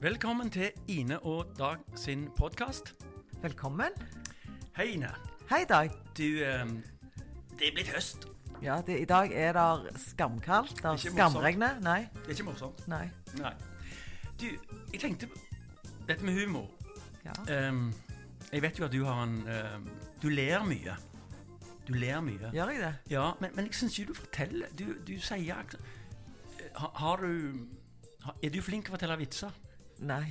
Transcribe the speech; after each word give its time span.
Velkommen 0.00 0.50
til 0.50 0.70
Ine 0.88 1.18
og 1.20 1.46
Dag 1.58 1.76
sin 1.96 2.28
podkast. 2.36 2.94
Velkommen. 3.42 3.90
Hei, 4.76 4.84
Ine. 4.94 5.10
Hei, 5.50 5.64
Dag. 5.68 5.90
Du, 6.18 6.22
eh, 6.22 6.66
det 7.58 7.68
er 7.68 7.74
blitt 7.74 7.88
høst. 7.94 8.26
Ja, 8.62 8.80
det, 8.86 9.00
I 9.00 9.04
dag 9.04 9.32
er 9.32 9.52
det 9.52 10.00
skamkaldt. 10.00 10.70
Det 10.70 10.76
Ikke 10.78 10.88
morsomt. 10.88 11.14
skamregner. 11.14 11.80
Nei. 11.80 12.00
Det 12.14 12.26
er 12.26 12.30
ikke 12.30 12.44
morsomt. 12.44 12.88
Nei. 12.88 13.08
Nei. 13.38 13.52
Du, 14.40 14.46
jeg 14.92 15.00
tenkte 15.00 15.26
på 15.26 15.38
dette 16.08 16.24
med 16.24 16.34
humor. 16.46 16.70
Ja. 17.24 17.32
Ehm, 17.54 17.92
jeg 18.52 18.62
vet 18.62 18.78
jo 18.78 18.84
at 18.84 18.92
du 18.92 19.04
har 19.04 19.22
en 19.24 19.44
ehm, 19.48 19.88
Du 20.22 20.28
ler 20.28 20.64
mye. 20.64 20.96
Du 21.88 21.92
ler 21.94 22.20
mye. 22.20 22.50
Gjør 22.52 22.68
jeg 22.70 22.80
det? 22.80 22.94
Ja, 23.10 23.32
men, 23.40 23.50
men 23.54 23.64
jeg 23.66 23.74
syns 23.74 23.98
ikke 23.98 24.08
du 24.12 24.14
forteller 24.14 24.66
Du, 24.78 24.84
du 25.06 25.18
sier 25.20 25.54
ak- 25.54 25.74
ha, 26.76 26.86
Har 26.94 27.16
du 27.16 27.66
ha, 28.24 28.32
Er 28.42 28.50
du 28.50 28.60
flink 28.62 28.84
til 28.84 28.92
å 28.92 28.96
fortelle 28.96 29.16
vitser? 29.18 29.50
Nei. 30.00 30.24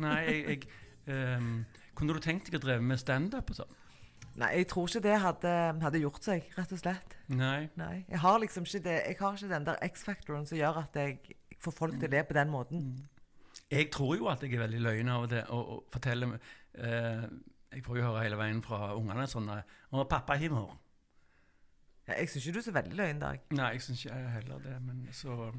Nei, 0.00 0.18
jeg, 0.26 0.66
jeg 1.06 1.38
um, 1.38 1.64
Kunne 1.94 2.16
du 2.16 2.20
tenkt 2.22 2.50
deg 2.50 2.58
å 2.58 2.62
dreve 2.64 2.84
med 2.84 3.00
standup 3.00 3.52
og 3.54 3.60
sånn? 3.62 3.80
Nei, 4.34 4.50
jeg 4.58 4.66
tror 4.72 4.88
ikke 4.90 5.04
det 5.04 5.14
hadde, 5.22 5.54
hadde 5.84 6.02
gjort 6.02 6.26
seg, 6.26 6.46
rett 6.56 6.72
og 6.74 6.80
slett. 6.80 7.12
Nei. 7.30 7.68
Nei. 7.78 8.02
Jeg 8.10 8.18
har 8.24 8.40
liksom 8.42 8.66
ikke 8.66 8.82
det 8.88 8.96
Jeg 8.96 9.16
har 9.20 9.36
ikke 9.36 9.50
den 9.52 9.66
der 9.68 9.82
X-factoren 9.86 10.46
som 10.50 10.58
gjør 10.58 10.80
at 10.82 10.98
jeg 10.98 11.36
får 11.62 11.76
folk 11.76 11.98
til 12.00 12.10
å 12.10 12.14
le 12.16 12.22
på 12.26 12.36
den 12.36 12.50
måten. 12.50 12.86
Jeg 13.70 13.90
tror 13.94 14.16
jo 14.18 14.28
at 14.32 14.42
jeg 14.42 14.56
er 14.56 14.64
veldig 14.64 14.80
løgn 14.82 15.12
av 15.14 15.26
og 15.26 15.30
til 15.30 15.52
og, 15.54 15.68
og 15.76 15.92
forteller 15.92 16.34
eh, 16.34 17.26
Jeg 17.74 17.84
får 17.86 17.98
jo 17.98 18.08
høre 18.08 18.24
hele 18.26 18.38
veien 18.38 18.62
fra 18.62 18.90
ungene 18.96 19.28
sånn 19.30 19.50
'Å, 19.50 20.04
pappa 20.10 20.36
har. 20.36 20.74
Ja, 22.08 22.18
jeg 22.18 22.28
syns 22.28 22.46
ikke 22.46 22.52
du 22.52 22.58
er 22.58 22.66
så 22.66 22.74
veldig 22.74 22.96
løgn, 22.98 23.20
Dag. 23.20 23.44
Nei, 23.56 23.70
jeg 23.72 23.82
syns 23.82 24.04
ikke 24.04 24.16
jeg 24.18 24.32
heller 24.34 24.58
det, 24.58 24.74
men 24.82 25.06
så 25.12 25.52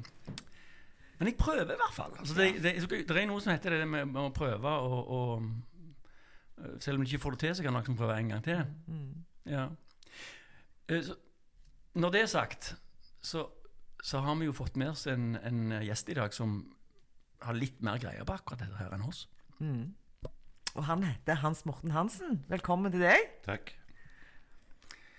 Men 1.18 1.28
jeg 1.30 1.36
prøver 1.40 1.62
i 1.72 1.78
hvert 1.80 1.94
fall. 1.96 2.12
Altså, 2.18 2.34
det, 2.36 2.62
det, 2.62 2.72
det 3.08 3.16
er 3.16 3.26
noe 3.30 3.40
som 3.40 3.52
heter 3.54 3.70
det 3.78 3.86
med, 3.88 4.04
med 4.12 4.20
å 4.28 4.32
prøve 4.36 4.68
og, 4.68 5.10
og 5.16 5.44
eh, 6.60 6.74
Selv 6.84 6.98
om 6.98 7.04
du 7.04 7.08
ikke 7.10 7.22
får 7.22 7.36
det 7.36 7.40
til, 7.44 7.54
så 7.56 7.64
kan 7.64 7.72
du 7.72 7.80
liksom 7.80 7.96
prøve 7.96 8.16
en 8.20 8.32
gang 8.34 8.42
til. 8.44 8.64
Ja. 9.48 9.68
Eh, 10.88 11.02
Så, 11.06 11.16
når 11.96 12.12
det 12.12 12.20
er 12.26 12.26
sagt, 12.32 12.74
så, 13.24 13.46
så 14.04 14.20
har 14.20 14.34
vi 14.36 14.44
jo 14.50 14.52
fått 14.56 14.76
med 14.76 14.90
oss 14.92 15.06
en, 15.08 15.36
en 15.40 15.78
gjest 15.86 16.10
i 16.12 16.16
dag 16.18 16.34
som 16.36 16.58
har 17.46 17.56
litt 17.56 17.80
mer 17.84 17.96
greie 18.02 18.24
på 18.24 18.36
akkurat 18.36 18.60
dette 18.66 18.76
her 18.76 18.92
enn 18.96 19.06
oss. 19.08 19.22
Og 20.76 20.84
han 20.84 21.02
heter 21.08 21.38
Hans 21.40 21.64
Morten 21.64 21.90
Hansen. 21.96 22.42
Velkommen 22.52 22.92
til 22.92 23.00
deg. 23.06 23.30
Takk. 23.46 23.72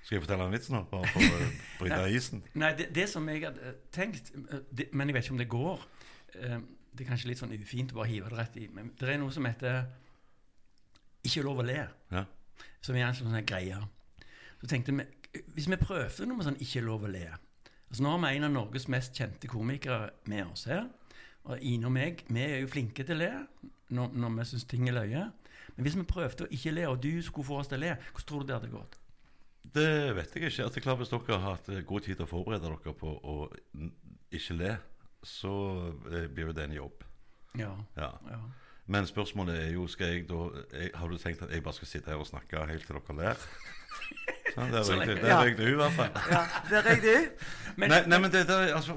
Skal 0.07 0.15
jeg 0.15 0.23
fortelle 0.23 0.45
en 0.47 0.53
vits 0.55 0.69
nå, 0.71 0.79
bare 0.87 1.07
for 1.11 1.19
å 1.19 1.47
bryte 1.81 1.99
isen? 2.15 2.39
Nei, 2.55 2.69
det, 2.79 2.85
det 2.95 3.09
som 3.11 3.25
jeg 3.27 3.41
hadde 3.43 3.73
tenkt 3.91 4.29
eh, 4.39 4.61
det, 4.71 4.85
Men 4.95 5.09
jeg 5.11 5.17
vet 5.17 5.25
ikke 5.27 5.35
om 5.35 5.41
det 5.43 5.49
går. 5.51 5.83
Eh, 6.39 6.59
Det 6.97 7.03
er 7.05 7.09
kanskje 7.11 7.27
litt 7.29 7.37
sånn 7.41 7.51
ufint 7.53 7.91
å 7.93 7.97
bare 7.99 8.09
hive 8.09 8.29
det 8.31 8.37
rett 8.39 8.55
i. 8.57 8.67
Men 8.73 8.87
det 8.97 9.09
er 9.13 9.19
noe 9.21 9.29
som 9.35 9.45
heter 9.45 9.83
'ikke 11.27 11.43
lov 11.43 11.59
å 11.59 11.65
le', 11.67 11.89
Ja. 12.11 12.23
som 12.81 12.95
er 12.95 13.05
en 13.05 13.13
sånn 13.13 13.45
greie. 13.45 13.77
Så 14.61 14.67
tenkte 14.67 14.95
vi 14.95 15.03
Hvis 15.53 15.67
vi 15.69 15.75
prøvde 15.75 16.25
noe 16.25 16.37
med 16.37 16.45
sånn 16.47 16.57
'ikke 16.57 16.81
lov 16.85 17.03
å 17.03 17.11
le' 17.11 17.37
altså 17.91 18.01
Nå 18.03 18.09
har 18.17 18.17
vi 18.31 18.37
en 18.37 18.43
av 18.43 18.51
Norges 18.51 18.87
mest 18.87 19.13
kjente 19.13 19.47
komikere 19.47 20.09
med 20.25 20.45
oss 20.47 20.63
her. 20.65 20.87
Og 21.45 21.59
Ine 21.61 21.85
og 21.85 21.91
meg 21.91 22.23
vi 22.29 22.39
er 22.41 22.59
jo 22.61 22.67
flinke 22.67 23.05
til 23.05 23.15
å 23.15 23.19
le 23.19 23.47
når, 23.91 24.09
når 24.13 24.29
vi 24.37 24.43
syns 24.45 24.63
ting 24.67 24.87
er 24.89 24.93
løye. 24.93 25.31
Men 25.75 25.83
hvis 25.85 25.95
vi 25.95 26.03
prøvde 26.03 26.47
å 26.47 26.51
ikke 26.51 26.73
le, 26.73 26.87
og 26.87 27.01
du 27.03 27.21
skulle 27.21 27.45
få 27.45 27.59
oss 27.59 27.67
til 27.67 27.77
å 27.77 27.81
le, 27.81 27.95
hvordan 27.95 28.25
tror 28.27 28.39
du 28.39 28.45
det 28.47 28.55
hadde 28.61 28.71
gått? 28.71 28.97
Det 29.73 30.15
vet 30.15 30.35
jeg 30.35 30.43
ikke. 30.51 30.65
At 30.65 30.73
det 30.75 30.81
er 30.81 30.85
klart 30.85 30.97
Hvis 31.01 31.09
dere 31.11 31.39
har 31.39 31.55
hatt 31.57 31.69
eh, 31.73 31.81
god 31.85 32.01
tid 32.05 32.15
til 32.19 32.25
å 32.27 32.29
forberede 32.29 32.69
dere 32.69 32.93
på 32.97 33.11
å 33.23 33.35
ikke 34.31 34.55
le, 34.59 34.77
så 35.23 35.51
eh, 36.11 36.27
blir 36.31 36.49
jo 36.51 36.55
det 36.55 36.67
en 36.69 36.77
jobb. 36.77 37.03
Ja. 37.57 37.73
Ja. 37.97 38.11
ja. 38.29 38.39
Men 38.87 39.07
spørsmålet 39.09 39.57
er 39.65 39.71
jo 39.75 39.87
skal 39.91 40.13
jeg 40.13 40.27
da 40.29 40.37
jeg, 40.71 40.91
Har 40.95 41.09
du 41.11 41.17
tenkt 41.19 41.41
at 41.43 41.49
jeg 41.51 41.63
bare 41.65 41.75
skal 41.75 41.89
sitte 41.89 42.11
her 42.13 42.21
og 42.21 42.27
snakke 42.29 42.61
helt 42.69 42.85
til 42.87 42.95
dere 42.99 43.17
ler? 43.17 43.41
Sånn, 44.57 44.71
det 44.73 44.79
røyk 44.87 45.01
er 45.03 45.09
lenge- 45.11 45.17
riktig. 45.17 45.23
Det 45.23 45.29
Ja. 45.29 45.41
i 45.69 45.75
hvert 45.77 45.97
fall. 45.97 46.13
Ja, 46.33 46.43
Der 46.71 46.85
røyk 46.87 47.01
du. 47.03 47.43
Men, 47.77 47.91
nei, 47.91 47.99
nei, 48.09 48.17
men 48.23 48.31
det, 48.33 48.39
det, 48.49 48.55
altså, 48.73 48.95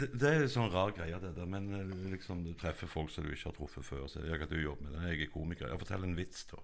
det, 0.00 0.08
det 0.18 0.30
er 0.32 0.40
en 0.42 0.50
sånn 0.50 0.72
rar 0.72 0.90
greie, 0.96 1.18
det 1.22 1.34
der. 1.36 1.46
Men 1.46 1.68
eh, 1.76 1.92
liksom, 2.16 2.40
du 2.46 2.50
treffer 2.58 2.90
folk 2.90 3.12
som 3.14 3.22
du 3.26 3.30
ikke 3.30 3.50
har 3.52 3.54
truffet 3.60 3.86
før. 3.86 4.08
Så 4.10 4.24
jeg, 4.26 4.40
at 4.42 4.50
du 4.50 4.58
jobber 4.58 4.88
med 4.88 4.96
det. 4.96 5.12
Jeg 5.12 5.28
er 5.28 5.30
komiker. 5.36 5.68
Jeg 5.70 5.82
forteller 5.84 6.08
en 6.10 6.16
vits, 6.18 6.42
da. 6.50 6.58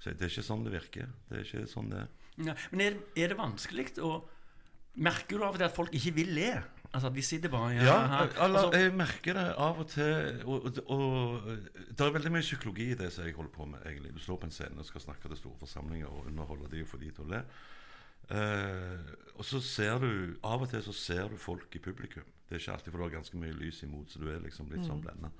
Så 0.00 0.14
det 0.16 0.26
er 0.26 0.32
ikke 0.32 0.46
sånn 0.46 0.66
det 0.66 0.74
virker. 0.74 1.08
Det 1.28 1.38
er 1.38 1.46
ikke 1.46 1.64
sånn 1.70 1.90
det. 1.92 2.04
Ja, 2.40 2.54
men 2.72 2.84
er, 2.84 3.00
er 3.20 3.32
det 3.32 3.40
vanskelig 3.40 3.92
å 4.00 4.20
Merker 5.00 5.38
du 5.38 5.44
av 5.46 5.54
og 5.54 5.60
til 5.60 5.64
at 5.68 5.74
folk 5.76 5.92
ikke 5.94 6.10
vil 6.16 6.32
le? 6.34 6.48
Altså 6.90 7.06
at 7.06 7.14
de 7.14 7.22
sitter 7.22 7.52
bare 7.52 7.68
ja, 7.76 7.84
Ja, 7.86 8.24
eller, 8.42 8.72
jeg 8.74 8.94
merker 8.98 9.36
det 9.38 9.44
av 9.54 9.78
og 9.78 9.86
til. 9.92 10.40
Og, 10.42 10.64
og, 10.66 10.80
og 10.90 11.92
det 11.94 12.06
er 12.06 12.16
veldig 12.16 12.32
mye 12.34 12.42
psykologi 12.42 12.88
i 12.90 12.96
det 12.98 13.12
som 13.14 13.24
jeg 13.24 13.36
holder 13.36 13.52
på 13.54 13.68
med. 13.70 13.84
egentlig. 13.86 14.10
Du 14.16 14.18
står 14.24 14.40
på 14.42 14.48
en 14.48 14.56
scene 14.56 14.82
og 14.82 14.88
skal 14.88 15.04
snakke 15.04 15.30
til 15.30 15.38
store 15.38 15.60
forsamlinger 15.62 16.10
og 16.10 16.26
underholde 16.32 16.72
de 16.72 16.82
og 16.82 16.90
få 16.90 16.98
de 16.98 17.12
til 17.14 17.28
å 17.28 17.30
le. 17.30 17.44
Uh, 18.30 19.14
og 19.38 19.46
så 19.46 19.58
ser 19.64 19.96
du 20.02 20.36
Av 20.46 20.62
og 20.62 20.68
til 20.70 20.82
så 20.86 20.92
ser 20.94 21.30
du 21.30 21.38
folk 21.38 21.78
i 21.78 21.82
publikum. 21.82 22.26
Det 22.48 22.58
er 22.58 22.62
ikke 22.64 22.74
alltid, 22.74 22.90
for 22.90 22.98
du 22.98 23.06
har 23.06 23.14
ganske 23.14 23.38
mye 23.38 23.54
lys 23.54 23.82
imot, 23.86 24.10
så 24.10 24.22
du 24.22 24.26
er 24.30 24.42
liksom 24.42 24.70
litt 24.74 24.86
sånn 24.86 25.02
blenda. 25.02 25.30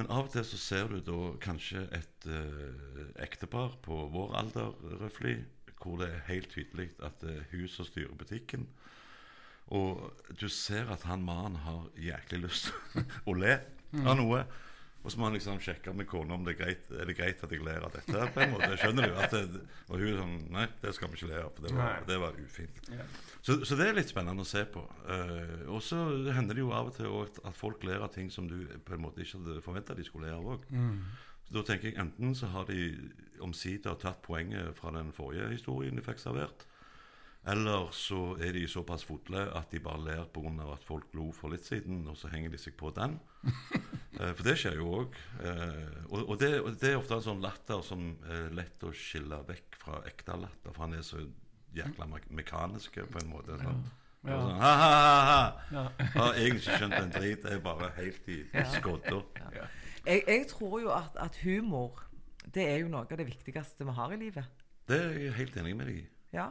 Men 0.00 0.08
av 0.08 0.30
og 0.30 0.32
til 0.32 0.46
så 0.48 0.56
ser 0.56 0.86
du 0.88 1.02
da 1.04 1.16
kanskje 1.44 1.82
et 1.92 2.26
eh, 2.32 3.00
ektepar 3.20 3.74
på 3.84 3.98
vår 4.14 4.30
alder, 4.40 4.70
røftlig, 4.96 5.34
hvor 5.76 5.98
det 6.00 6.08
er 6.08 6.22
helt 6.30 6.48
tydelig 6.54 6.86
at 7.04 7.18
det 7.20 7.34
er 7.34 7.50
hun 7.50 7.66
som 7.68 7.84
styrer 7.84 8.14
butikken. 8.16 8.64
Og 9.76 10.08
du 10.40 10.46
ser 10.48 10.88
at 10.88 11.04
han 11.04 11.20
mannen 11.20 11.60
har 11.66 11.90
jæklig 12.00 12.46
lyst 12.46 12.72
å 13.28 13.36
le 13.36 13.58
av 14.00 14.16
noe. 14.16 14.40
Og 15.00 15.08
så 15.08 15.16
må 15.16 15.28
han 15.28 15.36
liksom 15.36 15.60
sjekke 15.64 15.94
med 15.96 16.04
kona 16.10 16.36
om 16.36 16.42
det 16.44 16.52
er 16.52 16.58
greit 16.58 16.90
Er 16.92 17.08
det 17.08 17.14
greit 17.16 17.40
at 17.44 17.52
jeg 17.54 17.62
ler 17.64 17.86
av 17.86 17.94
dette. 17.94 18.26
på 18.34 18.42
en 18.44 18.50
måte, 18.52 18.68
skjønner 18.76 19.08
du? 19.08 19.14
At 19.16 19.32
det, 19.32 19.62
og 19.88 20.02
hun 20.02 20.18
sånn 20.18 20.34
Nei, 20.52 20.66
det 20.82 20.92
skal 20.96 21.08
vi 21.08 21.16
ikke 21.20 21.30
le 21.30 21.38
av. 21.40 21.54
For 21.56 21.66
det 21.66 21.72
var, 21.78 22.02
det 22.10 22.18
var 22.20 22.36
ufint. 22.42 22.82
Ja. 22.92 23.06
Så, 23.40 23.56
så 23.64 23.78
det 23.80 23.88
er 23.88 23.96
litt 23.96 24.12
spennende 24.12 24.44
å 24.44 24.50
se 24.50 24.66
på. 24.68 24.84
Uh, 25.08 25.64
og 25.72 25.80
så 25.84 26.02
hender 26.36 26.58
det 26.58 26.64
jo 26.64 26.74
av 26.76 26.92
og 26.92 26.98
til 26.98 27.08
at, 27.22 27.40
at 27.48 27.56
folk 27.56 27.86
ler 27.88 28.04
av 28.04 28.12
ting 28.12 28.28
som 28.32 28.50
du 28.50 28.58
på 28.84 28.96
en 28.96 29.04
måte 29.06 29.24
ikke 29.24 29.40
hadde 29.40 29.64
forventa 29.64 29.96
de 29.96 30.04
skulle 30.04 30.28
le 30.28 30.36
av 30.36 30.52
òg. 30.56 30.68
Så 31.48 31.56
da 31.56 31.64
tenker 31.66 31.90
jeg 31.90 31.98
enten 31.98 32.36
så 32.38 32.50
har 32.52 32.68
de 32.68 32.90
omsider 33.42 33.96
tatt 33.98 34.20
poenget 34.22 34.76
fra 34.78 34.92
den 34.94 35.14
forrige 35.16 35.48
historien 35.54 35.96
de 35.96 36.04
fikk 36.04 36.20
servert, 36.22 36.66
eller 37.48 37.88
så 37.96 38.36
er 38.36 38.52
de 38.52 38.66
såpass 38.68 39.06
fotle 39.08 39.46
at 39.56 39.72
de 39.72 39.80
bare 39.80 40.04
ler 40.04 40.26
pga. 40.28 40.72
at 40.74 40.84
folk 40.84 41.14
lo 41.16 41.30
for 41.32 41.48
litt 41.50 41.64
siden, 41.64 42.06
og 42.08 42.16
så 42.16 42.28
henger 42.28 42.50
de 42.50 42.58
seg 42.58 42.76
på 42.76 42.92
den. 42.94 43.18
Eh, 43.44 44.34
For 44.36 44.42
det 44.44 44.56
skjer 44.60 44.74
jo 44.76 44.88
òg. 45.00 45.14
Og, 46.10 46.18
og, 46.28 46.34
det, 46.40 46.50
og 46.60 46.74
det 46.80 46.90
er 46.92 46.98
ofte 46.98 47.14
en 47.16 47.22
sånn 47.24 47.40
latter 47.44 47.80
som 47.86 48.02
er 48.28 48.50
lett 48.52 48.82
å 48.84 48.90
skille 48.92 49.38
vekk 49.48 49.78
fra 49.80 50.02
ekte 50.10 50.34
latter, 50.42 50.74
for 50.74 50.84
han 50.84 50.98
er 50.98 51.06
så 51.06 51.22
jækla 51.76 52.06
me- 52.10 52.26
mekanisk 52.42 52.98
på 53.00 53.22
en 53.22 53.30
måte. 53.32 53.56
Er 53.56 53.64
Ja. 54.28 54.36
Sånn, 54.36 54.58
ha, 54.60 54.70
ha, 54.76 54.88
ha, 55.00 55.20
ha. 55.30 55.44
Ja. 55.72 55.82
Har 56.18 56.34
egentlig 56.36 56.66
ikke 56.66 56.74
skjønt 56.82 56.96
en 56.98 57.12
drit. 57.14 57.44
jeg 57.48 57.56
er 57.56 57.62
bare 57.64 57.88
helt 57.96 58.26
i 58.28 58.42
skodda. 58.74 59.22
Jeg, 60.04 60.24
jeg 60.28 60.46
tror 60.50 60.74
jo 60.82 60.90
at, 60.92 61.16
at 61.16 61.38
humor 61.40 62.02
det 62.52 62.66
er 62.68 62.78
jo 62.82 62.90
noe 62.92 63.06
av 63.08 63.16
det 63.16 63.24
viktigste 63.30 63.86
vi 63.88 63.94
har 63.96 64.12
i 64.12 64.18
livet. 64.20 64.44
Det 64.90 64.98
er 65.00 65.16
jeg 65.22 65.32
helt 65.38 65.56
enig 65.62 65.72
med 65.78 65.88
deg 65.88 66.02
i. 66.02 66.04
Ja. 66.36 66.50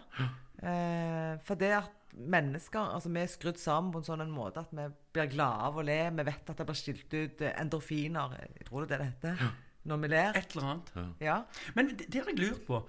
Eh, 0.63 1.37
for 1.45 1.59
det 1.61 1.69
at 1.83 1.93
mennesker 2.13 2.93
altså 2.95 3.09
Vi 3.13 3.21
er 3.21 3.29
skrudd 3.31 3.59
sammen 3.61 3.91
på 3.93 4.01
en 4.01 4.07
sånn 4.07 4.23
en 4.23 4.33
måte 4.33 4.63
at 4.63 4.71
vi 4.75 4.87
blir 5.13 5.29
glade 5.31 5.67
av 5.69 5.77
å 5.77 5.85
le. 5.85 5.99
Vi 6.17 6.25
vet 6.27 6.49
at 6.51 6.57
det 6.57 6.67
blir 6.69 6.79
skilt 6.79 7.13
ut 7.13 7.43
eh, 7.45 7.55
endorfiner. 7.61 8.35
Jeg 8.57 8.67
tror 8.69 8.85
det 8.85 8.97
er 8.97 9.03
det 9.03 9.09
heter. 9.13 9.45
Når 9.89 10.01
vi 10.03 10.09
ler. 10.11 10.35
Et 10.35 10.55
eller 10.55 10.67
annet. 10.69 10.91
Ja. 11.23 11.37
Men 11.77 11.93
det, 11.93 12.09
det 12.11 12.23
har 12.23 12.31
jeg 12.33 12.41
lurt 12.41 12.65
på. 12.67 12.81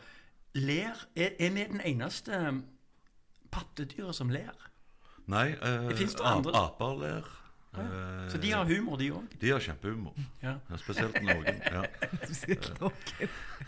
Ler 0.59 1.07
Er, 1.15 1.37
er 1.39 1.53
vi 1.55 1.67
den 1.71 1.83
eneste 1.87 2.41
pattedyret 3.55 4.17
som 4.17 4.33
ler? 4.33 4.57
Nei, 5.31 5.53
eh, 5.55 5.91
det 5.93 5.99
det 5.99 6.27
andre? 6.27 6.55
aper 6.59 6.97
ler. 6.99 7.29
Eh, 7.79 8.29
Så 8.31 8.39
de 8.39 8.51
har 8.51 8.65
humor, 8.65 8.97
de 8.99 9.11
òg? 9.15 9.39
de 9.41 9.51
har 9.51 9.61
kjempehumor. 9.63 10.15
Ja. 10.43 10.57
Ja, 10.71 10.77
spesielt 10.77 11.21
noen. 12.81 12.97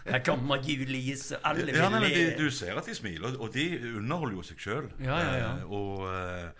Her 0.04 0.24
kommer 0.26 0.58
juleis, 0.66 1.28
og 1.36 1.46
alle 1.46 1.68
vil 1.70 1.78
de, 1.78 2.00
le. 2.02 2.24
Du 2.40 2.50
ser 2.50 2.78
at 2.78 2.88
de 2.88 2.96
smiler, 2.98 3.38
og 3.38 3.54
de 3.54 3.66
underholder 4.00 4.36
jo 4.40 4.44
seg 4.50 4.62
sjøl. 4.64 4.90
Ja, 5.04 5.20
ja, 5.22 5.34
ja. 5.38 5.52
og 5.70 6.02
uh, 6.08 6.50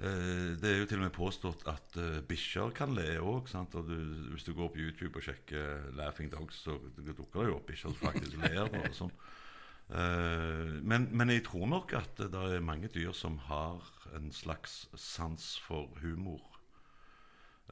eh, 0.00 0.56
det 0.56 0.70
er 0.72 0.78
jo 0.80 0.88
til 0.88 1.02
og 1.02 1.08
med 1.10 1.16
påstått 1.16 1.66
at 1.68 2.00
uh, 2.00 2.20
bikkjer 2.28 2.72
kan 2.78 2.96
le 2.96 3.18
òg. 3.20 3.52
Hvis 4.32 4.48
du 4.48 4.54
går 4.56 4.72
på 4.72 4.80
YouTube 4.86 5.20
og 5.20 5.28
sjekker 5.28 5.92
'Laughing 5.92 6.32
Dogs', 6.32 6.64
så 6.64 6.78
dukker 6.96 7.42
det 7.44 7.50
jo 7.52 7.58
opp 7.60 7.68
bikkjer 7.68 7.92
som 7.92 8.00
faktisk 8.00 8.40
ler. 8.40 8.64
Og 8.64 8.94
sånn. 8.96 9.12
Uh, 9.88 10.80
men, 10.84 11.08
men 11.12 11.36
jeg 11.36 11.44
tror 11.44 11.68
nok 11.68 11.92
at 12.00 12.16
det 12.16 12.32
er 12.56 12.64
mange 12.64 12.88
dyr 12.88 13.12
som 13.12 13.36
har 13.48 13.84
en 14.16 14.32
slags 14.32 14.86
sans 14.96 15.58
for 15.64 15.92
humor. 16.00 16.40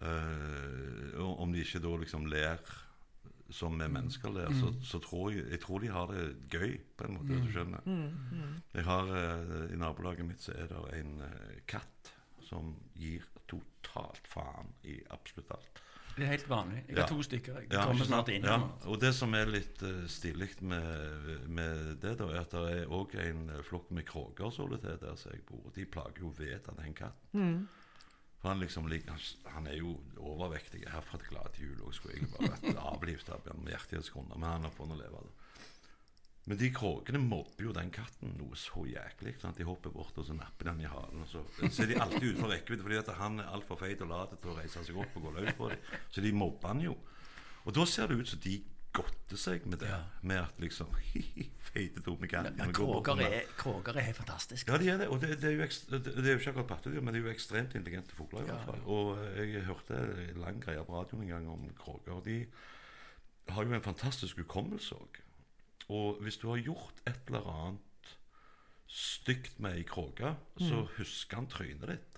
Og 0.02 1.40
om 1.42 1.52
de 1.54 1.62
ikke 1.64 1.80
da 1.84 1.94
liksom 2.02 2.26
ler 2.30 2.60
som 3.54 3.76
vi 3.78 3.86
mennesker 3.86 4.32
ler, 4.34 4.50
så, 4.58 4.72
så 4.82 4.98
tror 4.98 5.30
jeg, 5.30 5.44
jeg 5.52 5.60
tror 5.62 5.78
de 5.84 5.88
har 5.94 6.10
det 6.10 6.24
gøy, 6.50 6.72
på 6.98 7.06
en 7.06 7.14
måte. 7.14 7.30
hvis 7.30 7.44
du 7.46 7.52
skjønner. 7.54 7.84
Jeg 8.74 8.84
har, 8.88 9.12
uh, 9.12 9.66
I 9.70 9.78
nabolaget 9.78 10.26
mitt 10.26 10.42
så 10.42 10.50
er 10.58 10.66
det 10.72 10.80
en 10.98 11.12
uh, 11.22 11.52
katt 11.70 12.10
som 12.48 12.72
gir 12.98 13.22
totalt 13.46 14.26
faen 14.30 14.72
i 14.90 14.98
absolutt 15.14 15.54
alt. 15.54 15.80
Det 16.16 16.24
er 16.24 16.30
helt 16.32 16.48
vanlig. 16.48 16.82
Jeg 16.88 16.96
Ja. 16.96 17.02
har 17.04 17.08
to 17.12 17.22
stykker. 17.22 17.60
Jeg 17.60 17.72
Ja, 17.76 17.84
kommer 17.86 18.04
snart 18.08 18.28
inn. 18.34 18.42
Ja, 18.48 18.58
og 18.88 18.98
det 19.00 19.14
som 19.14 19.34
er 19.38 19.46
litt 19.46 19.82
uh, 19.86 20.06
stilig 20.10 20.50
med, 20.66 21.46
med 21.46 21.96
det, 22.02 22.16
da, 22.18 22.26
er 22.32 22.40
at 22.40 22.50
det 22.50 22.62
er 22.80 22.86
òg 22.98 23.14
en 23.20 23.50
flokk 23.62 23.90
med 23.94 24.06
kråker 24.10 24.50
som 24.50 24.70
det 24.74 24.80
til 24.82 24.98
der 25.06 25.14
som 25.20 25.30
jeg 25.36 25.44
bor. 25.46 25.70
De 25.76 25.84
plager 25.86 26.18
jo 26.24 26.34
vettet 26.34 26.72
av 26.74 26.82
den 26.82 26.94
katten. 26.98 27.68
Han 28.46 28.60
liksom 28.62 28.88
lik- 28.88 29.08
han, 29.52 29.66
er 29.66 29.76
jo 29.80 29.96
overvektig 30.18 30.84
herfra 30.88 31.18
til 31.18 31.32
glad 31.32 31.52
til 31.54 31.68
jul. 31.70 31.82
Og 31.86 31.94
skulle 31.94 32.16
egentlig 32.16 32.36
bare 32.36 32.54
vært 32.56 32.84
avlivet 32.92 33.28
av 33.34 33.50
med 33.58 33.72
hjertighetsgrunner, 33.74 34.38
men 34.38 34.48
han 34.50 34.68
har 34.68 34.74
fått 34.76 34.94
å 34.94 34.98
leve. 35.00 35.22
da. 35.26 35.62
Men 36.46 36.58
de 36.60 36.68
kråkene 36.70 37.18
mobber 37.18 37.64
jo 37.66 37.72
den 37.74 37.88
katten 37.90 38.36
noe 38.38 38.54
så 38.54 38.84
jæklig. 38.86 39.32
Sant? 39.42 39.58
De 39.58 39.64
hopper 39.66 39.90
bort 39.90 40.14
og 40.20 40.28
så 40.28 40.36
napper 40.38 40.68
den 40.70 40.84
i 40.84 40.90
halen. 40.90 41.24
Og 41.24 41.28
så, 41.32 41.42
så 41.66 41.82
er 41.82 41.90
de 41.90 41.98
alltid 41.98 42.28
utenfor 42.28 42.52
rekkevidde 42.54 42.86
fordi 42.86 43.00
at 43.00 43.10
han 43.18 43.40
er 43.42 43.50
altfor 43.50 43.80
feit 43.80 44.04
og 44.06 44.12
lat 44.12 44.36
til 44.38 44.52
å 44.52 44.58
reise 44.60 44.84
seg 44.86 45.00
opp 45.02 45.16
og 45.18 45.26
gå 45.26 45.32
løs 45.40 45.56
på 45.58 45.72
dem. 45.72 45.90
Så 46.14 46.22
de 46.22 46.30
mobber 46.32 46.70
han 46.70 46.84
jo. 46.86 46.94
Og 47.66 47.74
da 47.74 47.86
ser 47.90 48.06
det 48.12 48.20
ut 48.20 48.30
som 48.30 48.38
de 48.44 48.60
godter 48.96 49.38
seg 49.40 49.66
med 49.68 49.78
det. 49.82 49.88
Ja. 49.92 50.00
Med 50.22 50.40
at 50.42 50.60
liksom 50.62 50.90
Feite, 51.66 52.00
dumme 52.06 52.28
går 52.30 52.72
kråker 52.72 53.20
er, 53.26 53.48
kråker 53.58 53.96
er 53.98 54.06
helt 54.06 54.16
fantastiske. 54.20 54.70
ja, 54.72 54.78
de 54.80 54.88
er 54.92 55.00
det. 55.02 55.08
Og 55.12 55.20
det, 55.20 55.34
det, 55.42 55.50
er, 55.50 55.56
jo 55.58 55.64
ekstra, 55.66 55.98
det 55.98 56.14
er 56.24 56.32
jo 56.32 56.38
ikke 56.40 56.52
akkurat 56.54 56.70
pattedyr, 56.70 57.00
men 57.04 57.12
det 57.14 57.20
er 57.20 57.26
jo 57.26 57.32
ekstremt 57.34 57.74
intelligente 57.76 58.16
fugler. 58.16 58.46
i 58.46 58.50
hvert 58.50 58.64
fall. 58.70 58.80
Og 58.86 59.18
eh, 59.26 59.42
jeg 59.56 59.66
hørte 59.68 59.98
en 60.30 60.40
lang 60.40 60.62
greie 60.64 60.84
på 60.86 60.96
radioen 60.96 61.26
en 61.26 61.32
gang 61.34 61.48
om 61.52 61.66
kråker. 61.76 62.12
og 62.16 62.24
De 62.24 62.38
har 63.52 63.64
jo 63.68 63.74
en 63.76 63.82
fantastisk 63.84 64.38
hukommelse 64.40 64.94
òg. 64.96 65.20
Og 65.92 66.22
hvis 66.22 66.36
du 66.42 66.48
har 66.50 66.62
gjort 66.64 67.02
et 67.06 67.28
eller 67.28 67.44
annet 67.52 68.14
stygt 68.88 69.58
med 69.60 69.76
ei 69.76 69.82
kråke, 69.86 70.32
så 70.58 70.80
Mm. 70.82 70.88
husker 70.96 71.36
han 71.36 71.46
trynet 71.46 71.88
ditt. 71.88 72.15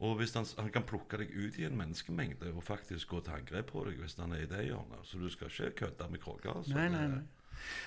Og 0.00 0.16
hvis 0.20 0.34
han, 0.38 0.46
han 0.58 0.70
kan 0.70 0.84
plukke 0.86 1.18
deg 1.18 1.32
ut 1.34 1.56
i 1.58 1.64
en 1.66 1.74
menneskemengde 1.76 2.52
og 2.54 2.62
faktisk 2.62 3.08
gå 3.10 3.20
til 3.26 3.34
angrep 3.34 3.66
på 3.72 3.82
deg 3.88 3.96
hvis 3.98 4.14
han 4.20 4.32
er 4.36 4.44
i 4.44 4.50
det 4.50 4.60
hjørnet. 4.68 5.00
Så 5.04 5.18
du 5.18 5.26
skal 5.32 5.48
ikke 5.50 5.70
kødde 5.80 6.06
med 6.12 6.20
kråker. 6.22 6.52
Altså. 6.54 6.74
Nei, 6.76 6.88
nei, 6.92 7.06
nei. 7.08 7.24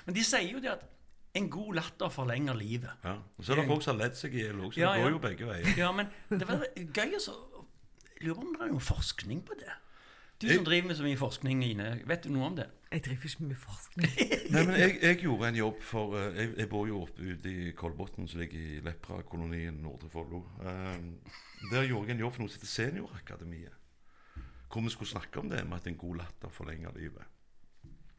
Men 0.06 0.16
de 0.18 0.24
sier 0.28 0.50
jo 0.52 0.60
det 0.60 0.74
at 0.74 0.84
en 1.40 1.48
god 1.50 1.74
latter 1.80 2.10
forlenger 2.12 2.58
livet. 2.60 2.92
Ja. 3.06 3.14
Og 3.40 3.46
så 3.48 3.54
er 3.54 3.62
det 3.62 3.68
folk 3.70 3.86
som 3.86 3.96
har 3.96 4.02
ledd 4.10 4.18
seg 4.20 4.36
i 4.36 4.42
hjel 4.44 4.60
òg, 4.60 4.74
så 4.76 4.82
Ja, 4.82 4.90
det 4.92 5.00
ja. 5.00 5.06
går 5.06 5.16
jo 5.16 5.22
begge 5.24 5.48
veier. 5.48 5.72
Ja, 5.80 5.92
men 5.96 6.12
det 6.30 6.48
var 6.50 6.66
gøy 6.76 7.16
å 7.16 7.38
lurer 8.22 8.36
på 8.36 8.42
om 8.44 8.52
det 8.58 8.66
er 8.68 8.74
noe 8.76 8.84
forskning 8.84 9.40
på 9.48 9.56
det. 9.58 9.72
Du 10.42 10.48
Jeg- 10.48 10.56
som 10.58 10.66
driver 10.66 10.88
med 10.88 10.98
så 10.98 11.04
mye 11.08 11.18
forskning, 11.18 11.64
Ine, 11.64 12.02
vet 12.06 12.24
du 12.24 12.30
noe 12.30 12.46
om 12.52 12.56
det? 12.60 12.68
Jeg 12.92 13.04
driver 13.06 13.24
ikke 13.26 13.44
med 13.44 13.56
forskning. 13.56 14.08
Nei, 14.54 14.62
men 14.68 14.76
jeg, 14.76 14.98
jeg 15.02 15.18
gjorde 15.22 15.48
en 15.48 15.56
jobb 15.56 15.78
for 15.88 16.16
eh, 16.20 16.34
Jeg, 16.36 16.50
jeg 16.58 16.70
bor 16.70 16.88
jo 16.90 16.98
oppe 17.06 17.24
ute 17.24 17.52
i 17.52 17.70
Kolbotn, 17.78 18.28
som 18.28 18.42
ligger 18.42 18.60
i 18.60 18.82
Lepra-kolonien 18.84 19.78
Nordre 19.80 20.10
Follo. 20.12 20.42
Um, 20.60 21.14
der 21.72 21.88
gjorde 21.88 22.10
jeg 22.12 22.18
en 22.18 22.24
jobb 22.26 22.36
for 22.36 22.44
noe 22.44 22.52
som 22.52 22.60
heter 22.60 22.72
Seniorakademiet. 22.74 23.78
Hvor 24.72 24.84
vi 24.84 24.92
skulle 24.92 25.12
snakke 25.12 25.40
om 25.40 25.48
det 25.52 25.64
med 25.68 25.78
at 25.80 25.88
en 25.88 26.02
god 26.04 26.20
latter 26.20 26.52
forlenger 26.52 26.92
livet. 27.00 27.24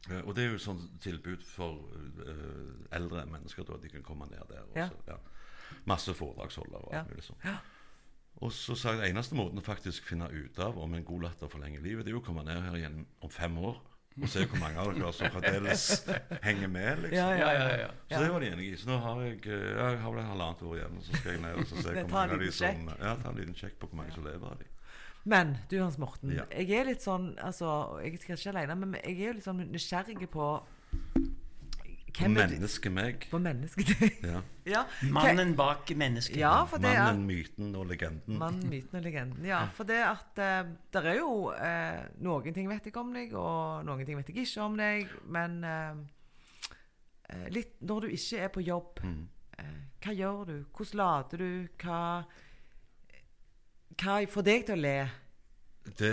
Uh, 0.09 0.23
og 0.23 0.33
det 0.33 0.47
er 0.47 0.51
jo 0.55 0.57
et 0.57 0.65
sånt 0.65 0.89
tilbud 1.05 1.45
for 1.53 1.77
uh, 2.25 2.97
eldre 2.97 3.27
mennesker, 3.29 3.69
da, 3.69 3.77
at 3.77 3.85
de 3.85 3.93
kan 3.93 4.09
komme 4.09 4.25
ned 4.33 4.41
der. 4.49 4.65
Også, 4.65 4.89
Ja. 5.07 5.13
ja. 5.13 5.21
Masse 5.89 6.13
foredragsholdere 6.13 6.81
og 6.89 6.97
alt 6.97 7.13
mulig 7.13 7.23
sånt. 7.29 7.45
Ja. 7.45 7.59
Og 8.41 8.51
så 8.53 8.73
sa 8.75 8.91
jeg 8.93 9.03
den 9.03 9.13
eneste 9.13 9.37
måten 9.37 9.61
å 9.61 9.63
faktisk 9.65 10.05
finne 10.05 10.25
ut 10.33 10.57
av 10.61 10.77
om 10.81 10.93
en 10.97 11.05
god 11.05 11.29
latter 11.29 11.49
forlenger 11.49 11.81
livet, 11.81 12.05
det 12.05 12.11
er 12.11 12.17
jo 12.17 12.25
å 12.25 12.25
komme 12.25 12.43
ned 12.45 12.57
her 12.65 12.77
igjen 12.81 13.03
om 13.21 13.29
fem 13.31 13.57
år 13.61 13.77
og 14.21 14.29
se 14.29 14.43
hvor 14.45 14.59
mange 14.61 14.77
av 14.81 14.91
dere 14.93 15.11
som 15.17 15.31
fremdeles 15.33 15.85
henger 16.43 16.69
med. 16.69 17.01
liksom. 17.05 17.17
Ja, 17.17 17.29
ja, 17.39 17.51
ja. 17.57 17.77
ja. 17.81 17.89
Så 18.11 18.21
det 18.23 18.29
var 18.33 18.43
de 18.43 18.51
enige 18.51 18.75
i. 18.75 18.77
Så 18.77 18.89
nå 18.89 18.99
har 19.01 19.21
jeg, 19.25 19.39
eh, 19.47 19.65
jeg 19.71 19.99
har 20.03 20.13
vel 20.13 20.27
halvannet 20.27 20.61
år 20.69 20.75
igjen, 20.77 20.99
og 20.99 21.07
så 21.07 21.17
skal 21.17 21.31
jeg 21.31 21.41
ned 21.41 21.59
og 21.63 21.67
se 21.71 21.95
hvor 21.97 22.13
mange 22.13 22.37
av 22.37 22.45
de 22.45 22.51
som 22.53 22.93
Ja, 22.93 23.15
ta 23.23 23.33
en 23.33 23.41
liten 23.41 23.57
sjekk 23.57 23.79
på 23.81 23.89
hvor 23.89 24.01
mange 24.03 24.15
som 24.15 24.27
lever 24.27 24.53
av 24.53 24.61
de. 24.61 24.69
Men 25.33 25.55
du 25.71 25.77
Hans 25.79 25.97
Morten, 25.97 26.33
jeg 26.35 26.67
er 26.75 26.89
litt 26.89 27.03
sånn 27.03 27.29
altså, 27.39 27.69
Jeg 28.03 28.19
skal 28.19 28.35
ikke 28.35 28.51
alene, 28.51 28.75
men 28.75 28.97
jeg 28.99 29.15
er 29.15 29.29
jo 29.29 29.35
litt 29.37 29.47
sånn 29.47 29.61
nysgjerrig 29.71 30.27
på 30.33 30.49
Hvem 32.13 32.35
menneske 32.37 32.89
meg. 32.93 33.27
På 33.31 33.39
mennesket. 33.41 33.89
Ja. 34.23 34.41
ja. 34.69 34.81
Mannen 35.11 35.55
bak 35.57 35.89
mennesket. 35.97 36.37
Ja, 36.39 36.59
det 36.71 36.81
Mannen, 36.85 37.23
myten 37.27 37.71
og 37.75 37.87
legenden. 37.89 38.37
Mannen, 38.39 38.69
myten 38.69 38.99
og 38.99 39.03
legenden. 39.03 39.45
Ja, 39.49 39.63
for 39.73 39.83
det 39.89 39.97
at 40.05 40.37
uh, 40.39 40.69
der 40.93 41.07
er 41.09 41.17
jo 41.17 41.49
uh, 41.51 42.03
Noen 42.23 42.53
ting 42.55 42.69
vet 42.69 42.85
jeg 42.87 42.95
om 43.01 43.09
deg, 43.17 43.33
og 43.35 43.83
noen 43.89 44.05
ting 44.05 44.15
vet 44.21 44.29
jeg 44.29 44.45
ikke 44.45 44.61
om 44.67 44.77
deg. 44.79 45.09
Men 45.25 45.57
eh, 45.67 45.97
eh, 47.33 47.47
litt 47.57 47.81
når 47.81 48.05
du 48.07 48.13
ikke 48.15 48.43
er 48.45 48.53
på 48.55 48.63
jobb, 48.63 49.01
Mm. 49.03 49.27
eh, 49.57 49.75
hva 50.05 50.13
gjør 50.15 50.45
du? 50.47 50.55
Hvordan 50.71 50.99
lader 51.01 51.37
du? 51.43 51.67
Hva, 51.83 51.99
hva 53.99 54.15
får 54.29 54.45
deg 54.47 54.65
til 54.69 54.77
å 54.77 54.81
le? 54.85 54.95
Det 55.99 56.09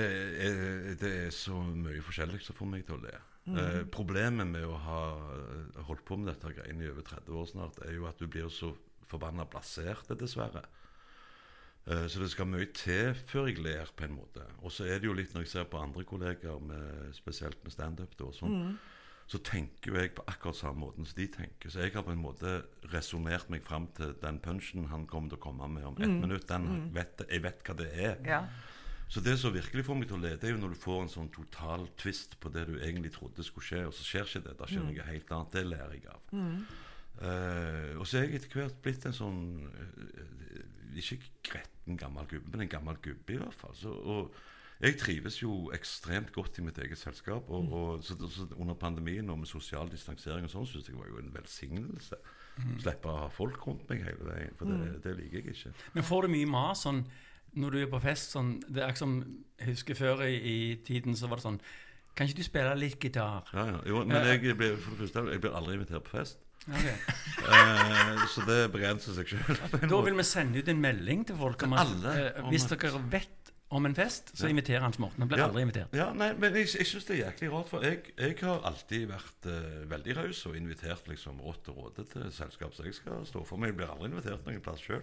er, 0.48 0.94
det 0.98 1.10
er 1.26 1.30
så 1.34 1.54
mye 1.62 2.02
forskjellig 2.02 2.40
som 2.42 2.56
får 2.58 2.66
meg 2.72 2.86
til 2.88 2.96
å 2.98 3.04
le. 3.04 3.18
Mm. 3.50 3.58
Eh, 3.58 3.80
problemet 3.90 4.46
med 4.46 4.66
å 4.66 4.76
ha 4.84 5.00
eh, 5.34 5.80
holdt 5.88 6.04
på 6.06 6.18
med 6.20 6.30
dette 6.30 6.52
greiene 6.54 6.86
i 6.86 6.90
over 6.92 7.06
30 7.06 7.40
år 7.40 7.48
snart, 7.50 7.80
er 7.86 7.96
jo 7.96 8.06
at 8.10 8.20
du 8.20 8.28
blir 8.30 8.50
så 8.54 8.70
forbanna 9.10 9.46
blasert, 9.50 10.12
dessverre. 10.20 10.62
Eh, 11.86 12.06
så 12.06 12.22
det 12.22 12.30
skal 12.30 12.48
mye 12.50 12.70
til 12.76 13.16
før 13.18 13.50
jeg 13.50 13.58
ler, 13.64 13.90
på 13.96 14.06
en 14.06 14.16
måte. 14.20 14.46
Og 14.62 14.72
så 14.74 14.86
er 14.86 15.00
det 15.00 15.10
jo 15.10 15.16
litt 15.16 15.34
når 15.34 15.46
jeg 15.46 15.54
ser 15.56 15.68
på 15.70 15.82
andre 15.82 16.06
kollegaer, 16.06 16.62
med, 16.62 17.10
spesielt 17.16 17.58
med 17.64 17.74
standup, 17.74 18.14
sånn, 18.36 18.74
så 19.30 19.38
tenker 19.46 19.92
jo 19.92 19.98
jeg 20.00 20.10
på 20.16 20.24
akkurat 20.26 20.58
samme 20.58 20.82
måten 20.82 21.06
som 21.06 21.18
de 21.20 21.28
tenker. 21.30 21.70
Så 21.70 21.84
jeg 21.84 21.94
har 21.94 22.02
på 22.02 22.10
en 22.10 22.22
måte 22.22 22.56
resonnert 22.90 23.50
meg 23.52 23.62
fram 23.62 23.86
til 23.94 24.16
den 24.22 24.40
punchen 24.42 24.88
han 24.90 25.06
kommer 25.10 25.30
til 25.30 25.38
å 25.38 25.44
komme 25.44 25.68
med 25.70 25.86
om 25.86 26.00
ett 26.02 26.16
minutt. 26.16 26.48
Den 26.50 26.90
vet, 26.94 27.22
jeg 27.30 27.44
vet 27.44 27.62
hva 27.66 27.76
det 27.78 27.90
er. 27.94 28.16
Ja. 28.26 28.40
Så 29.10 29.20
det 29.26 29.34
som 29.40 29.54
virkelig 29.54 29.82
får 29.86 29.96
meg 29.98 30.06
til 30.06 30.20
å 30.20 30.22
lede 30.22 30.46
er 30.46 30.52
jo 30.54 30.60
når 30.60 30.76
du 30.76 30.78
får 30.78 31.00
en 31.02 31.10
sånn 31.10 31.32
total 31.34 31.88
twist 31.98 32.36
på 32.42 32.52
det 32.54 32.62
du 32.68 32.76
egentlig 32.78 33.10
trodde 33.16 33.42
skulle 33.42 33.66
skje, 33.66 33.80
og 33.88 33.96
så 33.96 34.06
skjer 34.06 34.28
ikke 34.28 34.44
det. 34.44 34.52
Da 34.60 34.68
skjer 34.70 34.86
noe 34.86 35.06
helt 35.08 35.32
annet. 35.34 35.56
Det 35.56 35.64
lærer 35.66 35.96
jeg 35.96 36.06
av. 36.12 36.36
Eh, 37.20 37.90
og 37.98 38.06
så 38.06 38.20
er 38.20 38.28
jeg 38.28 38.38
etter 38.38 38.60
hvert 38.60 38.78
blitt 38.84 39.02
en 39.04 39.12
sånn 39.12 39.40
uh, 39.66 40.94
Ikke 40.96 41.18
gretten 41.44 41.98
gammel 42.00 42.24
gubbe, 42.30 42.48
men 42.52 42.62
en 42.64 42.70
gammel 42.70 43.00
gubbe, 43.02 43.34
i 43.34 43.40
hvert 43.42 43.58
fall. 43.58 43.74
Så, 43.76 43.90
og 43.90 44.30
jeg 44.80 44.96
trives 44.96 45.40
jo 45.42 45.56
ekstremt 45.76 46.30
godt 46.32 46.60
i 46.60 46.64
mitt 46.64 46.78
eget 46.80 47.00
selskap. 47.00 47.50
Og, 47.50 47.74
og 47.74 48.04
så, 48.06 48.14
så 48.30 48.46
under 48.56 48.78
pandemien 48.78 49.28
og 49.28 49.42
med 49.42 49.50
sosial 49.50 49.90
distansering 49.90 50.46
og 50.46 50.54
sånn, 50.54 50.70
syns 50.70 50.88
jeg 50.88 50.96
var 50.96 51.10
jo 51.10 51.18
en 51.18 51.34
velsignelse. 51.34 52.20
Slippe 52.78 53.10
å 53.10 53.24
ha 53.24 53.26
folk 53.32 53.58
rundt 53.66 53.90
meg 53.90 54.04
hele 54.04 54.26
veien, 54.26 54.54
for 54.58 54.70
det, 54.70 55.00
det 55.04 55.16
liker 55.18 55.40
jeg 55.40 55.56
ikke. 55.56 55.74
Men 55.96 56.06
får 56.06 56.26
du 56.26 56.32
mye 56.36 56.48
mas 56.50 56.86
sånn 56.86 57.02
når 57.54 57.70
du 57.70 57.78
er 57.82 57.86
på 57.90 58.00
fest? 58.02 58.30
sånn, 58.36 58.60
Det 58.68 58.82
er 58.82 58.88
ikke 58.92 58.98
som 59.02 59.14
Jeg 59.58 59.68
husker 59.74 59.94
før 59.98 60.22
i, 60.26 60.36
i 60.36 60.76
tiden 60.86 61.16
så 61.16 61.26
var 61.28 61.36
det 61.40 61.44
sånn 61.48 61.60
Kan 62.16 62.26
ikke 62.28 62.36
du 62.40 62.44
spille 62.46 62.74
litt 62.78 62.98
gitar? 63.00 63.44
Ja, 63.54 63.66
ja. 63.72 63.80
Jo, 63.86 64.04
men 64.04 64.16
jeg 64.26 64.56
blir, 64.56 64.76
for 64.76 64.90
det 64.94 64.98
første, 65.04 65.24
jeg 65.32 65.40
blir 65.40 65.54
aldri 65.56 65.74
invitert 65.78 66.04
på 66.04 66.16
fest. 66.18 66.38
Okay. 66.68 66.94
Eh, 67.40 68.24
så 68.28 68.42
det 68.44 68.56
begrenser 68.70 69.14
seg 69.16 69.30
sjøl. 69.32 69.60
Da 69.90 69.98
vil 70.04 70.14
vi 70.18 70.24
sende 70.28 70.60
ut 70.60 70.68
en 70.68 70.80
melding 70.82 71.22
til 71.26 71.38
folk 71.40 71.62
om 71.64 71.72
at 71.72 71.86
Alle 71.86 72.10
eh, 72.36 72.48
hvis 72.52 72.66
dere 72.68 73.00
vet 73.10 73.50
om 73.72 73.86
en 73.86 73.94
fest, 73.94 74.32
så 74.36 74.44
Ja. 74.44 74.50
inviterer 74.50 74.82
Hans 74.84 74.98
Morten. 74.98 75.22
Han 75.22 75.28
blir 75.30 75.38
Ja. 75.40 75.46
aldri 75.48 75.62
invitert. 75.62 75.92
Ja, 75.96 76.08
nei, 76.12 76.32
men 76.34 76.52
jeg, 76.58 76.66
jeg 76.74 76.86
syns 76.90 77.06
det 77.08 77.16
er 77.16 77.30
jæklig 77.30 77.50
rart, 77.54 77.68
for 77.70 77.80
jeg, 77.86 78.02
jeg 78.18 78.36
har 78.42 78.60
alltid 78.68 79.06
vært 79.08 79.46
eh, 79.46 79.78
veldig 79.90 80.16
raus 80.18 80.42
og 80.50 80.56
invitert 80.58 81.08
liksom 81.08 81.40
rått 81.40 81.70
og 81.72 81.78
råde 81.78 82.04
til 82.12 82.26
selskap, 82.34 82.74
så 82.76 82.84
jeg 82.84 82.94
skal 82.98 83.24
stå 83.30 83.44
for 83.46 83.56
Men 83.56 83.70
Jeg 83.72 83.76
blir 83.80 83.92
aldri 83.94 84.10
invitert 84.10 84.44
noen 84.46 84.60
plass 84.60 84.82
sjøl. 84.84 85.00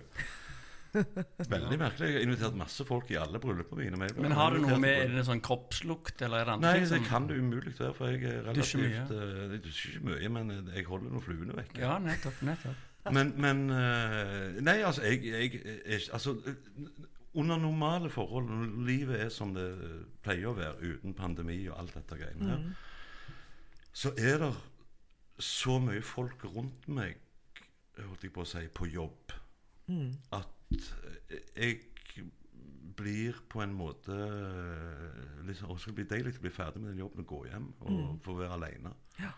Veldig 1.54 1.78
merkelig. 1.82 2.08
Jeg 2.10 2.16
har 2.18 2.26
invitert 2.26 2.58
masse 2.60 2.86
folk 2.88 3.12
i 3.14 3.18
alle 3.22 3.40
bryllupene 3.44 3.84
mine. 3.84 4.00
men 4.02 4.22
Men 4.26 4.36
har 4.38 4.54
det 4.56 4.62
noe 4.64 4.80
med 4.82 4.94
en 4.96 5.12
er 5.12 5.16
det 5.20 5.26
sånn 5.28 5.42
kroppslukt, 5.46 6.22
eller 6.26 6.42
er 6.42 6.50
det 6.50 6.56
andre 6.58 6.74
Nei, 6.74 6.90
det 6.92 7.02
kan 7.08 7.28
det 7.30 7.38
umulig 7.42 7.74
være, 7.80 7.94
for 7.98 8.14
jeg 8.14 8.24
er 8.32 8.52
Dusjer 8.58 8.82
mye. 8.84 8.92
relativt 8.94 9.18
eh, 9.18 9.52
Jeg 9.56 9.64
dusjer 9.68 9.96
ikke 9.98 10.10
mye, 10.12 10.32
men 10.38 10.54
jeg 10.74 10.86
holder 10.90 11.14
noen 11.16 11.26
fluene 11.28 11.58
vekk. 11.60 11.78
Ja, 11.84 11.98
nettopp. 12.04 12.42
nettopp. 12.48 12.84
Men, 13.14 13.34
men 13.40 13.62
eh, 13.72 14.62
Nei, 14.68 14.78
altså, 14.84 15.06
jeg, 15.08 15.22
jeg, 15.24 15.62
jeg 15.64 16.02
altså, 16.14 16.36
Under 17.38 17.60
normale 17.62 18.10
forhold, 18.10 18.50
når 18.50 18.86
livet 18.88 19.22
er 19.28 19.30
som 19.30 19.54
det 19.56 19.68
pleier 20.26 20.50
å 20.50 20.56
være, 20.58 20.96
uten 20.98 21.14
pandemi 21.14 21.60
og 21.70 21.78
alt 21.80 21.94
dette 22.00 22.18
greiene 22.18 22.50
her, 22.50 22.64
så 23.98 24.12
er 24.18 24.42
det 24.42 24.52
så 25.40 25.78
mye 25.82 26.02
folk 26.02 26.42
rundt 26.50 26.88
meg, 26.90 27.20
holdt 27.98 28.24
jeg 28.26 28.34
på 28.34 28.42
å 28.42 28.48
si, 28.50 28.64
på 28.74 28.88
jobb, 28.90 29.36
at 30.32 30.48
jeg 31.56 31.80
blir 32.98 33.38
på 33.50 33.62
en 33.62 33.74
måte 33.78 34.16
liksom, 35.46 35.70
Også 35.70 35.92
blir 35.94 36.06
bli 36.08 36.16
deilig 36.18 36.38
å 36.40 36.42
bli 36.42 36.50
ferdig 36.52 36.82
med 36.82 36.92
den 36.92 37.00
jobben 37.04 37.22
og 37.24 37.28
gå 37.30 37.44
hjem 37.46 37.68
og 37.82 38.20
få 38.26 38.34
være 38.40 38.54
aleine. 38.58 38.92
Ja. 39.20 39.30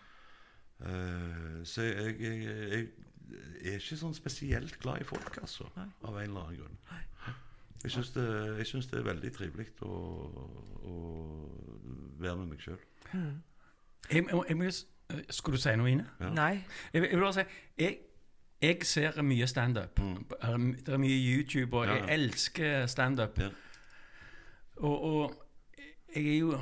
Uh, 0.80 1.60
så 1.68 1.82
jeg, 1.84 2.16
jeg, 2.20 2.40
jeg 3.60 3.74
er 3.74 3.76
ikke 3.82 3.98
sånn 4.00 4.14
spesielt 4.16 4.78
glad 4.80 5.02
i 5.02 5.04
folk, 5.04 5.36
altså. 5.42 5.68
Nei. 5.76 5.86
Av 6.08 6.16
en 6.16 6.30
eller 6.30 6.40
annen 6.48 6.56
grunn. 6.62 6.78
Jeg 7.84 7.92
syns 7.94 8.10
det, 8.16 8.24
jeg 8.58 8.66
synes 8.66 8.86
det 8.90 8.98
er 8.98 9.06
veldig 9.06 9.30
trivelig 9.32 9.68
å, 9.86 9.92
å 10.84 10.96
være 12.20 12.36
med 12.42 12.50
meg 12.54 12.64
sjøl. 12.64 12.80
S- 14.68 14.86
eh, 15.12 15.22
skulle 15.32 15.56
du 15.56 15.62
si 15.62 15.76
noe, 15.76 15.88
Ine? 15.92 16.04
Ja. 16.20 16.32
Nei. 16.36 16.52
Jeg, 16.92 17.02
jeg 17.06 17.12
vil 17.14 17.24
bare 17.24 17.38
si 17.38 17.44
jeg, 17.84 17.98
jeg 18.62 18.82
ser 18.84 19.22
mye 19.22 19.46
standup. 19.46 19.98
Mm. 19.98 20.74
Det 20.86 20.92
er 20.94 21.00
mye 21.00 21.20
YouTube, 21.36 21.76
og 21.76 21.86
Ja, 21.86 21.94
jeg 21.94 22.04
ja. 22.08 22.14
elsker 22.14 22.86
standup. 22.86 23.38
Ja. 23.38 23.48
Og, 24.76 25.02
og 25.04 25.46
Jeg 26.16 26.26
er 26.26 26.38
jo 26.38 26.58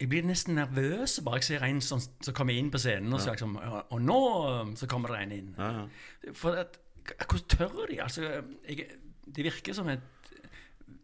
jeg 0.00 0.08
blir 0.08 0.26
nesten 0.28 0.54
nervøs 0.54 1.20
bare 1.24 1.34
jeg 1.40 1.44
ser 1.44 1.62
en 1.64 1.80
som, 1.80 2.00
som 2.20 2.34
kommer 2.34 2.56
inn 2.56 2.70
på 2.70 2.78
scenen 2.78 3.12
og 3.12 3.20
liksom 3.24 3.56
Og 3.90 4.02
nå 4.02 4.18
um, 4.60 4.74
så 4.76 4.86
kommer 4.86 5.08
det 5.14 5.22
en 5.22 5.32
inn. 5.32 5.54
Ja, 5.58 5.70
ja. 5.72 6.32
For 6.32 6.50
at, 6.50 6.78
hvordan 7.28 7.48
tør 7.48 7.86
de? 7.90 8.02
Altså, 8.02 8.42
jeg, 8.68 8.86
det 9.36 9.44
virker 9.44 9.72
som 9.72 9.88
et 9.88 10.00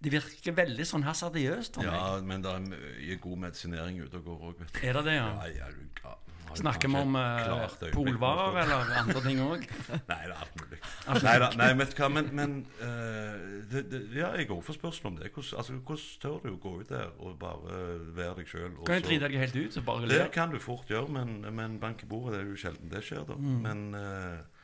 Det 0.03 0.11
virker 0.13 0.57
veldig 0.59 0.87
sånn 0.89 1.05
hasardiøst 1.07 1.79
for 1.79 1.87
meg. 1.87 1.95
ja, 1.95 2.19
men 2.27 2.43
det 2.43 2.51
er 2.57 2.67
mye 2.67 3.17
god 3.23 3.39
medisinering 3.47 4.03
ute 4.03 4.19
og 4.19 4.25
går 4.27 4.45
òg, 4.51 4.59
vet 4.65 4.73
du. 4.75 4.83
Er 4.89 4.99
det 4.99 5.05
det, 5.11 5.15
ja? 5.21 5.29
Ja, 5.39 5.49
ja, 5.63 5.71
du 5.79 5.87
ga- 6.03 6.19
Snakker 6.53 6.91
vi 6.93 6.99
om 7.01 7.15
uh, 7.17 7.71
polvarer 7.95 8.59
eller 8.67 8.91
andre 9.01 9.21
ting 9.25 9.39
òg? 9.41 9.63
Nei, 10.11 10.19
det 10.27 10.35
er 10.35 10.35
alt 10.37 10.59
mulig. 10.61 10.81
Nei, 11.25 11.37
da, 11.41 11.49
nei, 11.57 11.69
vet 11.81 11.95
du 11.95 12.03
hva, 12.03 12.09
men, 12.13 12.29
men 12.37 12.57
uh, 12.83 13.63
det, 13.73 13.85
det, 13.89 14.01
Ja, 14.19 14.33
jeg 14.37 14.51
går 14.51 14.61
for 14.67 14.77
spørsmål 14.77 15.15
om 15.15 15.19
det. 15.23 15.31
Hvordan, 15.33 15.59
altså, 15.63 15.79
hvordan 15.79 16.11
tør 16.27 16.37
du 16.45 16.51
å 16.53 16.59
gå 16.67 16.75
ut 16.83 16.93
der 16.93 17.09
og 17.25 17.39
bare 17.41 17.79
være 18.19 18.35
deg 18.43 18.51
sjøl? 18.53 18.75
Kan 18.85 18.99
jeg 18.99 19.07
drite 19.07 19.31
deg 19.33 19.39
helt 19.47 19.57
ut? 19.63 19.79
Så 19.79 19.85
bare 19.87 20.11
Det 20.13 20.27
kan 20.35 20.53
du 20.53 20.59
fort 20.61 20.93
gjøre, 20.93 21.09
men, 21.15 21.39
men 21.57 21.79
bank 21.81 22.05
i 22.05 22.11
bordet 22.11 22.37
det 22.37 22.43
er 22.45 22.51
jo 22.53 22.61
sjelden 22.67 22.93
det 22.93 23.01
skjer. 23.07 23.25
da. 23.31 23.39
Mm. 23.39 23.57
Men 23.65 23.87
eh, 23.97 24.62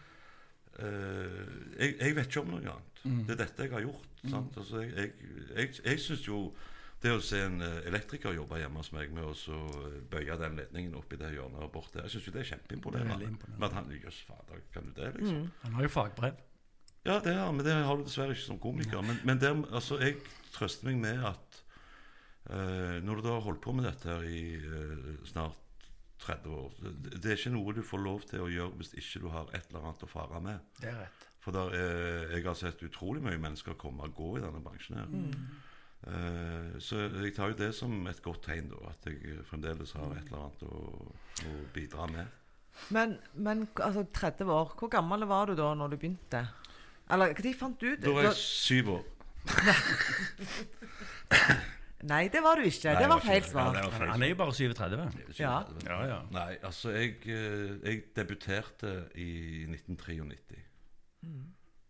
jeg, 0.79 1.95
jeg 1.99 2.17
vet 2.17 2.29
ikke 2.29 2.43
om 2.45 2.51
noe 2.55 2.63
annet. 2.63 3.01
Mm. 3.03 3.23
Det 3.27 3.35
er 3.35 3.41
dette 3.45 3.65
jeg 3.67 3.73
har 3.73 3.87
gjort. 3.87 4.11
sant? 4.31 4.59
Altså, 4.63 4.83
jeg 4.85 4.93
jeg, 4.97 5.13
jeg, 5.57 5.73
jeg 5.85 6.03
syns 6.05 6.27
jo 6.29 6.43
det 7.03 7.13
å 7.15 7.21
se 7.23 7.39
en 7.47 7.61
eh, 7.63 7.85
elektriker 7.87 8.35
jobbe 8.35 8.59
hjemme 8.59 8.81
hos 8.83 8.91
meg 8.95 9.13
med 9.15 9.27
å 9.29 9.35
så 9.39 9.57
eh, 9.85 10.01
bøye 10.11 10.35
den 10.41 10.59
ledningen 10.59 10.97
opp 10.99 11.13
i 11.15 11.21
det 11.21 11.31
hjørnet 11.37 11.63
og 11.63 11.71
bort 11.77 11.93
der, 11.95 12.07
jeg 12.07 12.17
syns 12.17 12.27
jo 12.27 12.35
det 12.35 12.41
er 12.41 12.49
Det 12.49 12.49
er 12.49 12.51
kjempeimponerende. 12.57 13.55
Men 13.55 13.77
han 13.77 13.93
Jøss, 13.95 14.19
fader, 14.27 14.65
kan 14.75 14.89
du 14.89 14.93
det, 14.97 15.13
liksom? 15.19 15.45
Han 15.63 15.79
har 15.79 15.87
jo 15.87 15.93
fagbrev. 15.95 16.43
Ja, 17.07 17.21
det 17.25 17.37
har 17.39 17.53
men 17.55 17.65
det 17.65 17.77
har 17.77 17.97
du 17.97 18.03
dessverre 18.03 18.35
ikke 18.35 18.49
som 18.49 18.59
komiker. 18.61 19.05
Men, 19.07 19.21
men 19.25 19.41
der, 19.41 19.63
altså, 19.71 20.01
jeg 20.03 20.19
trøster 20.53 20.91
meg 20.91 20.99
med 21.05 21.23
at 21.31 21.61
uh, 22.51 22.99
når 23.05 23.21
du 23.21 23.29
da 23.29 23.37
har 23.37 23.47
holdt 23.47 23.63
på 23.65 23.73
med 23.79 23.87
dette 23.87 24.11
her 24.11 24.27
i 24.27 24.43
uh, 24.59 25.15
snart 25.31 25.63
30 26.23 26.55
år 26.55 26.75
det, 26.83 27.23
det 27.23 27.33
er 27.33 27.39
ikke 27.39 27.55
noe 27.55 27.75
du 27.77 27.83
får 27.87 28.03
lov 28.03 28.27
til 28.29 28.45
å 28.45 28.51
gjøre 28.51 28.79
hvis 28.81 28.95
ikke 28.99 29.23
du 29.25 29.29
har 29.33 29.51
et 29.55 29.71
eller 29.71 29.87
annet 29.87 30.05
å 30.05 30.11
fare 30.11 30.41
med. 30.45 30.59
Det 30.81 30.91
er 30.91 31.01
rett. 31.05 31.25
For 31.45 31.55
der 31.55 31.75
eh, 31.79 32.35
jeg 32.35 32.45
har 32.45 32.57
sett 32.59 32.83
utrolig 32.85 33.23
mye 33.25 33.39
mennesker 33.41 33.79
komme 33.79 34.09
og 34.09 34.17
gå 34.19 34.31
i 34.39 34.43
denne 34.43 34.63
bransjen 34.65 34.99
her. 34.99 35.09
Eh, 36.09 36.79
så 36.83 37.05
jeg 37.07 37.35
tar 37.37 37.53
jo 37.53 37.61
det 37.61 37.71
som 37.77 37.93
et 38.11 38.23
godt 38.25 38.43
tegn, 38.49 38.73
da, 38.73 38.79
at 38.91 39.09
jeg 39.09 39.39
fremdeles 39.49 39.95
har 39.99 40.17
et 40.17 40.27
eller 40.27 40.45
annet 40.45 40.63
å, 40.67 40.69
å 41.49 41.51
bidra 41.75 42.09
med. 42.13 42.27
Men, 42.95 43.09
men 43.35 43.57
altså, 43.83 44.05
30 44.15 44.53
år, 44.55 44.75
hvor 44.79 44.91
gammel 44.93 45.21
var 45.31 45.51
du 45.51 45.55
da 45.59 45.69
når 45.79 45.95
du 45.95 46.01
begynte? 46.03 46.41
Eller 47.09 47.33
når 47.33 47.57
fant 47.57 47.81
du 47.81 47.87
ut 47.95 48.05
Da 48.05 48.13
var 48.13 48.29
jeg 48.29 48.39
syv 48.43 48.87
år. 48.99 49.05
Nei, 52.07 52.29
det 52.31 52.43
var 52.45 52.61
du 52.61 52.63
ikke. 52.63 52.93
Nei, 52.93 53.03
det 53.03 53.09
var 53.11 53.23
feil 53.25 53.43
svar. 53.43 53.79
Han 54.13 54.23
er 54.23 54.29
jo 54.31 54.39
bare 54.39 54.55
37. 54.55 55.39
Ja. 55.41 55.55
Ja, 55.85 55.99
ja. 56.07 56.19
Nei, 56.31 56.53
altså 56.63 56.93
jeg, 56.95 57.17
eh, 57.27 57.73
jeg 57.83 58.03
debuterte 58.15 58.93
i 59.19 59.67
1993. 59.67 60.63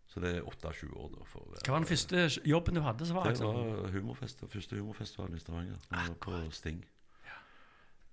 Så 0.09 0.19
det 0.23 0.31
er 0.39 0.41
28 0.41 0.89
år, 0.97 1.09
da. 1.13 1.25
For 1.29 1.43
å 1.43 1.51
være, 1.51 1.61
Hva 1.67 1.75
var 1.75 1.83
den 1.83 1.89
første 1.91 2.23
jobben 2.49 2.79
du 2.79 2.81
hadde? 2.81 3.05
var 3.13 3.27
Det 3.29 3.45
var 3.45 3.91
humorfest, 3.93 4.41
første 4.49 4.79
humorfestivalen 4.79 5.35
i 5.37 5.39
Stavanger. 5.43 5.77
Var 5.91 6.15
På 6.25 6.39
Sting. 6.51 6.81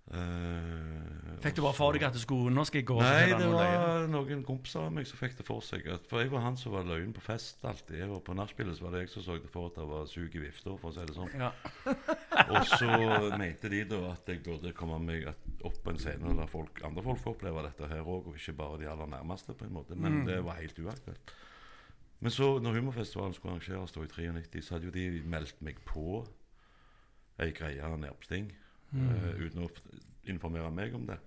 Eh, 0.07 1.39
Fikk 1.43 1.57
du 1.59 1.63
bare 1.65 1.75
for 1.75 1.97
deg 1.97 2.05
at 2.07 2.15
du 2.15 2.21
skulle 2.23 2.53
Nå 2.55 2.63
skal 2.69 2.79
jeg 2.79 2.87
gå 2.87 2.95
Nei, 3.01 3.25
det 3.35 3.49
var 3.51 4.05
noen 4.07 4.45
kompiser 4.47 4.85
av 4.87 4.93
meg 4.95 5.09
som 5.09 5.19
fikk 5.19 5.35
det 5.41 5.47
for 5.49 5.65
seg. 5.67 5.83
At, 5.91 6.05
for 6.07 6.23
jeg 6.23 6.31
var 6.31 6.45
han 6.45 6.59
som 6.61 6.77
var 6.77 6.87
løyen 6.87 7.11
på 7.17 7.25
fest 7.25 7.65
alltid. 7.67 7.99
Jeg 8.05 8.11
var 8.13 8.23
På 8.27 8.37
nachspielet 8.39 8.79
var 8.85 8.95
det 8.95 9.03
jeg 9.05 9.13
som 9.17 9.25
så 9.27 9.39
det 9.43 9.51
for 9.51 9.73
at 9.73 9.81
det 9.81 9.87
var 9.91 10.07
sug 10.11 10.37
i 10.39 10.43
vifta, 10.45 10.77
for 10.79 10.93
å 10.93 10.95
si 10.95 11.07
det 11.09 11.17
sånn. 11.17 11.33
Ja. 11.35 11.51
Og 12.55 12.71
så 12.71 12.91
mente 13.35 13.71
de 13.73 13.83
da 13.91 14.01
at 14.13 14.31
jeg 14.31 14.45
burde 14.47 14.73
komme 14.79 15.01
meg 15.03 15.27
opp 15.67 15.81
på 15.83 15.93
en 15.95 15.99
scene 16.03 16.37
der 16.39 16.51
folk, 16.51 16.79
andre 16.87 17.03
folk 17.03 17.23
får 17.25 17.35
oppleve 17.35 17.67
dette 17.67 17.91
her 17.91 18.07
òg, 18.07 18.31
og 18.31 18.39
ikke 18.39 18.55
bare 18.63 18.81
de 18.85 18.91
aller 18.93 19.11
nærmeste, 19.11 19.57
på 19.59 19.67
en 19.67 19.75
måte. 19.75 19.99
Men 19.99 20.23
det 20.29 20.39
var 20.47 20.61
helt 20.61 20.79
uaktuelt. 20.79 21.35
Men 22.23 22.33
så, 22.33 22.47
når 22.63 22.79
humorfestivalen 22.79 23.35
skulle 23.37 23.57
arrangeres 23.59 23.97
i 24.23 24.31
93, 24.39 24.63
så 24.65 24.77
hadde 24.77 24.89
jo 24.89 24.95
de 24.95 25.23
meldt 25.29 25.59
meg 25.67 25.83
på 25.85 26.23
ei 27.43 27.51
greie 27.53 27.91
nede 27.99 28.15
på 28.17 28.25
Sting, 28.31 28.49
eh, 28.95 29.41
uten 29.47 29.65
å 29.67 29.71
informere 30.27 30.71
meg 30.71 30.95
om 30.95 31.07
det. 31.07 31.19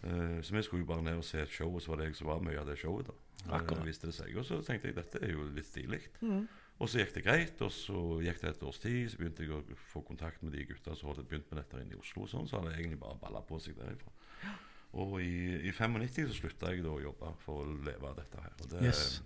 Uh, 0.00 0.38
så 0.40 0.54
vi 0.54 0.62
skulle 0.64 0.80
jo 0.80 0.88
bare 0.88 1.02
ned 1.04 1.18
og 1.20 1.24
se 1.28 1.42
et 1.42 1.50
show, 1.52 1.68
og 1.74 1.82
så 1.82 1.92
var 1.92 2.00
det 2.00 2.06
jeg 2.08 2.16
som 2.22 2.30
var 2.30 2.40
mye 2.40 2.60
av 2.60 2.66
det 2.70 2.78
showet. 2.80 3.06
da. 3.10 3.12
Eh, 3.44 3.52
Akkurat. 3.58 3.84
viste 3.86 4.06
det 4.08 4.14
seg. 4.16 4.36
Og 4.36 4.44
så 4.44 4.62
tenkte 4.64 4.88
jeg 4.88 4.96
dette 4.96 5.20
er 5.22 5.32
jo 5.34 5.44
litt 5.52 5.66
stilig. 5.68 6.00
Mm. 6.20 6.46
Og 6.80 6.88
så 6.88 7.02
gikk 7.02 7.12
det 7.14 7.24
greit, 7.26 7.60
og 7.60 7.72
så 7.72 8.00
gikk 8.24 8.40
det 8.40 8.48
et 8.54 8.62
års 8.64 8.78
tid, 8.80 9.10
så 9.12 9.18
begynte 9.20 9.44
jeg 9.44 9.52
å 9.52 9.76
få 9.92 10.00
kontakt 10.06 10.42
med 10.42 10.54
de 10.56 10.64
gutta 10.64 10.94
som 10.96 11.10
hadde 11.10 11.26
begynt 11.28 11.50
med 11.52 11.60
dette 11.60 11.82
inne 11.82 11.92
i 11.92 12.00
Oslo, 12.00 12.22
og 12.24 12.30
sånn, 12.32 12.48
så 12.48 12.56
hadde 12.56 12.72
jeg 12.72 12.80
egentlig 12.86 13.00
bare 13.02 13.18
balla 13.20 13.42
på 13.44 13.58
seg 13.60 13.76
derifra. 13.76 14.12
Og 15.00 15.20
i, 15.20 15.68
i 15.68 15.72
95 15.76 16.30
så 16.30 16.38
slutta 16.38 16.72
jeg 16.72 16.82
da 16.82 16.94
å 16.94 17.02
jobbe 17.02 17.34
for 17.44 17.66
å 17.66 17.74
leve 17.84 18.08
av 18.08 18.16
dette 18.16 18.40
her. 18.40 18.54
Og 18.62 18.70
det, 18.72 18.80
Yes. 18.88 19.20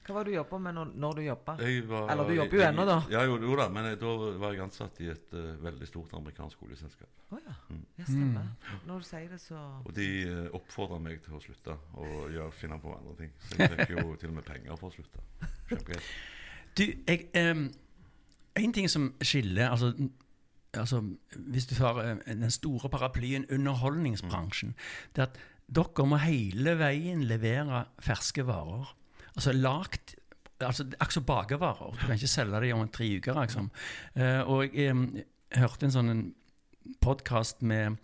Hva 0.00 0.14
var 0.16 0.24
det 0.24 0.32
du 0.32 0.36
jobba 0.38 0.58
med 0.64 0.74
når, 0.74 0.92
når 1.02 1.16
du 1.18 1.22
jobba? 1.22 1.54
Eller 1.60 2.28
du 2.28 2.32
jobber 2.34 2.56
jo 2.56 2.62
ennå, 2.64 2.84
da. 2.88 2.96
Ja, 3.12 3.24
jo, 3.28 3.36
jo 3.44 3.56
da, 3.58 3.66
men 3.72 3.88
jeg, 3.90 3.98
da 4.00 4.14
var 4.40 4.54
jeg 4.54 4.62
ansatt 4.64 5.00
i 5.04 5.10
et 5.12 5.34
uh, 5.36 5.50
veldig 5.60 5.88
stort 5.88 6.14
amerikansk 6.16 6.62
oljeselskap. 6.64 7.10
Å 7.28 7.40
ja. 7.42 7.56
Mm. 7.68 7.82
ja. 8.00 8.06
Stemmer. 8.08 8.46
Når 8.88 9.02
du 9.02 9.08
sier 9.10 9.28
det, 9.28 9.40
så 9.42 9.60
Og 9.84 9.92
de 9.96 10.08
uh, 10.24 10.46
oppfordra 10.56 11.00
meg 11.04 11.20
til 11.26 11.36
å 11.36 11.42
slutte 11.44 11.76
og 12.00 12.16
gjøre, 12.32 12.48
finne 12.56 12.80
på 12.80 12.94
andre 12.96 13.16
ting. 13.20 13.34
Så 13.44 13.60
jeg 13.60 13.76
fikk 13.76 13.92
jo 13.98 14.06
til 14.22 14.32
og 14.32 14.38
med 14.40 14.48
penger 14.48 14.80
for 14.80 14.88
å 14.88 14.96
slutte. 14.96 15.26
Kjempegreit. 15.68 16.10
Du, 16.78 16.84
jeg 16.86 17.26
um, 17.50 17.64
En 18.56 18.72
ting 18.72 18.86
som 18.90 19.08
skiller 19.26 19.72
altså, 19.72 19.92
altså, 20.72 21.00
Hvis 21.50 21.66
du 21.66 21.74
tar 21.74 21.98
uh, 21.98 22.14
den 22.26 22.50
store 22.50 22.88
paraplyen 22.88 23.44
underholdningsbransjen, 23.50 24.72
det 25.16 25.26
er 25.26 25.28
at 25.28 25.40
dere 25.70 26.06
må 26.08 26.18
hele 26.18 26.74
veien 26.80 27.22
levere 27.30 27.84
ferske 28.02 28.42
varer. 28.48 28.96
Altså 29.40 29.54
lagt 29.56 30.14
altså, 30.60 30.84
Akkurat 30.98 31.16
som 31.16 31.24
bakervarer. 31.24 31.96
Du 31.96 32.04
kan 32.04 32.18
ikke 32.18 32.28
selge 32.28 32.60
dem 32.60 32.82
om 32.82 32.92
tre 32.92 33.08
uker. 33.16 33.40
Liksom. 33.40 33.70
Eh, 34.14 34.40
og 34.44 34.68
jeg 34.68 34.92
em, 34.92 35.06
hørte 35.56 35.88
en 35.88 35.94
sånn 35.94 36.22
podkast 37.00 37.64
med 37.64 37.96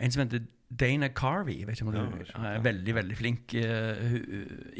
en 0.00 0.14
som 0.14 0.24
heter 0.24 0.46
Dana 0.72 1.10
Carvey. 1.12 1.60
Jeg 1.60 1.68
vet 1.68 1.80
ikke 1.80 1.90
om 1.90 1.92
du 1.92 2.24
ja, 2.24 2.54
er 2.54 2.64
veldig, 2.64 2.94
veldig 2.96 3.16
flink 3.18 3.52
uh, 3.60 4.16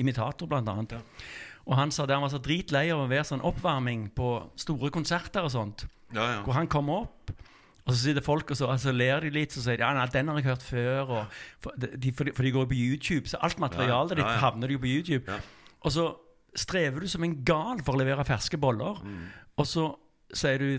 imitator, 0.00 0.48
blant 0.48 0.72
annet. 0.72 0.96
Ja. 0.96 1.28
Og 1.68 1.76
han 1.76 1.92
sa 1.92 2.06
det 2.08 2.16
han 2.16 2.24
var 2.24 2.32
så 2.32 2.40
dritlei 2.42 2.86
av 2.94 3.04
å 3.04 3.10
være 3.10 3.28
sånn 3.28 3.44
oppvarming 3.44 4.08
på 4.16 4.32
store 4.58 4.88
konserter 4.94 5.44
og 5.44 5.52
sånt. 5.52 5.84
Ja, 6.16 6.24
ja. 6.38 6.40
Hvor 6.46 6.56
han 6.56 6.70
kom 6.72 6.88
opp, 6.92 7.34
og 7.82 7.90
så 7.92 7.98
sitter 7.98 8.24
folk 8.24 8.50
og 8.50 8.58
så, 8.58 8.70
altså, 8.72 8.92
ler 8.94 9.24
de 9.24 9.32
litt, 9.34 9.52
så 9.52 9.62
sier 9.64 9.80
de 9.80 9.84
ja, 9.84 9.92
nei, 9.96 10.06
den 10.14 10.30
har 10.30 10.38
jeg 10.40 10.48
hørt 10.48 10.64
før. 10.64 11.00
Og, 11.02 11.40
for, 11.62 11.76
de, 11.76 12.12
for, 12.14 12.28
de, 12.28 12.34
for 12.36 12.46
de 12.46 12.54
går 12.54 12.68
på 12.70 12.78
YouTube, 12.78 13.28
så 13.30 13.42
alt 13.44 13.60
materialet 13.62 14.16
Ja, 14.16 14.20
ditt 14.22 14.26
ja, 14.26 14.36
ja. 14.38 14.42
havner 14.46 14.72
jo 14.72 14.80
på 14.82 14.90
YouTube. 14.90 15.38
Og 15.84 15.92
så 15.92 16.08
strever 16.56 17.00
du 17.00 17.08
som 17.08 17.24
en 17.24 17.38
gal 17.44 17.80
for 17.84 17.96
å 17.96 18.02
levere 18.02 18.24
ferske 18.28 18.58
boller. 18.60 19.00
Mm. 19.04 19.22
Og 19.56 19.66
så 19.66 19.86
sier 20.34 20.58
du 20.58 20.78